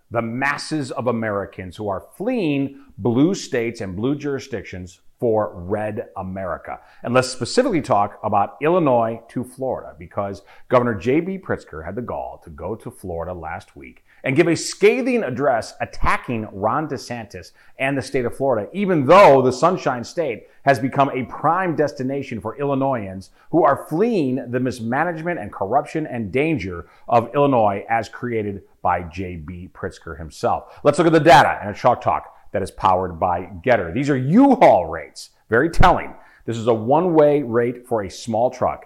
the 0.11 0.21
masses 0.21 0.91
of 0.91 1.07
Americans 1.07 1.77
who 1.77 1.87
are 1.87 2.05
fleeing 2.15 2.83
blue 2.97 3.33
states 3.33 3.81
and 3.81 3.95
blue 3.95 4.15
jurisdictions 4.15 4.99
for 5.19 5.53
red 5.53 6.09
America. 6.17 6.79
And 7.03 7.13
let's 7.13 7.29
specifically 7.29 7.81
talk 7.81 8.19
about 8.23 8.57
Illinois 8.61 9.21
to 9.29 9.43
Florida 9.43 9.95
because 9.97 10.41
Governor 10.67 10.95
J.B. 10.95 11.39
Pritzker 11.39 11.85
had 11.85 11.95
the 11.95 12.01
gall 12.01 12.41
to 12.43 12.49
go 12.49 12.75
to 12.75 12.91
Florida 12.91 13.33
last 13.33 13.75
week 13.75 14.03
and 14.23 14.35
give 14.35 14.47
a 14.47 14.55
scathing 14.55 15.23
address 15.23 15.73
attacking 15.81 16.47
Ron 16.51 16.87
DeSantis 16.87 17.51
and 17.79 17.97
the 17.97 18.01
state 18.01 18.25
of 18.25 18.35
Florida, 18.35 18.69
even 18.73 19.05
though 19.05 19.41
the 19.41 19.51
Sunshine 19.51 20.03
State 20.03 20.47
has 20.63 20.79
become 20.79 21.09
a 21.09 21.23
prime 21.23 21.75
destination 21.75 22.39
for 22.39 22.57
Illinoisans 22.57 23.31
who 23.51 23.63
are 23.63 23.85
fleeing 23.89 24.51
the 24.51 24.59
mismanagement 24.59 25.39
and 25.39 25.51
corruption 25.51 26.05
and 26.05 26.31
danger 26.31 26.87
of 27.07 27.33
Illinois 27.33 27.85
as 27.89 28.09
created 28.09 28.63
by 28.81 29.01
J.B. 29.03 29.69
Pritzker 29.73 30.17
himself. 30.17 30.79
Let's 30.83 30.97
look 30.97 31.07
at 31.07 31.13
the 31.13 31.19
data 31.19 31.59
and 31.61 31.69
a 31.69 31.77
chalk 31.77 32.01
talk 32.01 32.35
that 32.51 32.61
is 32.61 32.71
powered 32.71 33.19
by 33.19 33.49
Gettr. 33.63 33.93
These 33.93 34.09
are 34.09 34.17
U-Haul 34.17 34.87
rates, 34.87 35.31
very 35.49 35.69
telling. 35.69 36.13
This 36.45 36.57
is 36.57 36.67
a 36.67 36.73
one-way 36.73 37.43
rate 37.43 37.87
for 37.87 38.03
a 38.03 38.09
small 38.09 38.49
truck. 38.49 38.85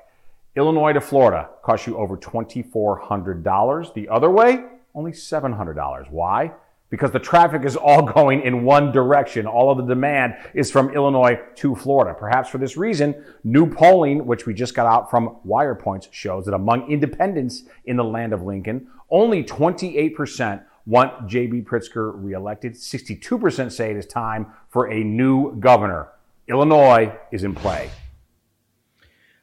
Illinois 0.55 0.93
to 0.93 1.01
Florida 1.01 1.49
costs 1.63 1.87
you 1.87 1.97
over 1.97 2.15
$2,400. 2.15 3.93
The 3.93 4.07
other 4.09 4.29
way, 4.29 4.65
only 4.95 5.11
$700. 5.11 6.09
Why? 6.09 6.53
Because 6.89 7.11
the 7.11 7.19
traffic 7.19 7.65
is 7.65 7.75
all 7.75 8.01
going 8.13 8.41
in 8.41 8.63
one 8.63 8.91
direction. 8.91 9.45
All 9.45 9.69
of 9.69 9.77
the 9.77 9.93
demand 9.93 10.35
is 10.53 10.71
from 10.71 10.89
Illinois 10.91 11.39
to 11.55 11.75
Florida. 11.75 12.17
Perhaps 12.17 12.49
for 12.49 12.57
this 12.57 12.77
reason, 12.77 13.13
new 13.43 13.69
polling, 13.69 14.25
which 14.25 14.45
we 14.45 14.53
just 14.53 14.73
got 14.73 14.87
out 14.87 15.11
from 15.11 15.37
WirePoints, 15.45 16.11
shows 16.11 16.45
that 16.45 16.53
among 16.53 16.89
independents 16.89 17.63
in 17.85 17.97
the 17.97 18.03
land 18.03 18.33
of 18.33 18.43
Lincoln, 18.43 18.87
only 19.09 19.43
28% 19.43 20.63
want 20.85 21.27
J.B. 21.27 21.61
Pritzker 21.61 22.11
reelected. 22.15 22.73
62% 22.73 23.71
say 23.71 23.91
it 23.91 23.97
is 23.97 24.05
time 24.05 24.47
for 24.69 24.91
a 24.91 25.03
new 25.03 25.55
governor. 25.59 26.09
Illinois 26.47 27.13
is 27.31 27.43
in 27.43 27.55
play. 27.55 27.89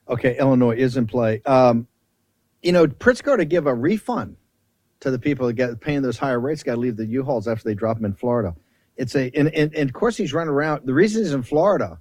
Okay, 0.09 0.39
Illinois 0.39 0.77
is 0.77 0.97
in 0.97 1.07
play. 1.07 1.43
Um, 1.45 1.89
you 2.63 2.71
know, 2.71 2.87
Pritzker 2.87 3.37
to 3.37 3.45
give 3.45 3.67
a 3.67 3.75
refund 3.75 4.37
to 5.03 5.11
the 5.11 5.19
people 5.19 5.49
that 5.49 5.55
get 5.55 5.81
paying 5.81 6.01
those 6.01 6.17
higher 6.17 6.39
rates 6.39 6.63
got 6.63 6.75
to 6.75 6.81
leave 6.81 6.97
the 6.97 7.05
U-Hauls 7.05 7.49
after 7.49 7.65
they 7.65 7.75
drop 7.75 7.97
them 7.97 8.05
in 8.05 8.15
Florida. 8.15 8.55
It's 8.97 9.17
a 9.17 9.31
and, 9.35 9.49
and, 9.53 9.75
and 9.75 9.91
of 9.91 9.95
course 9.95 10.17
he's 10.17 10.33
running 10.33 10.55
around. 10.55 10.87
The 10.87 10.95
reason 10.95 11.23
he's 11.23 11.33
in 11.33 11.43
Florida, 11.43 11.99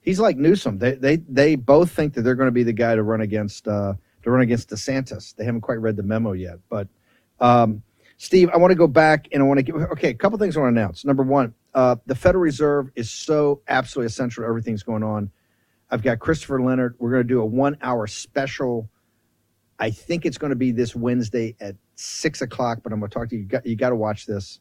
he's 0.00 0.18
like 0.18 0.38
Newsom. 0.38 0.78
They 0.78 0.94
they 0.94 1.16
they 1.16 1.56
both 1.56 1.90
think 1.90 2.14
that 2.14 2.22
they're 2.22 2.34
going 2.34 2.48
to 2.48 2.52
be 2.52 2.62
the 2.62 2.72
guy 2.72 2.94
to 2.94 3.02
run 3.02 3.20
against 3.20 3.68
uh, 3.68 3.94
to 4.22 4.30
run 4.30 4.40
against 4.40 4.70
DeSantis. 4.70 5.36
They 5.36 5.44
haven't 5.44 5.60
quite 5.60 5.80
read 5.80 5.96
the 5.96 6.02
memo 6.02 6.32
yet, 6.32 6.58
but 6.70 6.88
um, 7.38 7.82
Steve, 8.16 8.48
I 8.52 8.56
want 8.56 8.70
to 8.70 8.76
go 8.76 8.88
back 8.88 9.28
and 9.30 9.42
I 9.42 9.46
want 9.46 9.58
to 9.58 9.62
give 9.62 9.76
okay 9.76 10.08
a 10.08 10.14
couple 10.14 10.38
things 10.38 10.56
I 10.56 10.60
want 10.60 10.74
to 10.74 10.80
announce. 10.80 11.04
Number 11.04 11.22
one, 11.22 11.52
uh, 11.74 11.96
the 12.06 12.14
Federal 12.14 12.42
Reserve 12.42 12.90
is 12.96 13.10
so 13.10 13.60
absolutely 13.68 14.06
essential 14.06 14.42
to 14.42 14.48
everything's 14.48 14.82
going 14.82 15.02
on. 15.02 15.30
I've 15.90 16.02
got 16.02 16.18
Christopher 16.18 16.62
Leonard. 16.62 16.94
We're 16.98 17.10
going 17.10 17.24
to 17.24 17.28
do 17.28 17.40
a 17.40 17.46
one-hour 17.46 18.06
special. 18.06 18.88
I 19.78 19.90
think 19.90 20.24
it's 20.24 20.38
going 20.38 20.50
to 20.50 20.56
be 20.56 20.72
this 20.72 20.96
Wednesday 20.96 21.56
at 21.60 21.76
six 21.98 22.40
o'clock, 22.40 22.80
but 22.82 22.92
I'm 22.92 23.00
going 23.00 23.10
to 23.10 23.14
talk 23.14 23.28
to 23.30 23.36
you. 23.36 23.42
You 23.42 23.48
got, 23.48 23.66
you 23.66 23.76
got 23.76 23.90
to 23.90 23.96
watch 23.96 24.26
this. 24.26 24.60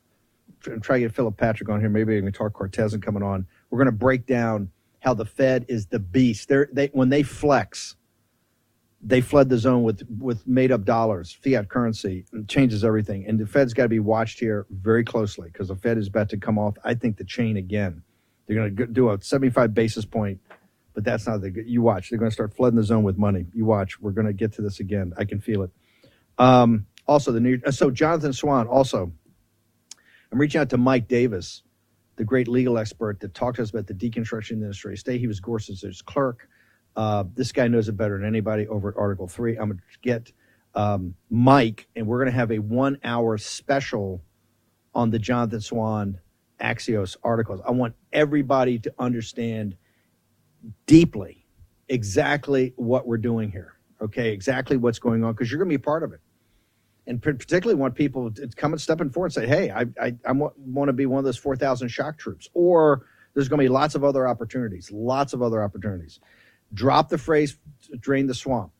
I'm 0.65 0.82
trying 0.82 1.02
to 1.02 1.08
get 1.08 1.15
Philip 1.15 1.38
Patrick 1.38 1.69
on 1.69 1.80
here. 1.80 1.89
Maybe 1.89 2.17
I 2.17 2.21
can 2.21 2.32
talk 2.32 2.54
Cortes 2.54 2.93
and 2.93 3.04
coming 3.04 3.21
on. 3.21 3.45
We're 3.69 3.78
going 3.78 3.88
to 3.88 3.91
break 3.91 4.26
down 4.26 4.71
how 5.00 5.13
the 5.13 5.26
Fed 5.26 5.65
is 5.67 5.88
the 5.88 6.00
beast. 6.00 6.50
They're, 6.50 6.67
they 6.71 6.88
when 6.88 7.10
they 7.10 7.23
flex, 7.23 7.95
they 9.02 9.21
flood 9.21 9.50
the 9.50 9.58
zone 9.58 9.84
with 9.84 10.02
with 10.19 10.47
made 10.47 10.71
up 10.71 10.84
dollars, 10.84 11.32
fiat 11.32 11.69
currency, 11.69 12.26
and 12.34 12.50
changes 12.50 12.84
everything. 12.84 13.26
And 13.28 13.39
the 13.39 13.45
Fed's 13.45 13.73
got 13.73 13.84
to 13.84 13.89
be 13.89 14.00
watched 14.00 14.39
here 14.39 14.65
very 14.71 15.04
closely 15.04 15.50
because 15.52 15.67
the 15.67 15.76
Fed 15.76 15.97
is 15.97 16.08
about 16.08 16.30
to 16.30 16.38
come 16.38 16.58
off. 16.58 16.76
I 16.84 16.95
think 16.95 17.17
the 17.17 17.23
chain 17.23 17.58
again. 17.58 18.02
They're 18.47 18.56
going 18.56 18.76
to 18.76 18.88
do 18.88 19.10
a 19.10 19.21
75 19.21 19.73
basis 19.73 20.06
point, 20.06 20.39
but 20.93 21.04
that's 21.04 21.28
not 21.28 21.41
the 21.41 21.52
you 21.67 21.82
watch. 21.82 22.10
They're 22.10 22.17
going 22.17 22.32
to 22.32 22.34
start 22.34 22.56
flooding 22.56 22.78
the 22.78 22.84
zone 22.84 23.04
with 23.04 23.17
money. 23.17 23.45
You 23.54 23.65
watch. 23.65 24.00
We're 24.00 24.12
going 24.12 24.28
to 24.28 24.34
get 24.34 24.54
to 24.54 24.62
this 24.62 24.80
again. 24.80 25.13
I 25.17 25.26
can 25.26 25.41
feel 25.41 25.63
it. 25.63 25.71
Um, 26.38 26.88
also, 27.08 27.32
the 27.32 27.39
new 27.39 27.60
so 27.72 27.89
Jonathan 27.89 28.34
Swan. 28.34 28.67
Also, 28.67 29.12
I'm 30.32 30.39
reaching 30.39 30.60
out 30.60 30.70
to 30.72 30.78
Mike 30.78 31.08
Davis, 31.08 31.63
the 32.17 32.26
great 32.26 32.48
legal 32.48 32.78
expert 32.78 33.22
that 33.22 33.34
talked 33.34 33.58
to 33.58 33.63
us 33.63 33.70
about 33.70 33.88
the 33.88 33.93
deconstruction 33.93 34.52
industry. 34.52 34.98
state. 34.98 35.20
He 35.22 35.28
was 35.28 35.39
Gorsuch's 35.39 36.02
clerk. 36.02 36.50
Uh, 36.98 37.24
this 37.34 37.52
guy 37.52 37.67
knows 37.67 37.88
it 37.88 37.96
better 37.96 38.17
than 38.17 38.28
anybody 38.28 38.67
over 38.67 38.89
at 38.89 38.98
Article 38.98 39.28
Three. 39.28 39.56
I'm 39.58 39.70
going 39.70 39.78
to 39.78 40.00
get 40.02 40.34
um, 40.76 41.15
Mike, 41.30 41.88
and 41.96 42.08
we're 42.08 42.17
going 42.17 42.32
to 42.32 42.38
have 42.38 42.52
a 42.52 42.60
one-hour 42.60 43.38
special 43.38 44.22
on 44.93 45.10
the 45.10 45.20
Jonathan 45.20 45.62
Swan 45.62 46.20
Axios 46.60 47.15
articles. 47.24 47.62
I 47.65 47.72
want 47.72 47.96
everybody 48.12 48.80
to 48.80 48.93
understand 49.00 49.78
deeply 50.88 51.46
exactly 51.88 52.74
what 52.76 53.08
we're 53.08 53.17
doing 53.17 53.50
here. 53.50 53.76
Okay, 54.02 54.32
exactly 54.32 54.76
what's 54.76 55.00
going 55.00 55.24
on 55.24 55.34
because 55.34 55.50
you're 55.50 55.60
going 55.60 55.70
to 55.70 55.78
be 55.78 55.82
part 55.82 56.04
of 56.04 56.12
it 56.12 56.20
and 57.08 57.22
particularly 57.22 57.80
want 57.80 57.96
people 57.96 58.30
to 58.32 58.48
come 58.50 58.74
and 58.74 58.82
step 58.82 59.02
in 59.02 59.10
forward 59.10 59.28
and 59.28 59.34
say, 59.34 59.48
"Hey, 59.48 59.72
I 59.72 59.86
I, 60.00 60.15
I 60.26 60.32
want 60.34 60.89
to 60.89 60.93
be 60.93 61.06
one 61.06 61.20
of 61.20 61.26
those 61.26 61.38
four 61.38 61.56
thousand 61.56 61.88
shock 61.88 62.17
troops," 62.17 62.50
or 62.54 63.06
there's 63.34 63.48
going 63.48 63.60
to 63.60 63.63
be 63.63 63.70
lots 63.70 63.96
of 63.96 64.04
other 64.04 64.28
opportunities, 64.28 64.91
lots 64.91 65.34
of 65.34 65.41
other 65.41 65.63
opportunities. 65.63 66.20
Drop 66.74 67.10
the 67.10 67.17
phrase 67.17 67.58
"drain 68.00 68.28
the 68.28 68.34
swamp." 68.34 68.72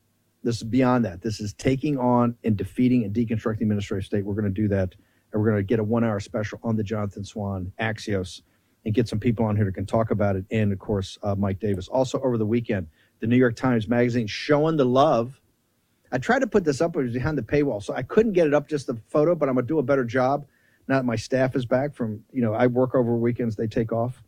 This 0.44 0.58
is 0.58 0.64
beyond 0.64 1.06
that. 1.06 1.22
This 1.22 1.40
is 1.40 1.54
taking 1.54 1.98
on 1.98 2.36
and 2.44 2.56
defeating 2.56 3.04
and 3.04 3.14
deconstructing 3.16 3.60
the 3.60 3.64
administrative 3.64 4.06
state. 4.06 4.26
We're 4.26 4.36
going 4.36 4.54
to 4.54 4.62
do 4.62 4.68
that, 4.68 4.94
and 5.32 5.42
we're 5.42 5.50
going 5.50 5.58
to 5.58 5.64
get 5.64 5.80
a 5.80 5.84
one-hour 5.84 6.20
special 6.20 6.60
on 6.64 6.76
the 6.76 6.84
Jonathan 6.84 7.24
Swan 7.24 7.72
Axios, 7.80 8.42
and 8.86 8.94
get 8.94 9.08
some 9.08 9.20
people 9.20 9.46
on 9.46 9.56
here 9.56 9.66
that 9.66 9.74
can 9.74 9.86
talk 9.86 10.12
about 10.12 10.36
it. 10.36 10.46
And 10.52 10.72
of 10.74 10.80
course, 10.80 11.18
uh, 11.24 11.36
Mike 11.36 11.60
Davis. 11.60 11.88
Also 11.88 12.20
over 12.22 12.38
the 12.38 12.46
weekend, 12.46 12.88
the 13.20 13.28
New 13.28 13.38
York 13.38 13.56
Times 13.56 13.88
Magazine 13.88 14.28
showing 14.28 14.78
the 14.78 14.86
love 14.86 15.42
I 16.12 16.18
tried 16.18 16.40
to 16.40 16.48
put 16.48 16.64
this 16.64 16.82
up, 16.82 16.94
but 16.94 17.02
it 17.02 17.04
was 17.04 17.14
behind 17.14 17.38
the 17.38 17.44
paywall, 17.44 17.84
so 17.84 17.94
I 17.94 18.02
couldn't 18.04 18.34
get 18.34 18.48
it 18.48 18.54
up 18.54 18.68
just 18.68 18.88
the 18.88 18.98
photo. 19.10 19.36
But 19.36 19.50
I'm 19.50 19.56
gonna 19.56 19.68
do 19.68 19.80
a 19.80 19.84
better 19.84 20.06
job 20.06 20.46
now 20.88 20.98
that 20.98 21.06
my 21.06 21.16
staff 21.16 21.56
is 21.56 21.66
back 21.66 21.96
from. 21.96 22.24
You 22.32 22.42
know, 22.42 22.54
I 22.54 22.68
work 22.68 22.96
over 22.96 23.16
weekends; 23.16 23.56
they 23.56 23.68
take 23.68 23.92
off. 23.92 24.24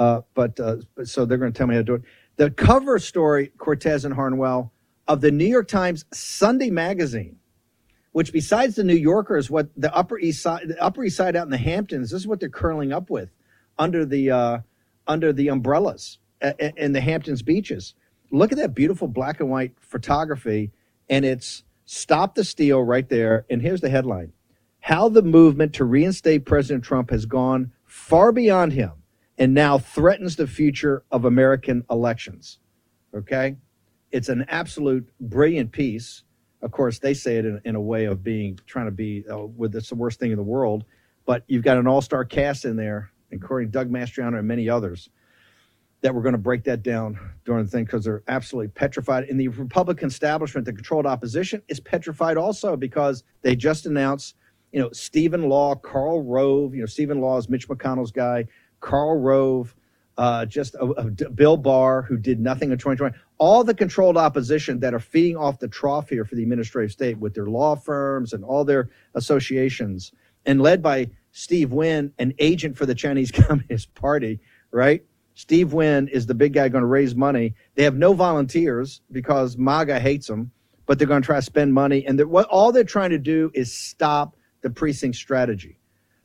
Uh, 0.00 0.22
but, 0.32 0.58
uh, 0.58 0.76
but 0.94 1.06
so 1.06 1.26
they're 1.26 1.36
to 1.36 1.50
tell 1.50 1.66
me 1.66 1.74
how 1.74 1.80
to 1.80 1.84
do 1.84 1.94
it. 1.94 2.02
The 2.36 2.50
cover 2.50 2.98
story, 2.98 3.52
Cortes 3.58 4.04
and 4.04 4.14
Harnwell, 4.14 4.72
of 5.06 5.20
the 5.20 5.30
New 5.30 5.44
York 5.44 5.68
Times 5.68 6.06
Sunday 6.10 6.70
magazine, 6.70 7.36
which 8.12 8.32
besides 8.32 8.76
the 8.76 8.84
New 8.84 8.94
Yorker 8.94 9.36
is 9.36 9.50
what 9.50 9.68
the 9.76 9.94
Upper 9.94 10.18
East 10.18 10.42
Side, 10.42 10.68
the 10.68 10.82
Upper 10.82 11.04
East 11.04 11.18
Side 11.18 11.36
out 11.36 11.44
in 11.44 11.50
the 11.50 11.58
Hamptons. 11.58 12.10
This 12.10 12.22
is 12.22 12.26
what 12.26 12.40
they're 12.40 12.48
curling 12.48 12.92
up 12.94 13.10
with 13.10 13.28
under 13.78 14.06
the 14.06 14.30
uh, 14.30 14.58
under 15.06 15.34
the 15.34 15.48
umbrellas 15.48 16.18
in 16.76 16.92
the 16.92 17.00
Hamptons 17.02 17.42
beaches. 17.42 17.94
Look 18.30 18.52
at 18.52 18.58
that 18.58 18.74
beautiful 18.74 19.06
black 19.06 19.40
and 19.40 19.50
white 19.50 19.74
photography 19.80 20.70
and 21.10 21.26
it's 21.26 21.64
Stop 21.92 22.36
the 22.36 22.44
Steal 22.44 22.84
right 22.84 23.08
there. 23.08 23.44
And 23.50 23.60
here's 23.60 23.80
the 23.80 23.90
headline 23.90 24.32
How 24.78 25.08
the 25.08 25.22
movement 25.22 25.74
to 25.74 25.84
reinstate 25.84 26.46
President 26.46 26.84
Trump 26.84 27.10
has 27.10 27.26
gone 27.26 27.72
far 27.84 28.30
beyond 28.30 28.72
him 28.72 28.92
and 29.36 29.52
now 29.52 29.76
threatens 29.76 30.36
the 30.36 30.46
future 30.46 31.02
of 31.10 31.24
American 31.24 31.84
elections. 31.90 32.60
Okay? 33.12 33.56
It's 34.12 34.28
an 34.28 34.46
absolute 34.48 35.08
brilliant 35.18 35.72
piece. 35.72 36.22
Of 36.62 36.70
course, 36.70 37.00
they 37.00 37.14
say 37.14 37.38
it 37.38 37.44
in, 37.44 37.60
in 37.64 37.74
a 37.74 37.80
way 37.80 38.04
of 38.04 38.22
being 38.22 38.60
trying 38.66 38.84
to 38.84 38.92
be 38.92 39.24
uh, 39.28 39.46
with 39.46 39.74
it's 39.74 39.88
the 39.88 39.96
worst 39.96 40.20
thing 40.20 40.30
in 40.30 40.36
the 40.36 40.44
world, 40.44 40.84
but 41.26 41.42
you've 41.48 41.64
got 41.64 41.76
an 41.76 41.88
all-star 41.88 42.24
cast 42.24 42.64
in 42.64 42.76
there, 42.76 43.10
including 43.32 43.70
Doug 43.70 43.90
Mastriano 43.90 44.38
and 44.38 44.46
many 44.46 44.68
others 44.68 45.08
that 46.02 46.14
we're 46.14 46.22
going 46.22 46.32
to 46.32 46.38
break 46.38 46.64
that 46.64 46.82
down 46.82 47.18
during 47.44 47.64
the 47.64 47.70
thing 47.70 47.84
because 47.84 48.04
they're 48.04 48.22
absolutely 48.28 48.68
petrified. 48.68 49.24
In 49.24 49.36
the 49.36 49.48
Republican 49.48 50.08
establishment, 50.08 50.64
the 50.64 50.72
controlled 50.72 51.06
opposition 51.06 51.62
is 51.68 51.80
petrified 51.80 52.36
also 52.36 52.76
because 52.76 53.24
they 53.42 53.54
just 53.54 53.86
announced, 53.86 54.34
you 54.72 54.80
know, 54.80 54.90
Stephen 54.92 55.48
Law, 55.48 55.74
Karl 55.74 56.22
Rove, 56.22 56.74
you 56.74 56.80
know, 56.80 56.86
Stephen 56.86 57.20
Law 57.20 57.36
is 57.38 57.48
Mitch 57.48 57.68
McConnell's 57.68 58.12
guy, 58.12 58.46
Karl 58.80 59.18
Rove, 59.18 59.74
uh, 60.16 60.44
just 60.46 60.74
a, 60.74 60.84
a 60.84 61.04
Bill 61.04 61.56
Barr, 61.56 62.02
who 62.02 62.16
did 62.16 62.40
nothing 62.40 62.70
in 62.70 62.78
2020. 62.78 63.16
All 63.38 63.64
the 63.64 63.74
controlled 63.74 64.16
opposition 64.16 64.80
that 64.80 64.94
are 64.94 65.00
feeding 65.00 65.36
off 65.36 65.58
the 65.58 65.68
trough 65.68 66.08
here 66.08 66.24
for 66.24 66.34
the 66.34 66.42
administrative 66.42 66.92
state 66.92 67.18
with 67.18 67.34
their 67.34 67.46
law 67.46 67.74
firms 67.74 68.32
and 68.32 68.44
all 68.44 68.64
their 68.64 68.90
associations, 69.14 70.12
and 70.44 70.60
led 70.60 70.82
by 70.82 71.10
Steve 71.32 71.72
Wynn, 71.72 72.12
an 72.18 72.34
agent 72.38 72.76
for 72.76 72.86
the 72.86 72.94
Chinese 72.94 73.30
Communist 73.32 73.94
Party, 73.94 74.40
right? 74.70 75.04
Steve 75.40 75.72
Wynn 75.72 76.06
is 76.08 76.26
the 76.26 76.34
big 76.34 76.52
guy 76.52 76.68
going 76.68 76.82
to 76.82 76.86
raise 76.86 77.14
money. 77.14 77.54
They 77.74 77.82
have 77.84 77.96
no 77.96 78.12
volunteers 78.12 79.00
because 79.10 79.56
MAGA 79.56 79.98
hates 79.98 80.26
them, 80.26 80.50
but 80.84 80.98
they're 80.98 81.08
going 81.08 81.22
to 81.22 81.26
try 81.26 81.36
to 81.36 81.42
spend 81.42 81.72
money. 81.72 82.04
And 82.06 82.22
what 82.28 82.44
all 82.48 82.72
they're 82.72 82.84
trying 82.84 83.08
to 83.08 83.18
do 83.18 83.50
is 83.54 83.72
stop 83.72 84.36
the 84.60 84.68
precinct 84.68 85.16
strategy. 85.16 85.78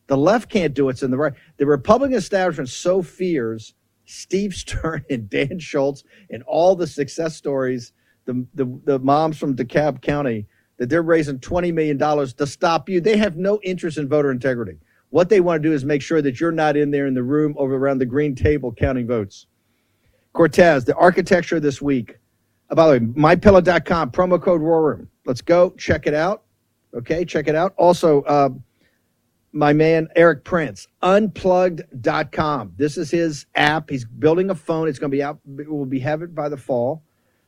The 0.08 0.18
left 0.18 0.50
can't 0.50 0.74
do 0.74 0.90
it, 0.90 0.98
so 0.98 1.08
the 1.08 1.16
right. 1.16 1.32
The 1.56 1.66
Republican 1.66 2.18
establishment 2.18 2.68
so 2.68 3.02
fears 3.02 3.74
Steve 4.04 4.54
Stern 4.54 5.06
and 5.10 5.30
Dan 5.30 5.60
Schultz 5.60 6.04
and 6.30 6.44
all 6.44 6.76
the 6.76 6.86
success 6.86 7.38
stories, 7.38 7.94
the 8.26 8.46
the, 8.54 8.66
the 8.84 9.00
moms 9.00 9.38
from 9.38 9.56
DeKalb 9.56 10.02
County 10.02 10.46
that 10.76 10.90
they're 10.90 11.02
raising 11.02 11.40
$20 11.40 11.74
million 11.74 11.98
to 11.98 12.46
stop 12.46 12.90
you. 12.90 13.00
They 13.00 13.16
have 13.16 13.38
no 13.38 13.62
interest 13.64 13.98
in 13.98 14.10
voter 14.10 14.30
integrity. 14.30 14.78
What 15.10 15.30
they 15.30 15.40
want 15.40 15.64
to 15.64 15.70
do 15.70 15.74
is 15.74 15.86
make 15.86 16.02
sure 16.02 16.22
that 16.22 16.40
you're 16.40 16.52
not 16.52 16.76
in 16.76 16.92
there 16.92 17.08
in 17.08 17.14
the 17.14 17.24
room 17.24 17.56
over 17.58 17.76
around 17.76 18.00
the 18.00 18.06
green 18.06 18.36
table 18.36 18.74
counting 18.74 19.08
votes. 19.08 19.48
Cortes, 20.34 20.84
the 20.84 20.96
architecture 20.96 21.60
this 21.60 21.82
week. 21.82 22.18
Uh, 22.70 22.76
by 22.76 22.88
the 22.88 22.92
way, 22.94 23.00
mypillow.com, 23.00 24.12
promo 24.12 24.42
code 24.42 24.62
War 24.62 24.84
Room. 24.84 25.10
Let's 25.26 25.42
go. 25.42 25.72
Check 25.72 26.08
it 26.08 26.14
out. 26.14 26.44
Okay, 26.94 27.26
check 27.26 27.48
it 27.48 27.56
out. 27.56 27.74
Also, 27.78 28.22
uh, 28.24 28.50
my 29.56 29.72
man 29.72 30.10
Erik 30.16 30.44
Prince, 30.44 30.88
unplugged.com. 31.02 32.74
This 32.78 32.98
is 32.98 33.10
his 33.10 33.46
app. 33.56 33.90
He's 33.90 34.06
building 34.06 34.50
a 34.50 34.56
phone. 34.56 34.88
It's 34.88 35.00
going 35.00 35.10
to 35.10 35.16
be 35.16 35.24
out, 35.24 35.40
we'll 35.46 35.86
be 35.86 36.00
have 36.00 36.22
it 36.22 36.36
by 36.36 36.50
the 36.50 36.58
fall. 36.58 37.04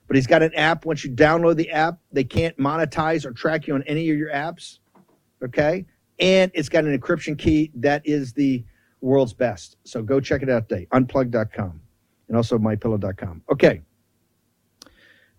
But 0.07 0.15
he's 0.15 0.27
got 0.27 0.41
an 0.41 0.53
app. 0.55 0.85
Once 0.85 1.03
you 1.03 1.11
download 1.11 1.57
the 1.57 1.69
app, 1.71 1.99
they 2.13 2.23
can't 2.23 2.57
monetize 2.57 3.25
or 3.25 3.31
track 3.31 3.67
you 3.67 3.75
on 3.75 3.83
any 3.83 4.09
of 4.09 4.17
your 4.17 4.31
apps. 4.31 4.79
Okay. 5.43 5.85
And 6.19 6.51
it's 6.53 6.69
got 6.69 6.85
an 6.85 6.97
encryption 6.97 7.37
key 7.37 7.71
that 7.75 8.01
is 8.05 8.33
the 8.33 8.63
world's 9.01 9.33
best. 9.33 9.77
So 9.83 10.01
go 10.01 10.19
check 10.19 10.41
it 10.41 10.49
out 10.49 10.67
today. 10.67 10.87
Unplugged.com 10.91 11.81
and 12.27 12.37
also 12.37 12.57
mypillow.com. 12.57 13.43
Okay. 13.51 13.81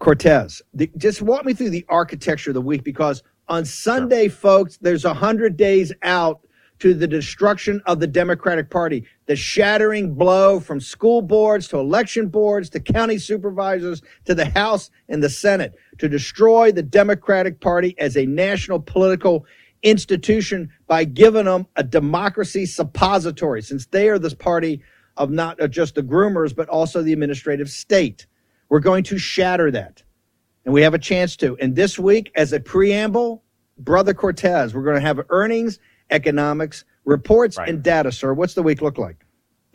Cortes, 0.00 0.62
the, 0.74 0.90
just 0.96 1.22
walk 1.22 1.44
me 1.44 1.52
through 1.52 1.70
the 1.70 1.84
architecture 1.88 2.50
of 2.50 2.54
the 2.54 2.60
week 2.60 2.84
because 2.84 3.22
on 3.48 3.64
Sunday, 3.64 4.28
sure. 4.28 4.36
folks, 4.36 4.76
there's 4.76 5.04
a 5.04 5.14
hundred 5.14 5.56
days 5.56 5.92
out 6.02 6.40
to 6.78 6.94
the 6.94 7.08
destruction 7.08 7.82
of 7.86 7.98
the 7.98 8.06
Democratic 8.06 8.70
Party, 8.70 9.04
the 9.26 9.34
shattering 9.34 10.14
blow 10.14 10.60
from 10.60 10.80
school 10.80 11.22
boards 11.22 11.66
to 11.68 11.78
election 11.78 12.28
boards 12.28 12.70
to 12.70 12.80
county 12.80 13.18
supervisors 13.18 14.02
to 14.24 14.34
the 14.34 14.44
House 14.44 14.90
and 15.08 15.22
the 15.22 15.28
Senate 15.28 15.74
to 15.98 16.08
destroy 16.08 16.70
the 16.70 16.82
Democratic 16.82 17.60
Party 17.60 17.96
as 17.98 18.16
a 18.16 18.26
national 18.26 18.78
political 18.78 19.44
institution 19.82 20.70
by 20.86 21.04
giving 21.04 21.44
them 21.44 21.66
a 21.76 21.82
democracy 21.82 22.66
suppository, 22.66 23.62
since 23.62 23.86
they 23.86 24.08
are 24.08 24.18
this 24.18 24.34
party 24.34 24.82
of 25.16 25.30
not 25.30 25.60
uh, 25.60 25.68
just 25.68 25.94
the 25.94 26.02
groomers, 26.02 26.54
but 26.54 26.68
also 26.68 27.02
the 27.02 27.12
administrative 27.12 27.68
state. 27.68 28.26
We're 28.68 28.80
going 28.80 29.04
to 29.04 29.18
shatter 29.18 29.70
that. 29.70 30.02
And 30.64 30.74
we 30.74 30.82
have 30.82 30.94
a 30.94 30.98
chance 30.98 31.36
to. 31.36 31.56
And 31.58 31.74
this 31.74 31.98
week, 31.98 32.30
as 32.36 32.52
a 32.52 32.60
preamble, 32.60 33.42
Brother 33.78 34.14
Cortes, 34.14 34.74
we're 34.74 34.82
going 34.82 34.96
to 34.96 35.06
have 35.06 35.20
earnings 35.30 35.78
economics, 36.10 36.84
reports, 37.04 37.58
right. 37.58 37.68
and 37.68 37.82
data, 37.82 38.12
sir. 38.12 38.32
What's 38.34 38.54
the 38.54 38.62
week 38.62 38.82
look 38.82 38.98
like? 38.98 39.24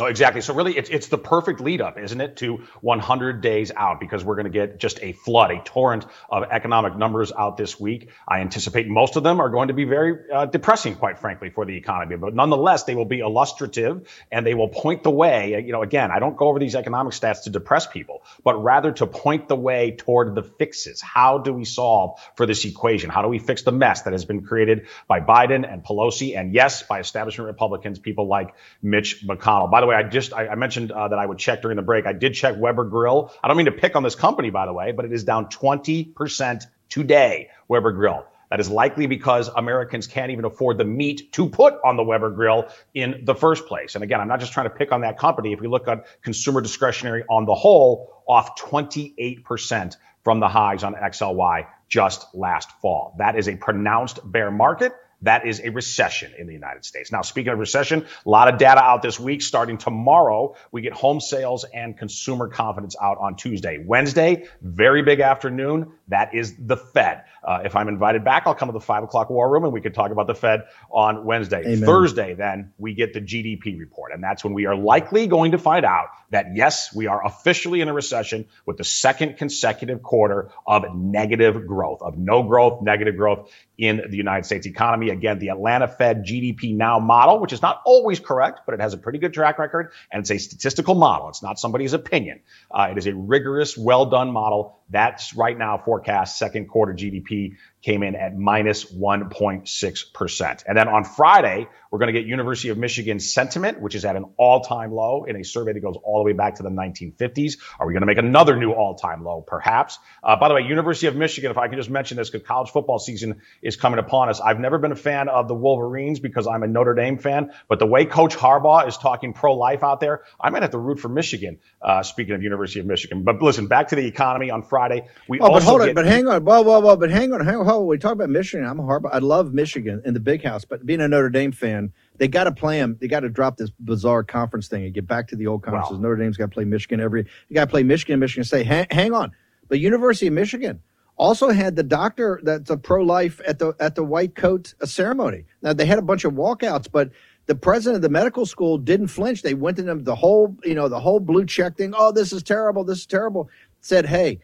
No, 0.03 0.09
exactly. 0.09 0.41
So 0.41 0.53
really, 0.53 0.77
it's 0.77 0.89
it's 0.89 1.07
the 1.07 1.17
perfect 1.17 1.61
lead 1.61 1.79
up, 1.79 1.97
isn't 1.97 2.19
it, 2.19 2.35
to 2.37 2.63
100 2.81 3.39
days 3.39 3.71
out 3.73 4.01
because 4.01 4.21
we're 4.21 4.35
going 4.35 4.51
to 4.51 4.51
get 4.51 4.77
just 4.77 5.01
a 5.01 5.13
flood, 5.13 5.51
a 5.51 5.61
torrent 5.63 6.05
of 6.29 6.43
economic 6.51 6.97
numbers 6.97 7.31
out 7.31 7.55
this 7.55 7.79
week. 7.79 8.09
I 8.27 8.41
anticipate 8.41 8.89
most 8.89 9.15
of 9.15 9.23
them 9.23 9.39
are 9.39 9.49
going 9.49 9.69
to 9.69 9.73
be 9.73 9.85
very 9.85 10.17
uh, 10.29 10.45
depressing, 10.45 10.95
quite 10.95 11.19
frankly, 11.19 11.51
for 11.51 11.63
the 11.65 11.77
economy. 11.77 12.17
But 12.17 12.35
nonetheless, 12.35 12.83
they 12.83 12.95
will 12.95 13.05
be 13.05 13.19
illustrative 13.19 14.09
and 14.29 14.45
they 14.45 14.55
will 14.55 14.67
point 14.67 15.03
the 15.03 15.09
way. 15.09 15.63
You 15.65 15.71
know, 15.71 15.83
again, 15.83 16.11
I 16.11 16.19
don't 16.19 16.35
go 16.35 16.49
over 16.49 16.59
these 16.59 16.75
economic 16.75 17.13
stats 17.13 17.43
to 17.43 17.49
depress 17.49 17.87
people, 17.87 18.23
but 18.43 18.61
rather 18.61 18.91
to 18.91 19.07
point 19.07 19.47
the 19.47 19.55
way 19.55 19.91
toward 19.91 20.35
the 20.35 20.43
fixes. 20.43 20.99
How 20.99 21.37
do 21.37 21.53
we 21.53 21.63
solve 21.63 22.19
for 22.35 22.45
this 22.45 22.65
equation? 22.65 23.09
How 23.09 23.21
do 23.21 23.29
we 23.29 23.39
fix 23.39 23.61
the 23.61 23.71
mess 23.71 24.01
that 24.01 24.11
has 24.11 24.25
been 24.25 24.43
created 24.45 24.87
by 25.07 25.21
Biden 25.21 25.65
and 25.71 25.81
Pelosi, 25.81 26.37
and 26.37 26.53
yes, 26.53 26.83
by 26.83 26.99
establishment 26.99 27.47
Republicans, 27.47 27.99
people 27.99 28.27
like 28.27 28.53
Mitch 28.81 29.25
McConnell? 29.25 29.71
By 29.71 29.79
the 29.79 29.87
way, 29.87 29.92
I 29.93 30.03
just 30.03 30.33
I, 30.33 30.47
I 30.47 30.55
mentioned 30.55 30.91
uh, 30.91 31.07
that 31.07 31.19
I 31.19 31.25
would 31.25 31.37
check 31.37 31.61
during 31.61 31.77
the 31.77 31.83
break. 31.83 32.05
I 32.05 32.13
did 32.13 32.33
check 32.33 32.55
Weber 32.57 32.85
Grill. 32.85 33.31
I 33.43 33.47
don't 33.47 33.57
mean 33.57 33.67
to 33.67 33.71
pick 33.71 33.95
on 33.95 34.03
this 34.03 34.15
company, 34.15 34.49
by 34.49 34.65
the 34.65 34.73
way, 34.73 34.91
but 34.91 35.05
it 35.05 35.13
is 35.13 35.23
down 35.23 35.47
20% 35.47 36.65
today. 36.89 37.49
Weber 37.67 37.91
Grill. 37.91 38.25
That 38.53 38.59
is 38.59 38.69
likely 38.69 39.07
because 39.07 39.47
Americans 39.47 40.05
can't 40.05 40.29
even 40.29 40.45
afford 40.45 40.77
the 40.77 40.85
meat 40.85 41.31
to 41.31 41.49
put 41.49 41.73
on 41.83 41.97
the 41.97 42.03
Weber 42.03 42.29
grill 42.29 42.67
in 42.93 43.21
the 43.23 43.33
first 43.33 43.65
place. 43.65 43.95
And 43.95 44.03
again, 44.03 44.21
I'm 44.21 44.27
not 44.27 44.41
just 44.41 44.53
trying 44.53 44.69
to 44.69 44.75
pick 44.75 44.91
on 44.91 45.01
that 45.01 45.17
company. 45.17 45.53
If 45.53 45.59
we 45.59 45.67
look 45.67 45.87
at 45.87 46.05
consumer 46.21 46.61
discretionary 46.61 47.23
on 47.27 47.45
the 47.45 47.55
whole, 47.55 48.21
off 48.27 48.55
28% 48.59 49.95
from 50.23 50.39
the 50.39 50.47
highs 50.47 50.83
on 50.83 50.93
XLY 50.93 51.65
just 51.89 52.27
last 52.35 52.69
fall. 52.79 53.15
That 53.17 53.35
is 53.35 53.47
a 53.47 53.55
pronounced 53.55 54.19
bear 54.23 54.51
market. 54.51 54.93
That 55.23 55.47
is 55.47 55.61
a 55.63 55.69
recession 55.69 56.33
in 56.37 56.47
the 56.47 56.53
United 56.53 56.85
States. 56.85 57.11
Now, 57.11 57.21
speaking 57.21 57.51
of 57.51 57.59
recession, 57.59 58.05
a 58.25 58.29
lot 58.29 58.47
of 58.47 58.59
data 58.59 58.81
out 58.81 59.01
this 59.01 59.19
week. 59.19 59.41
Starting 59.41 59.77
tomorrow, 59.77 60.55
we 60.71 60.81
get 60.81 60.93
home 60.93 61.19
sales 61.19 61.63
and 61.73 61.97
consumer 61.97 62.47
confidence 62.49 62.95
out 63.01 63.17
on 63.17 63.35
Tuesday. 63.35 63.83
Wednesday, 63.83 64.47
very 64.61 65.01
big 65.01 65.21
afternoon. 65.21 65.93
That 66.09 66.35
is 66.35 66.55
the 66.57 66.77
Fed. 66.77 67.23
Uh, 67.43 67.61
if 67.65 67.75
I'm 67.75 67.87
invited 67.87 68.23
back, 68.23 68.43
I'll 68.45 68.55
come 68.55 68.69
to 68.69 68.73
the 68.73 68.79
five 68.79 69.03
o'clock 69.03 69.29
war 69.29 69.49
room 69.49 69.63
and 69.63 69.73
we 69.73 69.81
could 69.81 69.93
talk 69.93 70.11
about 70.11 70.27
the 70.27 70.35
Fed 70.35 70.65
on 70.91 71.25
Wednesday. 71.25 71.61
Amen. 71.65 71.85
Thursday, 71.85 72.33
then 72.33 72.73
we 72.77 72.93
get 72.93 73.13
the 73.13 73.21
GDP 73.21 73.79
report. 73.79 74.11
And 74.13 74.23
that's 74.23 74.43
when 74.43 74.53
we 74.53 74.65
are 74.65 74.75
likely 74.75 75.27
going 75.27 75.51
to 75.51 75.57
find 75.57 75.85
out 75.85 76.07
that 76.29 76.55
yes, 76.55 76.93
we 76.93 77.07
are 77.07 77.25
officially 77.25 77.81
in 77.81 77.87
a 77.87 77.93
recession 77.93 78.47
with 78.65 78.77
the 78.77 78.83
second 78.83 79.37
consecutive 79.37 80.01
quarter 80.01 80.49
of 80.65 80.95
negative 80.95 81.67
growth, 81.67 82.01
of 82.01 82.17
no 82.17 82.43
growth, 82.43 82.81
negative 82.81 83.17
growth 83.17 83.51
in 83.77 84.01
the 84.09 84.17
United 84.17 84.45
States 84.45 84.65
economy. 84.65 85.09
Again, 85.13 85.39
the 85.39 85.49
Atlanta 85.49 85.87
Fed 85.87 86.25
GDP 86.25 86.75
Now 86.75 86.99
model, 86.99 87.39
which 87.39 87.53
is 87.53 87.61
not 87.61 87.81
always 87.85 88.19
correct, 88.19 88.61
but 88.65 88.73
it 88.73 88.81
has 88.81 88.93
a 88.93 88.97
pretty 88.97 89.19
good 89.19 89.33
track 89.33 89.59
record, 89.59 89.91
and 90.11 90.21
it's 90.21 90.31
a 90.31 90.37
statistical 90.37 90.95
model. 90.95 91.29
It's 91.29 91.41
not 91.41 91.59
somebody's 91.59 91.93
opinion. 91.93 92.41
Uh, 92.69 92.89
it 92.91 92.97
is 92.97 93.07
a 93.07 93.13
rigorous, 93.13 93.77
well 93.77 94.07
done 94.07 94.31
model. 94.31 94.79
That's 94.89 95.33
right 95.35 95.57
now 95.57 95.77
forecast 95.77 96.37
second 96.37 96.67
quarter 96.67 96.93
GDP 96.93 97.55
came 97.83 98.01
in 98.01 98.15
at 98.15 98.35
minus 98.35 98.85
1.6%. 98.85 100.63
And 100.65 100.77
then 100.77 100.87
on 100.87 101.03
Friday, 101.03 101.67
we're 101.91 101.99
going 101.99 102.11
to 102.11 102.19
get 102.19 102.25
University 102.27 102.69
of 102.69 102.77
Michigan 102.77 103.19
sentiment, 103.19 103.79
which 103.79 103.93
is 103.93 104.05
at 104.05 104.15
an 104.15 104.25
all-time 104.37 104.91
low 104.91 105.25
in 105.25 105.35
a 105.35 105.43
survey 105.43 105.73
that 105.73 105.81
goes 105.81 105.97
all 106.03 106.19
the 106.19 106.23
way 106.23 106.33
back 106.33 106.55
to 106.55 106.63
the 106.63 106.69
1950s. 106.69 107.57
Are 107.79 107.85
we 107.85 107.93
going 107.93 108.01
to 108.01 108.07
make 108.07 108.17
another 108.17 108.55
new 108.55 108.71
all-time 108.71 109.23
low? 109.23 109.41
Perhaps. 109.45 109.99
Uh, 110.23 110.37
by 110.37 110.47
the 110.47 110.55
way, 110.55 110.61
University 110.61 111.07
of 111.07 111.15
Michigan, 111.15 111.51
if 111.51 111.57
I 111.57 111.67
can 111.67 111.77
just 111.77 111.89
mention 111.89 112.17
this, 112.17 112.29
because 112.29 112.47
college 112.47 112.71
football 112.71 112.99
season 112.99 113.41
is 113.61 113.75
coming 113.75 113.99
upon 113.99 114.29
us. 114.29 114.39
I've 114.39 114.59
never 114.59 114.79
been 114.79 114.93
a 114.93 114.95
fan 114.95 115.27
of 115.27 115.47
the 115.47 115.53
Wolverines 115.53 116.19
because 116.19 116.47
I'm 116.47 116.63
a 116.63 116.67
Notre 116.67 116.95
Dame 116.95 117.19
fan, 117.19 117.51
but 117.67 117.79
the 117.79 117.85
way 117.85 118.05
Coach 118.05 118.35
Harbaugh 118.35 118.87
is 118.87 118.97
talking 118.97 119.33
pro-life 119.33 119.83
out 119.83 119.99
there, 119.99 120.23
I 120.39 120.49
might 120.49 120.61
have 120.61 120.71
to 120.71 120.79
root 120.79 120.99
for 120.99 121.09
Michigan. 121.09 121.59
Uh, 121.81 122.01
speaking 122.01 122.33
of 122.33 122.41
University 122.41 122.79
of 122.79 122.85
Michigan, 122.85 123.23
but 123.23 123.41
listen, 123.41 123.67
back 123.67 123.89
to 123.89 123.95
the 123.95 124.07
economy 124.07 124.49
on 124.49 124.63
Friday. 124.63 125.05
We 125.27 125.41
also. 125.41 125.51
oh, 125.51 125.59
but 125.59 125.63
hold 125.63 125.81
on, 125.81 125.93
but 125.93 126.05
hang 126.05 126.27
on, 126.27 126.45
well, 126.45 126.63
well, 126.63 126.81
well, 126.81 126.95
but 126.95 127.11
hang 127.11 127.33
on, 127.33 127.45
hang 127.45 127.57
on 127.57 127.65
Oh, 127.73 127.85
we 127.85 127.97
talk 127.97 128.11
about 128.11 128.29
Michigan. 128.29 128.67
I'm 128.67 128.79
a 128.79 128.83
Harbaugh. 128.83 129.09
I 129.11 129.17
love 129.17 129.51
Michigan 129.51 129.99
in 130.05 130.13
the 130.13 130.19
big 130.19 130.43
house, 130.43 130.63
but 130.63 130.85
being 130.85 131.01
a 131.01 131.07
Notre 131.07 131.31
Dame 131.31 131.51
fan, 131.51 131.91
they 132.17 132.27
got 132.27 132.43
to 132.43 132.51
play 132.51 132.77
them. 132.77 132.97
They 133.01 133.07
got 133.07 133.21
to 133.21 133.29
drop 133.29 133.57
this 133.57 133.71
bizarre 133.79 134.23
conference 134.23 134.67
thing 134.67 134.83
and 134.83 134.93
get 134.93 135.07
back 135.07 135.27
to 135.29 135.35
the 135.35 135.47
old 135.47 135.63
conferences. 135.63 135.97
Wow. 135.97 136.03
Notre 136.03 136.17
Dame's 136.17 136.37
got 136.37 136.45
to 136.45 136.51
play 136.51 136.65
Michigan 136.65 136.99
every. 136.99 137.25
You 137.49 137.55
got 137.55 137.65
to 137.65 137.71
play 137.71 137.81
Michigan. 137.81 138.19
Michigan 138.19 138.43
say, 138.43 138.63
hang, 138.63 138.85
hang 138.91 139.11
on. 139.11 139.31
The 139.69 139.79
University 139.79 140.27
of 140.27 140.33
Michigan 140.33 140.81
also 141.17 141.49
had 141.49 141.75
the 141.75 141.81
doctor 141.81 142.39
that's 142.43 142.69
a 142.69 142.77
pro 142.77 143.03
life 143.03 143.41
at 143.47 143.57
the 143.57 143.73
at 143.79 143.95
the 143.95 144.03
white 144.03 144.35
coat 144.35 144.75
ceremony. 144.83 145.45
Now 145.63 145.73
they 145.73 145.87
had 145.87 145.97
a 145.97 146.03
bunch 146.03 146.25
of 146.25 146.33
walkouts, 146.33 146.87
but 146.91 147.09
the 147.47 147.55
president 147.55 147.95
of 147.95 148.01
the 148.03 148.09
medical 148.09 148.45
school 148.45 148.77
didn't 148.77 149.07
flinch. 149.07 149.41
They 149.41 149.55
went 149.55 149.77
to 149.77 149.83
them 149.83 150.03
the 150.03 150.15
whole 150.15 150.55
you 150.63 150.75
know 150.75 150.89
the 150.89 150.99
whole 150.99 151.19
blue 151.19 151.47
check 151.47 151.77
thing. 151.77 151.95
Oh, 151.97 152.11
this 152.11 152.33
is 152.33 152.43
terrible. 152.43 152.83
This 152.83 152.99
is 152.99 153.07
terrible. 153.07 153.49
Said, 153.81 154.05
hey, 154.05 154.41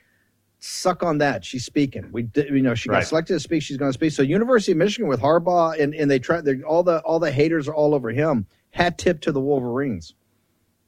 suck 0.59 1.03
on 1.03 1.17
that. 1.19 1.43
She's 1.43 1.65
speaking. 1.65 2.09
We, 2.11 2.23
did, 2.23 2.49
you 2.49 2.61
know, 2.61 2.75
she 2.75 2.89
got 2.89 2.95
right. 2.95 3.07
selected 3.07 3.33
to 3.33 3.39
speak. 3.39 3.63
She's 3.63 3.77
going 3.77 3.89
to 3.89 3.93
speak. 3.93 4.11
So 4.11 4.21
University 4.21 4.73
of 4.73 4.77
Michigan 4.77 5.07
with 5.07 5.21
Harbaugh, 5.21 5.79
and 5.79 5.93
and 5.93 6.09
they 6.09 6.19
try. 6.19 6.41
All 6.67 6.83
the 6.83 6.99
all 6.99 7.19
the 7.19 7.31
haters 7.31 7.67
are 7.67 7.73
all 7.73 7.95
over 7.95 8.09
him. 8.11 8.45
Hat 8.71 8.97
tip 8.97 9.21
to 9.21 9.31
the 9.31 9.41
Wolverines. 9.41 10.13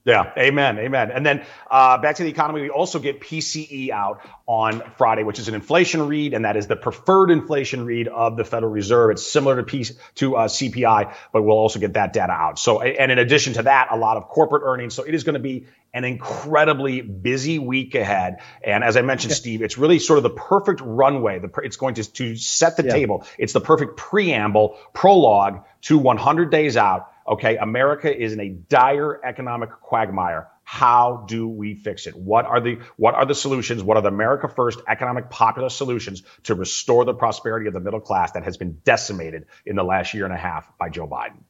Yeah, 0.03 0.31
amen, 0.35 0.79
amen. 0.79 1.11
And 1.11 1.23
then 1.23 1.45
uh, 1.69 1.99
back 1.99 2.15
to 2.15 2.23
the 2.23 2.29
economy, 2.29 2.61
we 2.61 2.69
also 2.71 2.97
get 2.97 3.21
PCE 3.21 3.91
out 3.91 4.21
on 4.47 4.81
Friday, 4.97 5.23
which 5.23 5.37
is 5.37 5.47
an 5.47 5.53
inflation 5.53 6.07
read, 6.07 6.33
and 6.33 6.45
that 6.45 6.57
is 6.57 6.65
the 6.65 6.75
preferred 6.75 7.29
inflation 7.29 7.85
read 7.85 8.07
of 8.07 8.35
the 8.35 8.43
Federal 8.43 8.71
Reserve. 8.71 9.11
It's 9.11 9.31
similar 9.31 9.57
to 9.57 9.63
P- 9.63 9.85
to 10.15 10.35
uh, 10.37 10.47
CPI, 10.47 11.13
but 11.31 11.43
we'll 11.43 11.55
also 11.55 11.79
get 11.79 11.93
that 11.93 12.13
data 12.13 12.31
out. 12.31 12.57
So, 12.57 12.81
and 12.81 13.11
in 13.11 13.19
addition 13.19 13.53
to 13.53 13.63
that, 13.63 13.89
a 13.91 13.95
lot 13.95 14.17
of 14.17 14.27
corporate 14.27 14.63
earnings. 14.65 14.95
So 14.95 15.03
it 15.03 15.13
is 15.13 15.23
going 15.23 15.35
to 15.35 15.39
be 15.39 15.67
an 15.93 16.03
incredibly 16.03 17.01
busy 17.01 17.59
week 17.59 17.93
ahead. 17.93 18.37
And 18.63 18.83
as 18.83 18.97
I 18.97 19.03
mentioned, 19.03 19.33
Steve, 19.33 19.61
it's 19.61 19.77
really 19.77 19.99
sort 19.99 20.17
of 20.17 20.23
the 20.23 20.29
perfect 20.31 20.81
runway. 20.83 21.37
The, 21.37 21.51
it's 21.63 21.77
going 21.77 21.95
to 21.95 22.11
to 22.13 22.35
set 22.37 22.75
the 22.75 22.85
yeah. 22.85 22.93
table. 22.93 23.25
It's 23.37 23.53
the 23.53 23.61
perfect 23.61 23.97
preamble, 23.97 24.79
prologue 24.93 25.63
to 25.81 25.99
100 25.99 26.49
days 26.49 26.75
out 26.75 27.10
Okay, 27.31 27.55
America 27.55 28.13
is 28.13 28.33
in 28.33 28.41
a 28.41 28.49
dire 28.49 29.23
economic 29.23 29.71
quagmire. 29.79 30.49
How 30.65 31.23
do 31.29 31.47
we 31.47 31.75
fix 31.75 32.05
it? 32.05 32.13
What 32.13 32.45
are 32.45 32.59
the 32.59 32.79
what 32.97 33.15
are 33.15 33.25
the 33.25 33.33
solutions? 33.33 33.81
What 33.81 33.95
are 33.95 34.03
the 34.03 34.09
America 34.09 34.49
First 34.49 34.79
economic 34.85 35.29
popular 35.29 35.69
solutions 35.69 36.23
to 36.43 36.55
restore 36.55 37.05
the 37.05 37.13
prosperity 37.13 37.67
of 37.67 37.73
the 37.73 37.79
middle 37.79 38.01
class 38.01 38.33
that 38.33 38.43
has 38.43 38.57
been 38.57 38.81
decimated 38.83 39.45
in 39.65 39.77
the 39.77 39.83
last 39.83 40.13
year 40.13 40.25
and 40.25 40.33
a 40.33 40.37
half 40.37 40.77
by 40.77 40.89
Joe 40.89 41.07
Biden? 41.07 41.43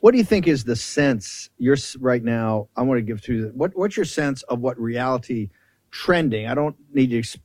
What 0.00 0.12
do 0.12 0.18
you 0.18 0.24
think 0.24 0.46
is 0.46 0.62
the 0.62 0.76
sense 0.76 1.50
you're 1.58 1.76
right 1.98 2.22
now? 2.22 2.68
I 2.76 2.82
want 2.82 2.98
to 2.98 3.02
give 3.02 3.20
to 3.22 3.50
what 3.52 3.72
what's 3.74 3.96
your 3.96 4.06
sense 4.06 4.44
of 4.44 4.60
what 4.60 4.78
reality 4.78 5.50
trending? 5.90 6.46
I 6.46 6.54
don't 6.54 6.76
need 6.92 7.10
to 7.10 7.38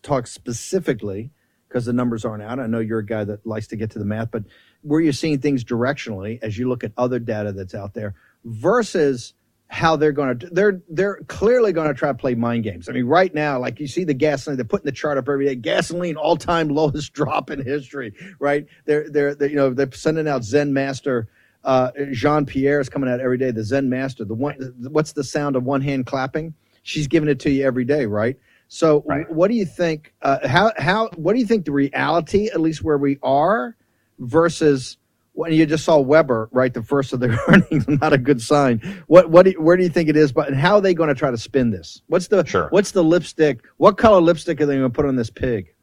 talk 0.00 0.26
specifically 0.26 1.32
because 1.68 1.84
the 1.84 1.92
numbers 1.92 2.24
aren't 2.24 2.42
out. 2.42 2.60
I 2.60 2.66
know 2.66 2.78
you're 2.78 3.00
a 3.00 3.06
guy 3.06 3.24
that 3.24 3.46
likes 3.46 3.66
to 3.68 3.76
get 3.76 3.90
to 3.90 3.98
the 3.98 4.04
math, 4.04 4.30
but 4.30 4.44
where 4.84 5.00
you're 5.00 5.12
seeing 5.12 5.38
things 5.38 5.64
directionally 5.64 6.38
as 6.42 6.56
you 6.58 6.68
look 6.68 6.84
at 6.84 6.92
other 6.96 7.18
data 7.18 7.52
that's 7.52 7.74
out 7.74 7.94
there 7.94 8.14
versus 8.44 9.34
how 9.68 9.96
they're 9.96 10.12
going 10.12 10.38
to 10.38 10.46
they're 10.50 10.80
they're 10.88 11.16
clearly 11.26 11.72
going 11.72 11.88
to 11.88 11.94
try 11.94 12.08
to 12.08 12.14
play 12.14 12.34
mind 12.34 12.62
games. 12.62 12.88
I 12.88 12.92
mean, 12.92 13.06
right 13.06 13.34
now, 13.34 13.58
like 13.58 13.80
you 13.80 13.88
see 13.88 14.04
the 14.04 14.14
gasoline, 14.14 14.56
they're 14.56 14.64
putting 14.64 14.84
the 14.84 14.92
chart 14.92 15.18
up 15.18 15.28
every 15.28 15.46
day. 15.46 15.56
Gasoline 15.56 16.16
all 16.16 16.36
time 16.36 16.68
lowest 16.74 17.12
drop 17.12 17.50
in 17.50 17.64
history. 17.64 18.12
Right? 18.38 18.66
They're, 18.84 19.10
they're 19.10 19.34
they're 19.34 19.48
you 19.48 19.56
know 19.56 19.72
they're 19.74 19.90
sending 19.92 20.28
out 20.28 20.44
Zen 20.44 20.72
Master. 20.72 21.28
Uh, 21.64 21.90
Jean 22.12 22.44
Pierre 22.44 22.78
is 22.78 22.90
coming 22.90 23.08
out 23.08 23.20
every 23.20 23.38
day. 23.38 23.50
The 23.50 23.64
Zen 23.64 23.88
Master. 23.88 24.24
The 24.24 24.34
one. 24.34 24.54
What's 24.90 25.12
the 25.12 25.24
sound 25.24 25.56
of 25.56 25.64
one 25.64 25.80
hand 25.80 26.06
clapping? 26.06 26.54
She's 26.82 27.08
giving 27.08 27.30
it 27.30 27.40
to 27.40 27.50
you 27.50 27.64
every 27.64 27.86
day, 27.86 28.04
right? 28.04 28.38
So, 28.68 29.02
right. 29.06 29.28
what 29.30 29.48
do 29.48 29.54
you 29.54 29.64
think? 29.64 30.12
Uh, 30.20 30.46
how 30.46 30.72
how 30.76 31.08
what 31.16 31.32
do 31.32 31.38
you 31.38 31.46
think 31.46 31.64
the 31.64 31.72
reality, 31.72 32.48
at 32.48 32.60
least 32.60 32.84
where 32.84 32.98
we 32.98 33.18
are, 33.22 33.76
versus 34.18 34.96
when 35.32 35.52
you 35.52 35.66
just 35.66 35.84
saw 35.84 35.98
Weber, 35.98 36.48
right, 36.52 36.72
the 36.72 36.82
first 36.82 37.12
of 37.12 37.20
the 37.20 37.38
earnings, 37.48 37.88
not 37.88 38.12
a 38.12 38.18
good 38.18 38.40
sign. 38.40 38.78
What, 39.06 39.30
what, 39.30 39.44
do 39.44 39.50
you, 39.50 39.60
where 39.60 39.76
do 39.76 39.82
you 39.82 39.88
think 39.88 40.08
it 40.08 40.16
is? 40.16 40.32
But 40.32 40.48
and 40.48 40.56
how 40.56 40.76
are 40.76 40.80
they 40.80 40.94
going 40.94 41.08
to 41.08 41.14
try 41.14 41.30
to 41.30 41.38
spin 41.38 41.70
this? 41.70 42.02
What's 42.06 42.28
the, 42.28 42.44
sure. 42.44 42.68
what's 42.70 42.92
the 42.92 43.02
lipstick? 43.02 43.64
What 43.76 43.98
color 43.98 44.20
lipstick 44.20 44.60
are 44.60 44.66
they 44.66 44.76
going 44.76 44.90
to 44.90 44.94
put 44.94 45.06
on 45.06 45.16
this 45.16 45.30
pig? 45.30 45.74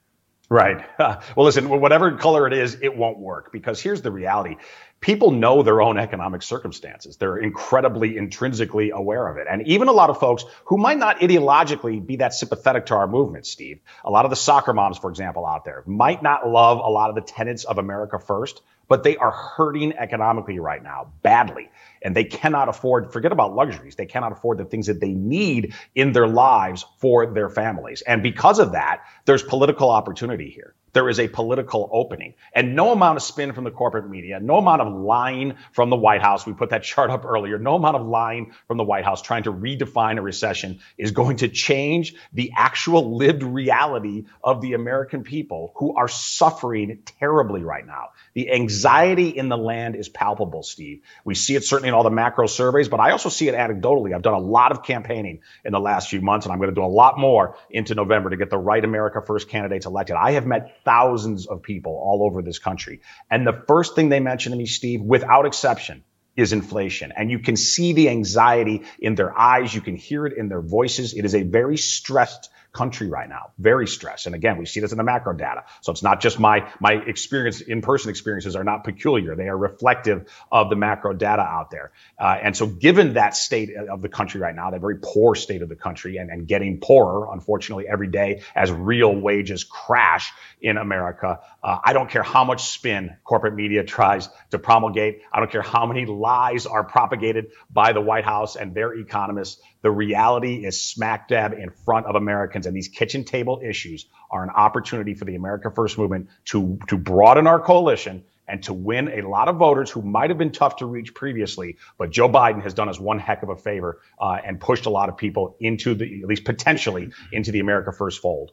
Right. 0.50 0.84
well, 1.00 1.46
listen, 1.46 1.70
whatever 1.70 2.12
color 2.18 2.46
it 2.46 2.54
is, 2.54 2.78
it 2.82 2.96
won't 2.96 3.20
work 3.20 3.52
because 3.52 3.82
here's 3.82 4.02
the 4.02 4.12
reality 4.12 4.58
people 5.02 5.32
know 5.32 5.64
their 5.64 5.82
own 5.82 5.98
economic 5.98 6.44
circumstances. 6.44 7.18
They're 7.18 7.38
incredibly 7.38 8.18
intrinsically 8.18 8.92
aware 8.92 9.28
of 9.28 9.38
it. 9.38 9.48
And 9.50 9.68
even 9.68 9.88
a 9.88 9.92
lot 9.92 10.12
of 10.12 10.20
folks 10.20 10.46
who 10.66 10.78
might 10.78 11.00
not 11.00 11.20
ideologically 11.20 12.06
be 12.06 12.18
that 12.18 12.36
sympathetic 12.36 12.86
to 12.88 12.96
our 12.96 13.08
movement, 13.08 13.48
Steve, 13.48 13.80
a 14.06 14.12
lot 14.12 14.26
of 14.26 14.30
the 14.30 14.36
soccer 14.36 14.74
moms, 14.74 15.00
for 15.00 15.10
example, 15.10 15.46
out 15.46 15.66
there 15.66 15.84
might 15.88 16.22
not 16.22 16.48
love 16.48 16.78
a 16.78 16.90
lot 16.90 17.10
of 17.10 17.16
the 17.16 17.22
tenets 17.22 17.64
of 17.64 17.80
America 17.80 18.20
First, 18.20 18.62
but 18.88 19.04
they 19.04 19.18
are 19.18 19.32
hurting 19.32 19.94
economically 19.94 20.60
right 20.60 20.84
now 20.84 21.12
badly. 21.24 21.72
And 22.04 22.16
they 22.16 22.26
cannot 22.26 22.70
afford, 22.70 23.12
forget 23.12 23.32
about 23.32 23.56
luxuries. 23.56 23.96
They 23.96 24.06
cannot 24.06 24.34
afford 24.34 24.60
the 24.60 24.66
things 24.66 24.88
that 24.88 25.00
they 25.00 25.14
need 25.14 25.74
in 25.96 26.12
their 26.12 26.28
lives 26.28 26.86
for 26.98 27.34
their 27.34 27.50
families. 27.50 28.02
And 28.02 28.22
because 28.22 28.60
of 28.60 28.74
that, 28.74 29.04
there's 29.26 29.42
political 29.44 29.90
opportunity 29.90 30.50
here 30.50 30.76
there 30.94 31.10
is 31.10 31.20
a 31.20 31.28
political 31.28 31.90
opening. 31.92 32.34
And 32.54 32.76
no 32.76 32.92
amount 32.92 33.18
of 33.18 33.24
spin 33.24 33.54
from 33.54 33.64
the 33.64 33.72
corporate 33.72 34.10
media, 34.10 34.40
no 34.40 34.58
amount 34.58 34.82
of 34.82 34.94
lying 34.94 35.56
from 35.72 35.90
the 35.90 35.96
White 35.96 36.22
House, 36.22 36.46
we 36.46 36.54
put 36.54 36.72
that 36.72 36.84
chart 36.84 37.10
up 37.10 37.26
earlier, 37.26 37.58
no 37.58 37.76
amount 37.76 37.96
of 37.96 38.06
lying 38.06 38.54
from 38.68 38.78
the 38.78 38.84
White 38.84 39.06
House 39.06 39.22
trying 39.22 39.44
to 39.44 39.54
redefine 39.54 40.18
a 40.18 40.22
recession 40.22 40.80
is 40.98 41.12
going 41.12 41.38
to 41.38 41.48
change 41.48 42.16
the 42.34 42.52
actual 42.56 43.18
lived 43.18 43.44
reality 43.44 44.26
of 44.44 44.62
the 44.62 44.74
American 44.74 45.24
people 45.24 45.72
who 45.76 45.96
are 45.96 46.08
suffering 46.08 47.00
terribly 47.20 47.64
right 47.64 47.86
now. 47.86 48.10
The 48.34 48.52
anxiety 48.52 49.30
in 49.30 49.50
the 49.50 49.58
land 49.58 49.96
is 49.96 50.10
palpable, 50.10 50.64
Steve. 50.64 51.02
We 51.24 51.36
see 51.36 51.56
it 51.56 51.64
certainly 51.64 51.90
in 51.90 51.96
all 51.96 52.04
the 52.04 52.10
macro 52.10 52.48
surveys, 52.48 52.90
but 52.90 53.00
I 53.00 53.12
also 53.12 53.30
see 53.30 53.48
it 53.48 53.56
anecdotally. 53.56 54.14
I've 54.14 54.22
done 54.22 54.34
a 54.34 54.40
lot 54.40 54.72
of 54.72 54.84
campaigning 54.84 55.42
in 55.66 55.72
the 55.72 55.80
last 55.80 56.10
few 56.10 56.22
months, 56.22 56.46
and 56.46 56.54
I'm 56.54 56.60
going 56.60 56.70
to 56.70 56.76
do 56.76 56.84
a 56.84 56.88
lot 56.88 57.18
more 57.18 57.58
into 57.70 57.96
November 57.96 58.30
to 58.30 58.38
get 58.38 58.50
the 58.50 58.58
right 58.58 58.84
America 58.84 59.22
First 59.22 59.50
candidates 59.50 59.86
elected. 59.86 60.16
I 60.16 60.32
have 60.32 60.46
met 60.46 60.81
thousands 60.84 61.48
of 61.48 61.62
people 61.62 61.94
all 61.94 62.24
over 62.24 62.42
this 62.42 62.60
country. 62.60 63.02
And 63.30 63.46
the 63.46 63.64
first 63.68 63.96
thing 63.96 64.10
they 64.10 64.20
mention 64.20 64.52
to 64.52 64.58
me, 64.58 64.66
Steve, 64.66 65.02
without 65.02 65.46
exception, 65.46 66.04
is 66.36 66.54
inflation. 66.54 67.12
And 67.16 67.30
you 67.30 67.40
can 67.40 67.56
see 67.56 67.94
the 67.94 68.10
anxiety 68.10 68.84
in 69.00 69.16
their 69.16 69.38
eyes. 69.38 69.74
You 69.74 69.82
can 69.82 69.96
hear 69.96 70.26
it 70.26 70.38
in 70.38 70.50
their 70.50 70.62
voices. 70.62 71.14
It 71.14 71.26
is 71.26 71.36
a 71.36 71.44
very 71.44 71.78
stressed 71.78 72.50
country 72.74 73.10
right 73.10 73.28
now, 73.28 73.52
very 73.60 73.86
stressed. 73.86 74.28
And 74.28 74.36
again, 74.36 74.58
we 74.58 74.66
see 74.66 74.80
this 74.80 74.92
in 74.92 74.98
the 74.98 75.04
macro 75.04 75.34
data. 75.34 75.66
So 75.82 75.92
it's 75.92 76.04
not 76.04 76.22
just 76.22 76.40
my, 76.40 76.70
my 76.80 76.94
experience, 76.94 77.60
in-person 77.60 78.10
experiences 78.10 78.56
are 78.56 78.64
not 78.64 78.86
peculiar. 78.86 79.36
They 79.36 79.50
are 79.50 79.58
reflective 79.58 80.30
of 80.52 80.70
the 80.70 80.78
macro 80.78 81.14
data 81.14 81.42
out 81.42 81.70
there. 81.70 81.92
Uh, 82.18 82.38
and 82.42 82.56
so 82.56 82.68
given 82.68 83.16
that 83.16 83.36
state 83.36 83.76
of 83.76 84.02
the 84.02 84.08
country 84.10 84.40
right 84.40 84.56
now, 84.56 84.72
that 84.72 84.80
very 84.80 85.00
poor 85.02 85.36
state 85.36 85.62
of 85.62 85.70
the 85.70 85.76
country 85.76 86.18
and, 86.18 86.30
and 86.30 86.48
getting 86.48 86.80
poorer, 86.80 87.34
unfortunately, 87.34 87.88
every 87.90 88.08
day 88.08 88.42
as 88.56 88.72
real 88.72 89.14
wages 89.14 89.66
crash 89.66 90.32
in 90.62 90.78
America, 90.78 91.40
uh, 91.62 91.78
I 91.84 91.92
don't 91.92 92.10
care 92.10 92.24
how 92.24 92.46
much 92.46 92.70
spin 92.70 93.18
corporate 93.26 93.56
media 93.56 93.84
tries 93.84 94.30
to 94.52 94.60
promulgate. 94.60 95.22
I 95.32 95.40
don't 95.40 95.52
care 95.52 95.62
how 95.62 95.86
many 95.86 96.06
lies 96.06 96.66
are 96.66 96.84
propagated 96.84 97.52
by 97.70 97.92
the 97.92 98.02
White 98.02 98.24
House 98.24 98.56
and 98.56 98.74
their 98.74 98.94
economists. 98.94 99.62
The 99.82 99.92
reality 99.92 100.66
is 100.66 100.80
smack 100.80 101.28
dab 101.28 101.54
in 101.54 101.72
front 101.72 102.06
of 102.06 102.16
Americans. 102.16 102.66
And 102.68 102.76
these 102.76 102.88
kitchen 102.88 103.24
table 103.24 103.62
issues 103.64 104.06
are 104.30 104.44
an 104.44 104.50
opportunity 104.50 105.14
for 105.16 105.26
the 105.26 105.36
America 105.36 105.72
First 105.72 105.98
movement 105.98 106.30
to, 106.46 106.80
to 106.88 106.98
broaden 106.98 107.48
our 107.48 107.60
coalition 107.60 108.24
and 108.48 108.62
to 108.64 108.74
win 108.74 109.08
a 109.08 109.28
lot 109.28 109.48
of 109.48 109.56
voters 109.56 109.90
who 109.90 110.02
might 110.02 110.30
have 110.30 110.38
been 110.38 110.52
tough 110.52 110.76
to 110.78 110.86
reach 110.86 111.14
previously. 111.16 111.78
But 111.98 112.12
Joe 112.12 112.30
Biden 112.30 112.62
has 112.64 112.74
done 112.74 112.90
us 112.90 113.00
one 113.00 113.18
heck 113.18 113.44
of 113.44 113.50
a 113.50 113.56
favor 113.56 114.02
uh, 114.20 114.38
and 114.46 114.60
pushed 114.60 114.86
a 114.86 114.90
lot 114.90 115.10
of 115.10 115.18
people 115.18 115.56
into 115.60 115.96
the, 115.96 116.22
at 116.22 116.28
least 116.28 116.44
potentially, 116.44 117.12
into 117.32 117.52
the 117.52 117.60
America 117.60 117.92
First 117.92 118.22
fold. 118.22 118.52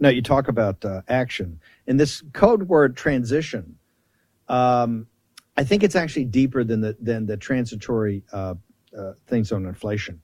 Now, 0.00 0.08
you 0.08 0.22
talk 0.22 0.48
about 0.48 0.84
uh, 0.84 1.02
action. 1.08 1.60
In 1.86 1.96
this 1.96 2.22
code 2.32 2.64
word 2.64 2.96
transition, 2.96 3.78
um, 4.48 5.06
I 5.56 5.64
think 5.64 5.82
it's 5.82 5.96
actually 5.96 6.26
deeper 6.26 6.64
than 6.64 6.80
the, 6.80 6.96
than 7.00 7.26
the 7.26 7.36
transitory 7.36 8.24
uh, 8.32 8.54
uh, 8.98 9.12
things 9.26 9.52
on 9.52 9.66
inflation. 9.66 10.20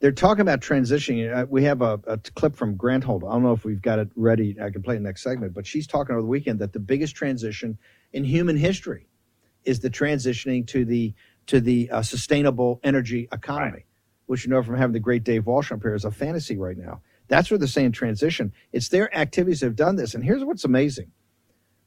They're 0.00 0.12
talking 0.12 0.42
about 0.42 0.60
transitioning. 0.60 1.34
Uh, 1.34 1.46
we 1.48 1.64
have 1.64 1.80
a, 1.80 1.98
a, 2.06 2.18
clip 2.18 2.56
from 2.56 2.76
Granholm. 2.76 3.26
I 3.26 3.32
don't 3.32 3.42
know 3.42 3.52
if 3.52 3.64
we've 3.64 3.80
got 3.80 3.98
it 3.98 4.08
ready. 4.16 4.56
I 4.60 4.70
can 4.70 4.82
play 4.82 4.96
the 4.96 5.00
next 5.00 5.22
segment, 5.22 5.54
but 5.54 5.66
she's 5.66 5.86
talking 5.86 6.14
over 6.14 6.20
the 6.20 6.28
weekend 6.28 6.58
that 6.58 6.72
the 6.72 6.78
biggest 6.78 7.14
transition 7.14 7.78
in 8.12 8.24
human 8.24 8.56
history 8.56 9.06
is 9.64 9.80
the 9.80 9.90
transitioning 9.90 10.66
to 10.68 10.84
the 10.84 11.14
to 11.46 11.60
the 11.60 11.90
uh, 11.90 12.02
sustainable 12.02 12.80
energy 12.82 13.28
economy, 13.32 13.72
right. 13.72 13.84
which 14.26 14.44
you 14.44 14.50
know 14.50 14.62
from 14.62 14.76
having 14.76 14.92
the 14.92 15.00
great 15.00 15.24
Dave 15.24 15.46
Walsh 15.46 15.72
up 15.72 15.82
here 15.82 15.94
is 15.94 16.04
a 16.04 16.10
fantasy 16.10 16.56
right 16.56 16.76
now. 16.76 17.00
That's 17.28 17.50
where 17.50 17.58
they're 17.58 17.68
saying 17.68 17.92
transition. 17.92 18.52
It's 18.72 18.88
their 18.88 19.14
activities 19.16 19.60
that 19.60 19.66
have 19.66 19.76
done 19.76 19.96
this. 19.96 20.14
And 20.14 20.24
here's 20.24 20.44
what's 20.44 20.64
amazing 20.64 21.10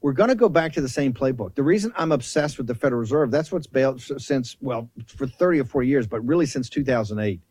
we're 0.08 0.14
going 0.14 0.30
to 0.30 0.36
go 0.36 0.48
back 0.48 0.72
to 0.72 0.80
the 0.80 0.88
same 0.88 1.12
playbook. 1.12 1.54
The 1.56 1.64
reason 1.64 1.92
I'm 1.98 2.14
obsessed 2.14 2.58
with 2.58 2.66
the 2.66 2.74
Federal 2.74 3.02
Reserve, 3.02 3.30
that's 3.30 3.52
what's 3.52 3.68
bailed 3.68 4.02
since, 4.02 4.56
well, 4.62 4.90
for 5.06 5.28
30 5.28 5.60
or 5.60 5.66
40 5.66 5.86
years, 5.86 6.08
but 6.08 6.26
really 6.26 6.46
since 6.46 6.70
2008. 6.70 7.42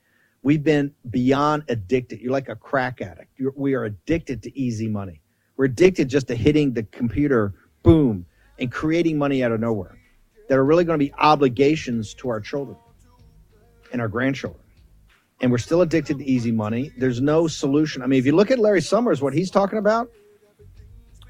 We've 0.43 0.65
been 0.65 0.95
beyond 1.11 1.65
addicted. 1.69 2.23
You're 2.23 2.33
like 2.33 2.49
a 2.49 2.57
crack 2.57 3.03
addict. 3.03 3.29
You're, 3.37 3.53
we 3.55 3.75
are 3.75 3.85
addicted 3.85 4.43
to 4.45 4.59
easy 4.59 4.89
money. 4.89 5.21
We're 5.59 5.67
addicted 5.67 6.09
just 6.09 6.29
to 6.29 6.35
hitting 6.35 6.73
the 6.73 6.85
computer, 6.85 7.53
boom, 7.83 8.25
and 8.59 8.73
creating 8.73 9.19
money 9.19 9.45
out 9.45 9.53
of 9.53 9.61
nowhere 9.61 9.99
that 10.49 10.57
are 10.57 10.65
really 10.65 10.85
going 10.85 10.99
to 10.99 11.05
be 11.05 11.13
obligations 11.19 12.15
to 12.15 12.31
our 12.31 12.41
children 12.41 12.79
and 13.93 14.01
our 14.01 14.09
grandchildren. 14.09 14.63
And 15.43 15.51
we're 15.51 15.59
still 15.59 15.83
addicted 15.83 16.21
to 16.21 16.25
easy 16.25 16.53
money. 16.53 16.91
There's 16.97 17.21
no 17.21 17.49
solution. 17.49 18.01
I 18.01 18.07
mean, 18.07 18.19
if 18.19 18.25
you 18.25 18.35
look 18.35 18.51
at 18.51 18.59
Larry 18.59 18.81
Summers, 18.81 19.21
what 19.21 19.35
he's 19.35 19.51
talking 19.51 19.79
about, 19.79 20.11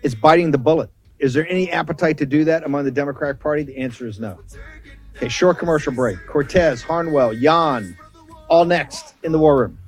it's 0.05 0.14
biting 0.14 0.53
the 0.53 0.59
bullet. 0.59 0.89
Is 1.19 1.33
there 1.33 1.49
any 1.49 1.71
appetite 1.71 2.19
to 2.19 2.27
do 2.27 2.45
that 2.45 2.64
among 2.64 2.85
the 2.85 2.91
Democratic 2.91 3.41
Party? 3.41 3.62
The 3.62 3.79
answer 3.79 4.07
is 4.07 4.21
no. 4.21 4.39
Okay, 5.17 5.29
short 5.29 5.59
commercial 5.59 5.93
break. 5.93 6.19
Cortes, 6.27 6.83
Harnwell, 6.83 7.33
Yon, 7.33 7.97
all 8.49 8.67
next 8.67 9.14
in 9.23 9.33
the 9.33 9.39
War 9.39 9.59
Room. 9.59 9.79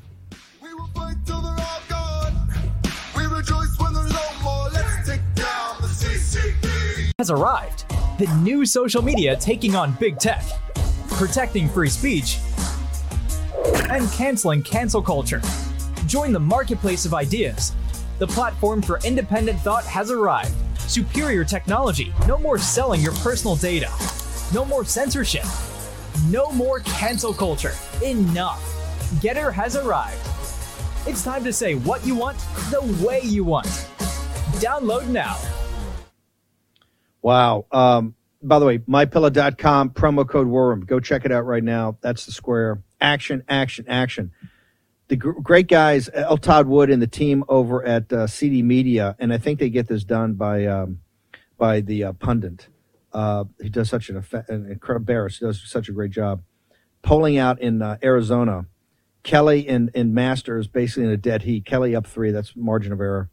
Has 7.19 7.31
arrived. 7.31 7.85
The 8.19 8.27
new 8.43 8.65
social 8.65 9.03
media 9.03 9.37
taking 9.37 9.77
on 9.77 9.93
big 10.01 10.19
tech, 10.19 10.45
protecting 11.11 11.69
free 11.69 11.91
speech, 11.91 12.39
and 13.91 14.11
canceling 14.13 14.63
cancel 14.63 15.03
culture. 15.03 15.43
Join 16.07 16.33
the 16.33 16.41
marketplace 16.41 17.05
of 17.05 17.13
ideas. 17.13 17.75
The 18.19 18.27
platform 18.27 18.81
for 18.81 18.99
independent 19.05 19.61
thought 19.61 19.85
has 19.85 20.11
arrived 20.11 20.55
superior 20.89 21.45
technology, 21.45 22.13
no 22.27 22.39
more 22.39 22.59
selling 22.59 23.01
your 23.01 23.13
personal 23.13 23.57
data, 23.57 23.91
no 24.53 24.65
more 24.65 24.85
censorship, 24.85 25.45
no 26.29 26.51
more 26.51 26.81
cancel 26.81 27.33
culture. 27.33 27.75
Enough. 28.03 28.63
Gettr 29.21 29.53
has 29.53 29.77
arrived. 29.77 30.21
It's 31.07 31.23
time 31.23 31.45
to 31.45 31.53
say 31.53 31.75
what 31.75 32.05
you 32.07 32.15
want 32.15 32.39
the 32.71 32.81
way 33.05 33.21
you 33.23 33.45
want. 33.45 33.67
Download 34.57 35.07
now. 35.09 35.37
Wow. 37.23 37.67
Um, 37.71 38.15
by 38.43 38.59
the 38.59 38.65
way, 38.67 38.79
mypillow.com, 38.79 39.91
promo 39.91 40.29
code 40.29 40.47
Worm. 40.47 40.85
Go 40.85 41.01
check 41.01 41.25
it 41.25 41.33
out 41.33 41.47
right 41.47 41.63
now. 41.63 41.99
That's 42.01 42.27
the 42.27 42.33
square. 42.33 42.83
Action, 43.01 43.45
action, 43.49 43.85
action 43.89 44.33
the 45.09 45.17
gr- 45.17 45.33
great 45.33 45.69
guys, 45.69 46.11
L. 46.15 46.39
Todd 46.39 46.67
Wood 46.69 46.91
and 46.91 47.03
the 47.03 47.07
team 47.09 47.45
over 47.49 47.85
at 47.85 48.13
uh, 48.13 48.27
CD 48.27 48.63
Media, 48.63 49.17
and 49.19 49.33
I 49.33 49.39
think 49.39 49.59
they 49.59 49.71
get 49.71 49.89
this 49.89 50.05
done 50.05 50.35
by 50.35 50.67
um, 50.67 51.01
by 51.59 51.81
the 51.81 52.05
uh, 52.05 52.13
pundit. 52.15 52.69
Uh, 53.13 53.45
he 53.61 53.69
does 53.71 53.89
such 53.91 54.11
an, 54.11 54.25
an 54.49 54.71
incredible 54.71 55.07
Baris 55.07 55.39
does 55.41 55.63
such 55.71 55.89
a 55.89 55.93
great 55.93 56.11
job. 56.13 56.43
Polling 57.03 57.39
out 57.39 57.61
in 57.61 57.83
uh, 57.83 57.99
Arizona, 58.03 58.67
Kelly 59.23 59.69
and, 59.69 59.91
and 59.95 60.15
Masters 60.15 60.69
basically 60.69 61.05
in 61.05 61.11
a 61.11 61.17
dead 61.17 61.43
heat. 61.43 61.65
Kelly 61.65 61.97
up 61.97 62.07
three, 62.07 62.33
that's 62.33 62.55
margin 62.57 62.93
of 62.93 63.01
error. 63.01 63.31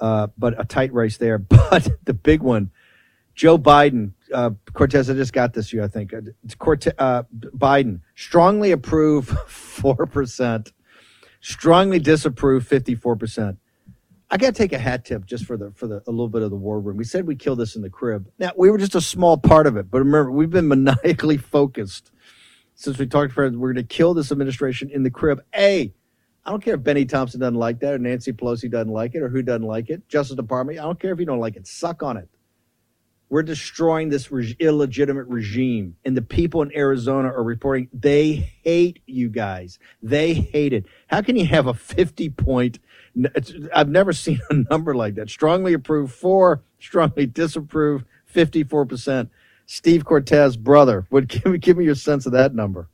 uh, 0.00 0.28
but 0.38 0.60
a 0.60 0.64
tight 0.64 0.92
race 0.92 1.16
there. 1.18 1.38
But 1.70 1.88
the 2.04 2.14
big 2.14 2.42
one, 2.42 2.70
Joe 3.34 3.58
Biden, 3.58 4.12
uh, 4.32 4.50
Cortes, 4.72 5.10
I 5.10 5.14
just 5.14 5.32
got 5.32 5.54
this 5.54 5.72
you, 5.72 5.82
I 5.82 5.88
think. 5.88 6.12
Cortes, 6.58 6.88
Biden, 6.98 8.00
strongly 8.14 8.72
approve 8.72 9.26
4%, 9.48 10.72
strongly 11.46 12.00
disapprove 12.00 12.68
54%. 12.68 13.56
I 14.28 14.36
got 14.36 14.48
to 14.48 14.52
take 14.52 14.72
a 14.72 14.78
hat 14.78 15.04
tip 15.04 15.24
just 15.26 15.44
for 15.44 15.56
the 15.56 15.70
for 15.70 15.86
the 15.86 16.02
a 16.08 16.10
little 16.10 16.28
bit 16.28 16.42
of 16.42 16.50
the 16.50 16.56
war 16.56 16.80
room. 16.80 16.96
We 16.96 17.04
said 17.04 17.28
we 17.28 17.36
killed 17.36 17.60
this 17.60 17.76
in 17.76 17.82
the 17.82 17.90
crib. 17.90 18.28
Now 18.40 18.50
we 18.56 18.68
were 18.68 18.78
just 18.78 18.96
a 18.96 19.00
small 19.00 19.38
part 19.38 19.68
of 19.68 19.76
it, 19.76 19.88
but 19.88 19.98
remember 19.98 20.32
we've 20.32 20.50
been 20.50 20.66
maniacally 20.84 21.36
focused 21.36 22.10
since 22.74 22.98
we 22.98 23.06
talked 23.06 23.32
about 23.32 23.52
we're 23.52 23.72
going 23.72 23.86
to 23.86 23.94
kill 23.94 24.12
this 24.12 24.32
administration 24.32 24.90
in 24.90 25.04
the 25.04 25.10
crib. 25.10 25.40
A, 25.54 25.94
I 26.44 26.50
don't 26.50 26.62
care 26.62 26.74
if 26.74 26.82
Bennie 26.82 27.04
Thompson 27.04 27.38
doesn't 27.38 27.54
like 27.54 27.78
that, 27.78 27.94
or 27.94 27.98
Nancy 27.98 28.32
Pelosi 28.32 28.68
doesn't 28.68 28.92
like 28.92 29.14
it, 29.14 29.22
or 29.22 29.28
who 29.28 29.40
doesn't 29.40 29.66
like 29.66 29.88
it. 29.88 30.06
Justice 30.08 30.34
Department, 30.36 30.80
I 30.80 30.82
don't 30.82 30.98
care 30.98 31.12
if 31.12 31.20
you 31.20 31.26
don't 31.26 31.38
like 31.38 31.54
it. 31.54 31.68
Suck 31.68 32.02
on 32.02 32.16
it. 32.16 32.28
We're 33.28 33.42
destroying 33.42 34.08
this 34.08 34.30
illegitimate 34.30 35.26
regime, 35.26 35.96
and 36.04 36.16
the 36.16 36.22
people 36.22 36.62
in 36.62 36.74
Arizona 36.76 37.28
are 37.28 37.42
reporting 37.42 37.88
they 37.92 38.52
hate 38.62 39.00
you 39.06 39.28
guys. 39.28 39.78
They 40.02 40.34
hate 40.34 40.72
it. 40.72 40.86
How 41.08 41.22
can 41.22 41.36
you 41.36 41.46
have 41.46 41.66
a 41.66 41.74
fifty 41.74 42.30
point? 42.30 42.78
It's, 43.16 43.52
I've 43.74 43.88
never 43.88 44.12
seen 44.12 44.40
a 44.50 44.54
number 44.70 44.94
like 44.94 45.16
that. 45.16 45.30
Strongly 45.30 45.72
approve 45.72 46.12
four, 46.12 46.62
strongly 46.78 47.26
disapprove 47.26 48.04
54%. 48.32 49.30
Steve 49.66 50.04
Cortes, 50.04 50.56
brother, 50.56 51.06
would 51.10 51.28
give 51.28 51.60
give 51.60 51.76
me 51.76 51.84
your 51.84 51.94
sense 51.94 52.26
of 52.26 52.32
that 52.32 52.54
number. 52.54 52.88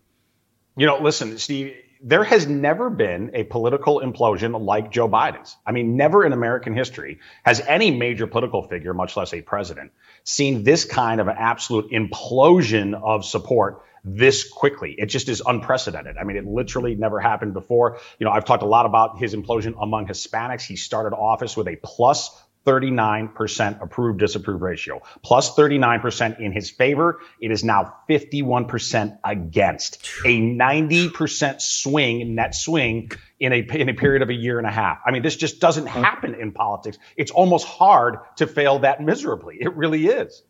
You 0.76 0.86
know, 0.86 0.98
listen, 0.98 1.36
Steve, 1.38 1.74
there 2.02 2.24
has 2.24 2.48
never 2.48 2.90
been 2.90 3.30
a 3.34 3.44
political 3.44 4.00
implosion 4.00 4.60
like 4.60 4.90
Joe 4.90 5.08
Biden's. 5.08 5.56
I 5.64 5.70
mean, 5.70 5.96
never 5.96 6.24
in 6.24 6.32
American 6.32 6.74
history 6.74 7.20
has 7.44 7.60
any 7.60 7.92
major 7.92 8.26
political 8.26 8.64
figure, 8.64 8.92
much 8.92 9.16
less 9.16 9.32
a 9.32 9.40
president, 9.40 9.92
seen 10.24 10.64
this 10.64 10.84
kind 10.84 11.20
of 11.20 11.28
an 11.28 11.36
absolute 11.38 11.92
implosion 11.92 13.00
of 13.00 13.24
support 13.24 13.82
this 14.04 14.48
quickly. 14.48 14.96
It 14.98 15.06
just 15.06 15.28
is 15.28 15.42
unprecedented. 15.46 16.16
I 16.16 16.24
mean, 16.24 16.36
it 16.36 16.44
literally 16.44 16.96
never 16.96 17.20
happened 17.20 17.54
before. 17.54 18.00
You 18.18 18.26
know, 18.26 18.32
I've 18.32 18.44
talked 18.44 18.64
a 18.64 18.66
lot 18.66 18.84
about 18.84 19.18
his 19.18 19.32
implosion 19.32 19.74
among 19.80 20.08
Hispanics. 20.08 20.62
He 20.62 20.74
started 20.74 21.14
office 21.14 21.56
with 21.56 21.68
a 21.68 21.76
plus 21.76 22.36
39% 22.66 23.82
approved 23.82 24.20
disapprove 24.20 24.62
ratio, 24.62 25.00
plus 25.22 25.54
39% 25.56 26.40
in 26.40 26.52
his 26.52 26.70
favor. 26.70 27.20
It 27.40 27.50
is 27.50 27.64
now 27.64 27.94
51% 28.08 29.18
against, 29.24 30.04
a 30.24 30.40
90% 30.40 31.60
swing, 31.60 32.34
net 32.34 32.54
swing 32.54 33.10
in 33.40 33.52
a, 33.52 33.58
in 33.58 33.88
a 33.88 33.94
period 33.94 34.22
of 34.22 34.30
a 34.30 34.34
year 34.34 34.58
and 34.58 34.66
a 34.66 34.70
half. 34.70 35.00
I 35.04 35.10
mean, 35.10 35.22
this 35.22 35.36
just 35.36 35.60
doesn't 35.60 35.86
happen 35.86 36.34
in 36.34 36.52
politics. 36.52 36.98
It's 37.16 37.30
almost 37.30 37.66
hard 37.66 38.18
to 38.36 38.46
fail 38.46 38.80
that 38.80 39.02
miserably. 39.02 39.58
It 39.60 39.74
really 39.74 40.06
is. 40.06 40.42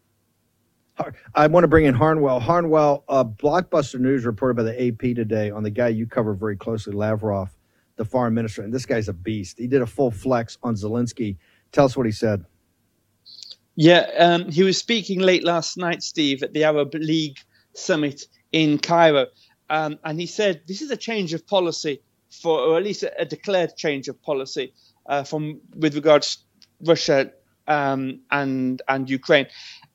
I 1.35 1.47
want 1.47 1.65
to 1.65 1.69
bring 1.69 1.87
in 1.87 1.95
Harnwell. 1.95 2.41
Harnwell, 2.41 3.05
uh, 3.09 3.25
Blockbuster 3.25 3.99
News 3.99 4.27
reported 4.27 4.57
by 4.57 4.63
the 4.63 4.89
AP 4.89 5.15
today 5.15 5.51
on 5.51 5.63
the 5.63 5.71
guy 5.71 5.89
you 5.89 6.07
cover 6.07 6.35
very 6.35 6.57
closely, 6.57 6.93
Lavrov, 6.93 7.51
the 7.97 8.05
foreign 8.05 8.35
minister. 8.35 8.63
And 8.63 8.73
this 8.73 8.87
guy's 8.87 9.09
a 9.09 9.13
beast. 9.13 9.59
He 9.59 9.67
did 9.67 9.83
a 9.83 9.87
full 9.87 10.11
flex 10.11 10.59
on 10.63 10.75
Zelensky. 10.75 11.37
Tell 11.73 11.87
us 11.87 11.97
what 11.97 12.07
he 12.07 12.13
said. 12.13 12.45
Yeah, 13.75 14.07
um, 14.19 14.51
he 14.51 14.63
was 14.63 14.77
speaking 14.77 15.21
late 15.21 15.45
last 15.45 15.79
night, 15.79 16.03
Steve, 16.03 16.43
at 16.43 16.53
the 16.53 16.65
Arab 16.65 16.95
League 16.95 17.39
summit 17.75 18.25
in 18.53 18.79
Cairo. 18.79 19.27
Um, 19.71 19.99
and 20.05 20.21
he 20.21 20.27
said 20.27 20.63
this 20.67 20.83
is 20.83 20.91
a 20.91 20.97
change 20.97 21.33
of 21.33 21.47
policy 21.47 22.03
for, 22.31 22.59
or 22.59 22.77
at 22.77 22.85
least 22.85 23.03
a, 23.03 23.21
a 23.21 23.25
declared 23.25 23.75
change 23.77 24.09
of 24.09 24.23
policy 24.23 24.75
uh, 25.07 25.25
from 25.25 25.61
with 25.75 25.95
regards 25.95 26.45
Russia 26.81 27.33
um, 27.67 28.21
and 28.31 28.83
and 28.87 29.09
Ukraine. 29.09 29.47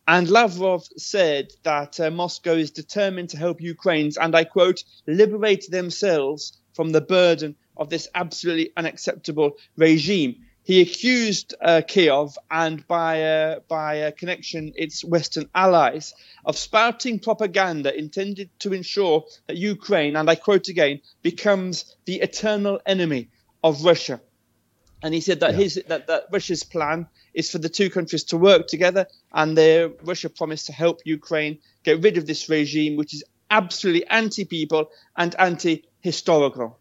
And 0.08 0.30
Lavrov 0.30 0.86
said 0.98 1.52
that 1.64 2.00
uh, 2.00 2.10
Moscow 2.10 2.54
is 2.54 2.72
determined 2.72 3.30
to 3.30 3.38
help 3.38 3.62
Ukrainians, 3.62 4.18
and 4.18 4.36
I 4.36 4.46
quote, 4.46 4.84
liberate 5.06 5.70
themselves 5.70 6.58
from 6.74 6.92
the 6.92 7.02
burden 7.02 7.56
of 7.76 7.90
this 7.90 8.08
absolutely 8.16 8.72
unacceptable 8.78 9.58
regime. 9.76 10.46
He 10.68 10.82
accused 10.82 11.56
uh, 11.62 11.82
Kiev 11.88 12.38
and 12.52 12.86
by 12.90 13.24
uh, 13.24 13.60
by 13.70 14.02
uh, 14.02 14.12
connection 14.12 14.74
its 14.76 15.02
Western 15.02 15.50
allies 15.56 16.14
of 16.44 16.58
spouting 16.58 17.20
propaganda 17.20 17.98
intended 17.98 18.50
to 18.60 18.74
ensure 18.74 19.24
that 19.48 19.56
Ukraine, 19.56 20.18
and 20.18 20.30
I 20.30 20.36
quote 20.36 20.68
again, 20.68 21.00
becomes 21.22 21.96
the 22.04 22.16
eternal 22.16 22.82
enemy 22.86 23.30
of 23.64 23.86
Russia. 23.86 24.20
And 25.02 25.14
he 25.14 25.22
said 25.22 25.40
that 25.40 25.52
yeah. 25.52 25.60
his 25.64 25.84
that, 25.88 26.08
that 26.08 26.24
Russia's 26.34 26.66
plan 26.66 27.08
is 27.34 27.50
for 27.50 27.60
the 27.60 27.70
two 27.70 27.90
countries 27.90 28.26
to 28.26 28.38
work 28.38 28.68
together, 28.68 29.08
and 29.32 29.58
their 29.58 29.88
Russia 30.04 30.30
promised 30.30 30.66
to 30.66 30.74
help 30.74 31.00
Ukraine 31.06 31.60
get 31.86 32.04
rid 32.04 32.18
of 32.18 32.28
this 32.28 32.50
regime, 32.50 32.98
which 32.98 33.14
is 33.14 33.24
absolutely 33.50 34.06
anti-people 34.08 34.92
and 35.16 35.34
anti-historical. 35.40 36.78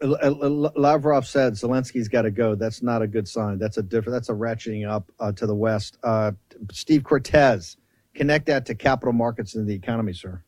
Lavrov 0.00 1.26
said 1.26 1.54
Zelensky's 1.54 2.08
got 2.08 2.22
to 2.22 2.30
go. 2.30 2.54
That's 2.54 2.82
not 2.82 3.02
a 3.02 3.06
good 3.06 3.28
sign. 3.28 3.58
That's 3.58 3.76
a 3.76 3.82
different. 3.82 4.14
That's 4.14 4.28
a 4.28 4.34
ratcheting 4.34 4.88
up 4.88 5.10
uh, 5.20 5.32
to 5.32 5.46
the 5.46 5.54
west. 5.54 5.98
Uh, 6.02 6.32
Steve 6.72 7.04
Cortes, 7.04 7.76
connect 8.14 8.46
that 8.46 8.66
to 8.66 8.74
capital 8.74 9.12
markets 9.12 9.54
and 9.54 9.68
the 9.68 9.74
economy, 9.74 10.12
sir. 10.12 10.42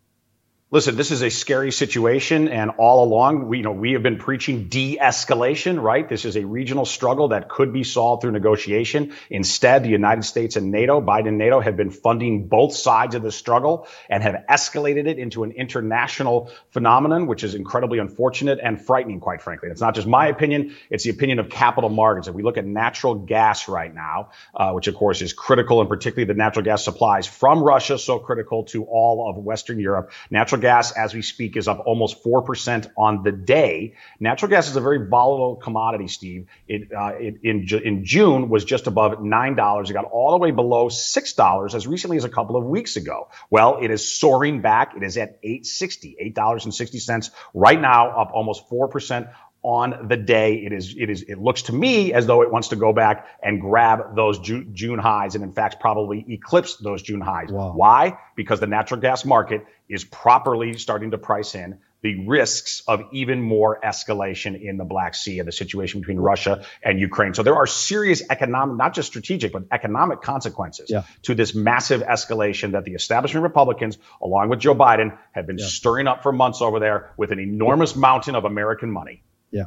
Listen, 0.72 0.96
this 0.96 1.12
is 1.12 1.22
a 1.22 1.30
scary 1.30 1.70
situation, 1.70 2.48
and 2.48 2.72
all 2.76 3.04
along, 3.04 3.46
we 3.46 3.58
you 3.58 3.62
know 3.62 3.70
we 3.70 3.92
have 3.92 4.02
been 4.02 4.18
preaching 4.18 4.66
de-escalation. 4.66 5.80
Right, 5.80 6.08
this 6.08 6.24
is 6.24 6.36
a 6.36 6.44
regional 6.44 6.84
struggle 6.84 7.28
that 7.28 7.48
could 7.48 7.72
be 7.72 7.84
solved 7.84 8.22
through 8.22 8.32
negotiation. 8.32 9.12
Instead, 9.30 9.84
the 9.84 9.90
United 9.90 10.24
States 10.24 10.56
and 10.56 10.72
NATO, 10.72 11.00
Biden 11.00 11.28
and 11.28 11.38
NATO, 11.38 11.60
have 11.60 11.76
been 11.76 11.90
funding 11.90 12.48
both 12.48 12.74
sides 12.74 13.14
of 13.14 13.22
the 13.22 13.30
struggle 13.30 13.86
and 14.10 14.24
have 14.24 14.42
escalated 14.50 15.06
it 15.06 15.20
into 15.20 15.44
an 15.44 15.52
international 15.52 16.50
phenomenon, 16.70 17.28
which 17.28 17.44
is 17.44 17.54
incredibly 17.54 18.00
unfortunate 18.00 18.58
and 18.60 18.84
frightening, 18.84 19.20
quite 19.20 19.42
frankly. 19.42 19.68
It's 19.68 19.80
not 19.80 19.94
just 19.94 20.08
my 20.08 20.26
opinion; 20.26 20.74
it's 20.90 21.04
the 21.04 21.10
opinion 21.10 21.38
of 21.38 21.48
capital 21.48 21.90
markets. 21.90 22.26
If 22.26 22.34
we 22.34 22.42
look 22.42 22.56
at 22.56 22.66
natural 22.66 23.14
gas 23.14 23.68
right 23.68 23.94
now, 23.94 24.30
uh, 24.52 24.72
which 24.72 24.88
of 24.88 24.96
course 24.96 25.22
is 25.22 25.32
critical, 25.32 25.80
and 25.80 25.88
particularly 25.88 26.26
the 26.26 26.34
natural 26.34 26.64
gas 26.64 26.82
supplies 26.82 27.28
from 27.28 27.62
Russia, 27.62 28.00
so 28.00 28.18
critical 28.18 28.64
to 28.64 28.82
all 28.82 29.30
of 29.30 29.36
Western 29.36 29.78
Europe, 29.78 30.10
natural 30.28 30.55
Natural 30.56 30.74
gas, 30.74 30.92
as 30.92 31.12
we 31.12 31.20
speak, 31.20 31.56
is 31.58 31.68
up 31.68 31.82
almost 31.84 32.24
4% 32.24 32.90
on 32.96 33.22
the 33.22 33.32
day. 33.32 33.94
Natural 34.18 34.48
gas 34.48 34.68
is 34.70 34.76
a 34.76 34.80
very 34.80 35.06
volatile 35.06 35.56
commodity, 35.56 36.08
Steve. 36.08 36.46
It, 36.66 36.92
uh, 36.96 37.12
it 37.18 37.40
in, 37.42 37.68
in 37.84 38.04
June 38.06 38.48
was 38.48 38.64
just 38.64 38.86
above 38.86 39.18
$9. 39.18 39.90
It 39.90 39.92
got 39.92 40.06
all 40.06 40.30
the 40.30 40.38
way 40.38 40.52
below 40.52 40.88
$6 40.88 41.74
as 41.74 41.86
recently 41.86 42.16
as 42.16 42.24
a 42.24 42.30
couple 42.30 42.56
of 42.56 42.64
weeks 42.64 42.96
ago. 42.96 43.28
Well, 43.50 43.80
it 43.82 43.90
is 43.90 44.18
soaring 44.18 44.62
back. 44.62 44.96
It 44.96 45.02
is 45.02 45.18
at 45.18 45.38
860, 45.42 46.16
$8.60 46.34 47.30
right 47.52 47.80
now, 47.80 48.18
up 48.18 48.30
almost 48.32 48.70
4% 48.70 49.30
on 49.66 50.06
the 50.06 50.16
day. 50.16 50.54
It 50.64 50.72
is, 50.72 50.94
it 50.96 51.10
is, 51.10 51.22
it 51.22 51.38
looks 51.38 51.62
to 51.62 51.72
me 51.72 52.12
as 52.12 52.24
though 52.24 52.42
it 52.42 52.52
wants 52.52 52.68
to 52.68 52.76
go 52.76 52.92
back 52.92 53.26
and 53.42 53.60
grab 53.60 54.14
those 54.14 54.38
June, 54.38 54.70
June 54.72 55.00
highs 55.00 55.34
and 55.34 55.42
in 55.42 55.52
fact 55.52 55.80
probably 55.80 56.24
eclipse 56.28 56.76
those 56.76 57.02
June 57.02 57.20
highs. 57.20 57.50
Wow. 57.50 57.72
Why? 57.72 58.16
Because 58.36 58.60
the 58.60 58.68
natural 58.68 59.00
gas 59.00 59.24
market 59.24 59.66
is 59.88 60.04
properly 60.04 60.74
starting 60.74 61.10
to 61.10 61.18
price 61.18 61.56
in 61.56 61.80
the 62.02 62.26
risks 62.28 62.84
of 62.86 63.02
even 63.10 63.42
more 63.42 63.80
escalation 63.80 64.60
in 64.60 64.76
the 64.76 64.84
Black 64.84 65.16
Sea 65.16 65.40
and 65.40 65.48
the 65.48 65.52
situation 65.52 65.98
between 66.00 66.20
Russia 66.20 66.64
and 66.80 67.00
Ukraine. 67.00 67.34
So 67.34 67.42
there 67.42 67.56
are 67.56 67.66
serious 67.66 68.22
economic, 68.30 68.76
not 68.76 68.94
just 68.94 69.08
strategic, 69.08 69.50
but 69.50 69.64
economic 69.72 70.22
consequences 70.22 70.90
yeah. 70.90 71.02
to 71.22 71.34
this 71.34 71.56
massive 71.56 72.02
escalation 72.02 72.72
that 72.72 72.84
the 72.84 72.92
establishment 72.92 73.42
Republicans, 73.42 73.98
along 74.22 74.50
with 74.50 74.60
Joe 74.60 74.76
Biden, 74.76 75.18
have 75.32 75.48
been 75.48 75.58
yeah. 75.58 75.66
stirring 75.66 76.06
up 76.06 76.22
for 76.22 76.30
months 76.30 76.62
over 76.62 76.78
there 76.78 77.10
with 77.16 77.32
an 77.32 77.40
enormous 77.40 77.96
mountain 77.96 78.36
of 78.36 78.44
American 78.44 78.92
money. 78.92 79.24
Yeah. 79.56 79.64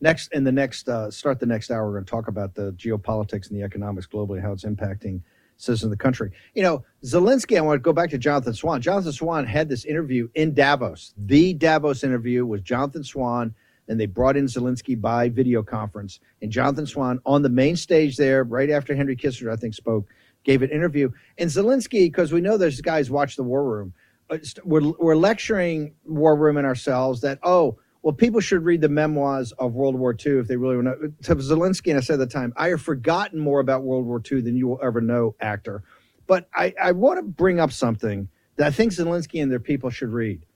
Next, 0.00 0.32
in 0.32 0.42
the 0.42 0.50
next, 0.50 0.88
uh, 0.88 1.10
start 1.10 1.38
the 1.38 1.46
next 1.46 1.70
hour, 1.70 1.86
we're 1.86 1.92
going 1.92 2.04
to 2.04 2.10
talk 2.10 2.26
about 2.26 2.54
the 2.54 2.72
geopolitics 2.72 3.48
and 3.48 3.58
the 3.58 3.62
economics 3.62 4.08
globally, 4.08 4.42
how 4.42 4.52
it's 4.52 4.64
impacting 4.64 5.20
citizens 5.56 5.84
of 5.84 5.90
the 5.90 6.02
country. 6.02 6.32
You 6.54 6.62
know, 6.62 6.84
Zelensky, 7.04 7.56
I 7.56 7.60
want 7.60 7.76
to 7.76 7.82
go 7.82 7.92
back 7.92 8.10
to 8.10 8.18
Jonathan 8.18 8.54
Swan. 8.54 8.80
Jonathan 8.80 9.12
Swan 9.12 9.44
had 9.46 9.68
this 9.68 9.84
interview 9.84 10.28
in 10.34 10.52
Davos. 10.52 11.14
The 11.16 11.54
Davos 11.54 12.02
interview 12.02 12.44
was 12.44 12.60
Jonathan 12.62 13.04
Swan, 13.04 13.54
and 13.86 14.00
they 14.00 14.06
brought 14.06 14.36
in 14.36 14.46
Zelensky 14.46 15.00
by 15.00 15.28
video 15.28 15.62
conference. 15.62 16.18
And 16.42 16.50
Jonathan 16.50 16.86
Swan 16.86 17.20
on 17.24 17.42
the 17.42 17.48
main 17.50 17.76
stage 17.76 18.16
there, 18.16 18.42
right 18.42 18.70
after 18.70 18.96
Henry 18.96 19.16
Kissinger, 19.16 19.52
I 19.52 19.56
think, 19.56 19.74
spoke, 19.74 20.08
gave 20.42 20.62
an 20.62 20.70
interview. 20.70 21.10
And 21.38 21.48
Zelensky, 21.48 22.06
because 22.06 22.32
we 22.32 22.40
know 22.40 22.56
there's 22.56 22.80
guys 22.80 23.10
watch 23.10 23.36
the 23.36 23.44
War 23.44 23.64
Room, 23.64 23.92
uh, 24.30 24.38
we're, 24.64 24.92
we're 24.98 25.16
lecturing 25.16 25.94
War 26.04 26.34
Room 26.34 26.56
and 26.56 26.66
ourselves 26.66 27.20
that, 27.20 27.38
oh, 27.44 27.78
well, 28.02 28.14
people 28.14 28.40
should 28.40 28.64
read 28.64 28.80
the 28.80 28.88
memoirs 28.88 29.52
of 29.52 29.74
World 29.74 29.94
War 29.94 30.14
II 30.14 30.38
if 30.38 30.48
they 30.48 30.56
really 30.56 30.76
want 30.76 30.88
to. 31.22 31.34
To 31.34 31.36
Zelensky, 31.36 31.90
and 31.90 31.98
I 31.98 32.00
said 32.00 32.14
at 32.14 32.28
the 32.28 32.32
time, 32.32 32.52
I 32.56 32.68
have 32.68 32.80
forgotten 32.80 33.38
more 33.38 33.60
about 33.60 33.82
World 33.82 34.06
War 34.06 34.22
II 34.30 34.40
than 34.40 34.56
you 34.56 34.68
will 34.68 34.80
ever 34.82 35.00
know, 35.00 35.34
actor. 35.40 35.82
But 36.26 36.48
I, 36.54 36.74
I 36.82 36.92
want 36.92 37.18
to 37.18 37.22
bring 37.22 37.60
up 37.60 37.72
something 37.72 38.28
that 38.56 38.66
I 38.66 38.70
think 38.70 38.92
Zelensky 38.92 39.42
and 39.42 39.50
their 39.50 39.60
people 39.60 39.90
should 39.90 40.10
read. 40.10 40.46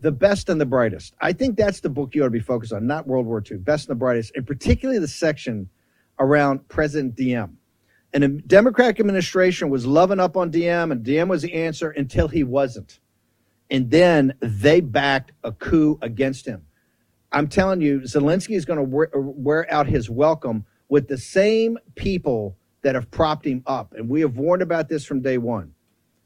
The 0.00 0.12
Best 0.12 0.48
and 0.48 0.60
the 0.60 0.66
Brightest. 0.66 1.14
I 1.20 1.32
think 1.32 1.56
that's 1.56 1.80
the 1.80 1.88
book 1.88 2.14
you 2.14 2.22
ought 2.22 2.26
to 2.26 2.30
be 2.30 2.40
focused 2.40 2.72
on, 2.72 2.86
not 2.86 3.06
World 3.06 3.26
War 3.26 3.42
II. 3.48 3.58
Best 3.58 3.88
and 3.88 3.96
the 3.96 3.98
Brightest, 3.98 4.32
and 4.36 4.46
particularly 4.46 5.00
the 5.00 5.08
section 5.08 5.68
around 6.18 6.68
President 6.68 7.16
Diem. 7.16 7.58
And 8.12 8.22
the 8.22 8.28
Democratic 8.28 9.00
administration 9.00 9.70
was 9.70 9.86
loving 9.86 10.20
up 10.20 10.36
on 10.36 10.50
Diem, 10.50 10.92
and 10.92 11.02
Diem 11.02 11.28
was 11.28 11.42
the 11.42 11.54
answer 11.54 11.90
until 11.90 12.28
he 12.28 12.44
wasn't. 12.44 13.00
And 13.70 13.90
then 13.90 14.34
they 14.40 14.80
backed 14.80 15.32
a 15.42 15.50
coup 15.50 15.98
against 16.00 16.46
him. 16.46 16.66
I'm 17.34 17.48
telling 17.48 17.80
you, 17.80 18.00
Zelensky 18.00 18.54
is 18.54 18.64
going 18.64 18.76
to 18.78 18.84
wear, 18.84 19.10
wear 19.12 19.70
out 19.72 19.88
his 19.88 20.08
welcome 20.08 20.64
with 20.88 21.08
the 21.08 21.18
same 21.18 21.76
people 21.96 22.56
that 22.82 22.94
have 22.94 23.10
propped 23.10 23.44
him 23.44 23.64
up. 23.66 23.92
And 23.96 24.08
we 24.08 24.20
have 24.20 24.36
warned 24.36 24.62
about 24.62 24.88
this 24.88 25.04
from 25.04 25.20
day 25.20 25.38
one. 25.38 25.74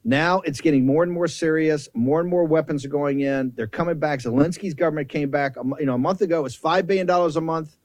Now 0.04 0.40
it's 0.40 0.61
getting 0.61 0.84
more 0.84 1.02
and 1.02 1.11
more 1.11 1.26
serious. 1.26 1.88
More 1.94 2.20
and 2.20 2.28
more 2.28 2.44
weapons 2.44 2.84
are 2.84 2.90
going 2.90 3.20
in. 3.20 3.52
They're 3.56 3.66
coming 3.66 3.98
back. 3.98 4.20
Zelensky's 4.20 4.74
government 4.74 5.09
came 5.09 5.30
back. 5.30 5.56
Um, 5.56 5.74
you 5.80 5.86
know, 5.86 5.94
a 5.94 5.98
month 5.98 6.20
ago 6.20 6.40
it 6.40 6.42
was 6.42 6.54
five 6.54 6.86
billion 6.86 7.06
dollars 7.06 7.36
a 7.36 7.40
month. 7.40 7.76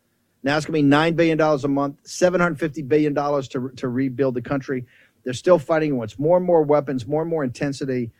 Now 0.44 0.58
it's 0.58 0.66
going 0.66 0.74
to 0.74 0.84
be 0.84 0.90
nine 0.90 1.16
billion 1.16 1.38
dollars 1.38 1.64
a 1.64 1.70
month. 1.70 2.00
Seven 2.04 2.42
hundred 2.42 2.60
fifty 2.60 2.82
billion 2.82 3.14
dollars 3.14 3.48
to 3.50 3.70
to 3.78 3.88
rebuild 3.88 4.36
the 4.36 4.42
country. 4.42 4.86
They're 5.24 5.34
still 5.34 5.60
fighting. 5.60 5.98
What's 5.98 6.20
more 6.20 6.36
and 6.38 6.46
more 6.46 6.62
weapons, 6.62 7.08
more 7.08 7.22
and 7.22 7.30
more 7.30 7.46
intensity. 7.46 8.12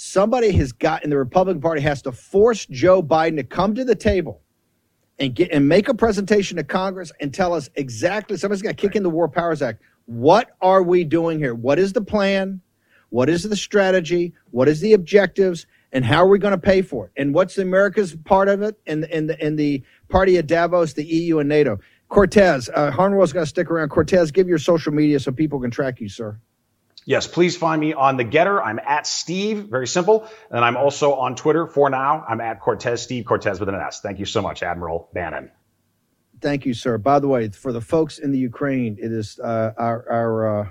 Somebody 0.00 0.52
has 0.52 0.70
gotten 0.70 1.10
the 1.10 1.18
Republican 1.18 1.60
Party 1.60 1.80
has 1.80 2.02
to 2.02 2.12
force 2.12 2.66
Joe 2.66 3.02
Biden 3.02 3.34
to 3.34 3.42
come 3.42 3.74
to 3.74 3.84
the 3.84 3.96
table 3.96 4.40
and 5.18 5.34
get 5.34 5.50
and 5.50 5.66
make 5.66 5.88
a 5.88 5.94
presentation 5.94 6.56
to 6.56 6.62
Congress 6.62 7.10
and 7.20 7.34
tell 7.34 7.52
us 7.52 7.68
exactly. 7.74 8.36
Somebody's 8.36 8.62
got 8.62 8.68
to 8.68 8.74
kick 8.76 8.94
in 8.94 9.02
the 9.02 9.10
War 9.10 9.28
Powers 9.28 9.60
Act. 9.60 9.82
What 10.06 10.52
are 10.60 10.84
we 10.84 11.02
doing 11.02 11.40
here? 11.40 11.52
What 11.52 11.80
is 11.80 11.94
the 11.94 12.00
plan? 12.00 12.60
What 13.08 13.28
is 13.28 13.42
the 13.42 13.56
strategy? 13.56 14.34
What 14.52 14.68
is 14.68 14.80
the 14.80 14.92
objectives? 14.92 15.66
And 15.90 16.04
how 16.04 16.18
are 16.18 16.28
we 16.28 16.38
going 16.38 16.52
to 16.52 16.58
pay 16.58 16.80
for 16.80 17.06
it? 17.06 17.12
And 17.16 17.34
what's 17.34 17.58
America's 17.58 18.14
part 18.24 18.48
of 18.48 18.62
it? 18.62 18.78
And 18.86 19.04
and 19.06 19.28
the, 19.28 19.44
and 19.44 19.58
the 19.58 19.82
party 20.10 20.36
of 20.36 20.46
Davos, 20.46 20.92
the 20.92 21.04
EU, 21.04 21.40
and 21.40 21.48
NATO. 21.48 21.76
Cortes, 22.08 22.70
uh, 22.72 22.92
Harnwell's 22.92 23.32
going 23.32 23.44
to 23.44 23.50
stick 23.50 23.68
around. 23.68 23.88
Cortes, 23.88 24.30
give 24.30 24.46
your 24.46 24.58
social 24.58 24.92
media 24.92 25.18
so 25.18 25.32
people 25.32 25.60
can 25.60 25.72
track 25.72 26.00
you, 26.00 26.08
sir. 26.08 26.38
Yes, 27.08 27.26
please 27.26 27.56
find 27.56 27.80
me 27.80 27.94
on 27.94 28.18
the 28.18 28.24
Gettr. 28.26 28.62
I'm 28.62 28.78
at 28.78 29.06
Steve, 29.06 29.60
very 29.70 29.86
simple. 29.86 30.28
And 30.50 30.62
I'm 30.62 30.76
also 30.76 31.14
on 31.14 31.36
Twitter 31.36 31.66
for 31.66 31.88
now. 31.88 32.22
I'm 32.28 32.42
at 32.42 32.60
Cortes 32.60 33.00
Steve, 33.00 33.24
Cortes 33.24 33.58
with 33.58 33.70
an 33.70 33.76
S. 33.76 34.02
Thank 34.02 34.18
you 34.18 34.26
so 34.26 34.42
much, 34.42 34.62
Admiral 34.62 35.08
Bannon. 35.14 35.50
Thank 36.42 36.66
you, 36.66 36.74
sir. 36.74 36.98
By 36.98 37.18
the 37.18 37.26
way, 37.26 37.48
for 37.48 37.72
the 37.72 37.80
folks 37.80 38.18
in 38.18 38.30
the 38.30 38.38
Ukraine, 38.38 38.98
it 39.00 39.10
is 39.10 39.40
uh, 39.42 39.72
our 39.78 40.06
our 40.10 40.60
uh, 40.60 40.70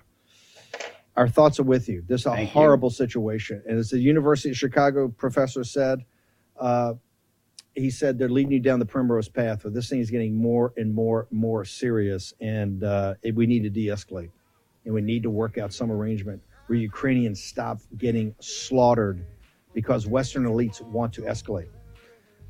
our 1.16 1.28
thoughts 1.28 1.60
are 1.60 1.64
with 1.64 1.90
you. 1.90 2.04
This 2.08 2.22
is 2.22 2.28
a 2.28 2.36
Thank 2.36 2.52
horrible 2.52 2.92
situation, 2.92 3.64
and 3.68 3.80
as 3.80 3.90
the 3.90 3.98
University 3.98 4.52
of 4.52 4.58
Chicago 4.58 5.08
professor 5.08 5.64
said, 5.64 6.06
uh, 6.60 6.94
he 7.74 7.90
said 7.90 8.20
they're 8.20 8.30
leading 8.30 8.52
you 8.52 8.60
down 8.60 8.78
the 8.78 8.86
primrose 8.86 9.28
path, 9.28 9.62
but 9.64 9.74
this 9.74 9.90
thing 9.90 10.02
is 10.02 10.12
getting 10.12 10.36
more 10.36 10.72
and 10.78 10.94
more 10.94 11.28
more 11.32 11.66
serious, 11.66 12.36
and 12.40 12.84
uh, 12.84 13.16
it, 13.24 13.34
we 13.34 13.48
need 13.48 13.64
to 13.64 13.72
de-escalate, 13.72 14.30
and 14.88 14.96
we 14.96 15.02
need 15.02 15.22
to 15.22 15.30
work 15.30 15.58
out 15.58 15.74
some 15.74 15.92
arrangement 15.92 16.42
where 16.68 16.80
Ukrainians 16.80 17.44
stop 17.44 17.80
getting 17.98 18.34
slaughtered 18.40 19.24
because 19.74 20.08
Western 20.08 20.46
elites 20.46 20.82
want 20.82 21.14
to 21.14 21.22
escalate. 21.24 21.68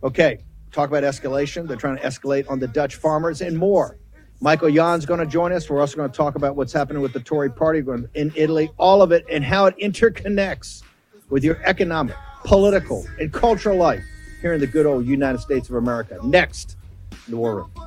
Okay, 0.03 0.37
talk 0.71 0.87
about 0.87 1.03
escalation. 1.03 1.67
They're 1.67 1.77
trying 1.77 1.97
to 1.97 2.03
escalate 2.03 2.47
on 2.47 2.59
the 2.59 2.67
Dutch 2.67 2.95
farmers 2.95 3.41
and 3.41 3.57
more. 3.57 3.97
Michael 4.39 4.69
Yon's 4.69 5.03
going 5.03 5.19
to 5.19 5.25
join 5.25 5.51
us. 5.51 5.67
We're 5.67 5.79
also 5.79 5.97
going 5.97 6.11
to 6.11 6.15
talk 6.15 6.35
about 6.35 6.55
what's 6.55 6.71
happening 6.71 7.01
with 7.01 7.11
the 7.11 7.19
Tory 7.19 7.49
party 7.49 7.79
in 8.13 8.31
Italy, 8.35 8.69
all 8.77 9.01
of 9.01 9.11
it, 9.11 9.25
and 9.31 9.43
how 9.43 9.65
it 9.65 9.75
interconnects 9.79 10.83
with 11.29 11.43
your 11.43 11.59
economic, 11.65 12.15
political, 12.43 13.03
and 13.19 13.33
cultural 13.33 13.77
life 13.77 14.03
here 14.41 14.53
in 14.53 14.59
the 14.59 14.67
good 14.67 14.85
old 14.85 15.07
United 15.07 15.39
States 15.39 15.69
of 15.69 15.75
America. 15.75 16.19
Next, 16.23 16.77
the 17.27 17.35
War 17.35 17.55
Room. 17.55 17.86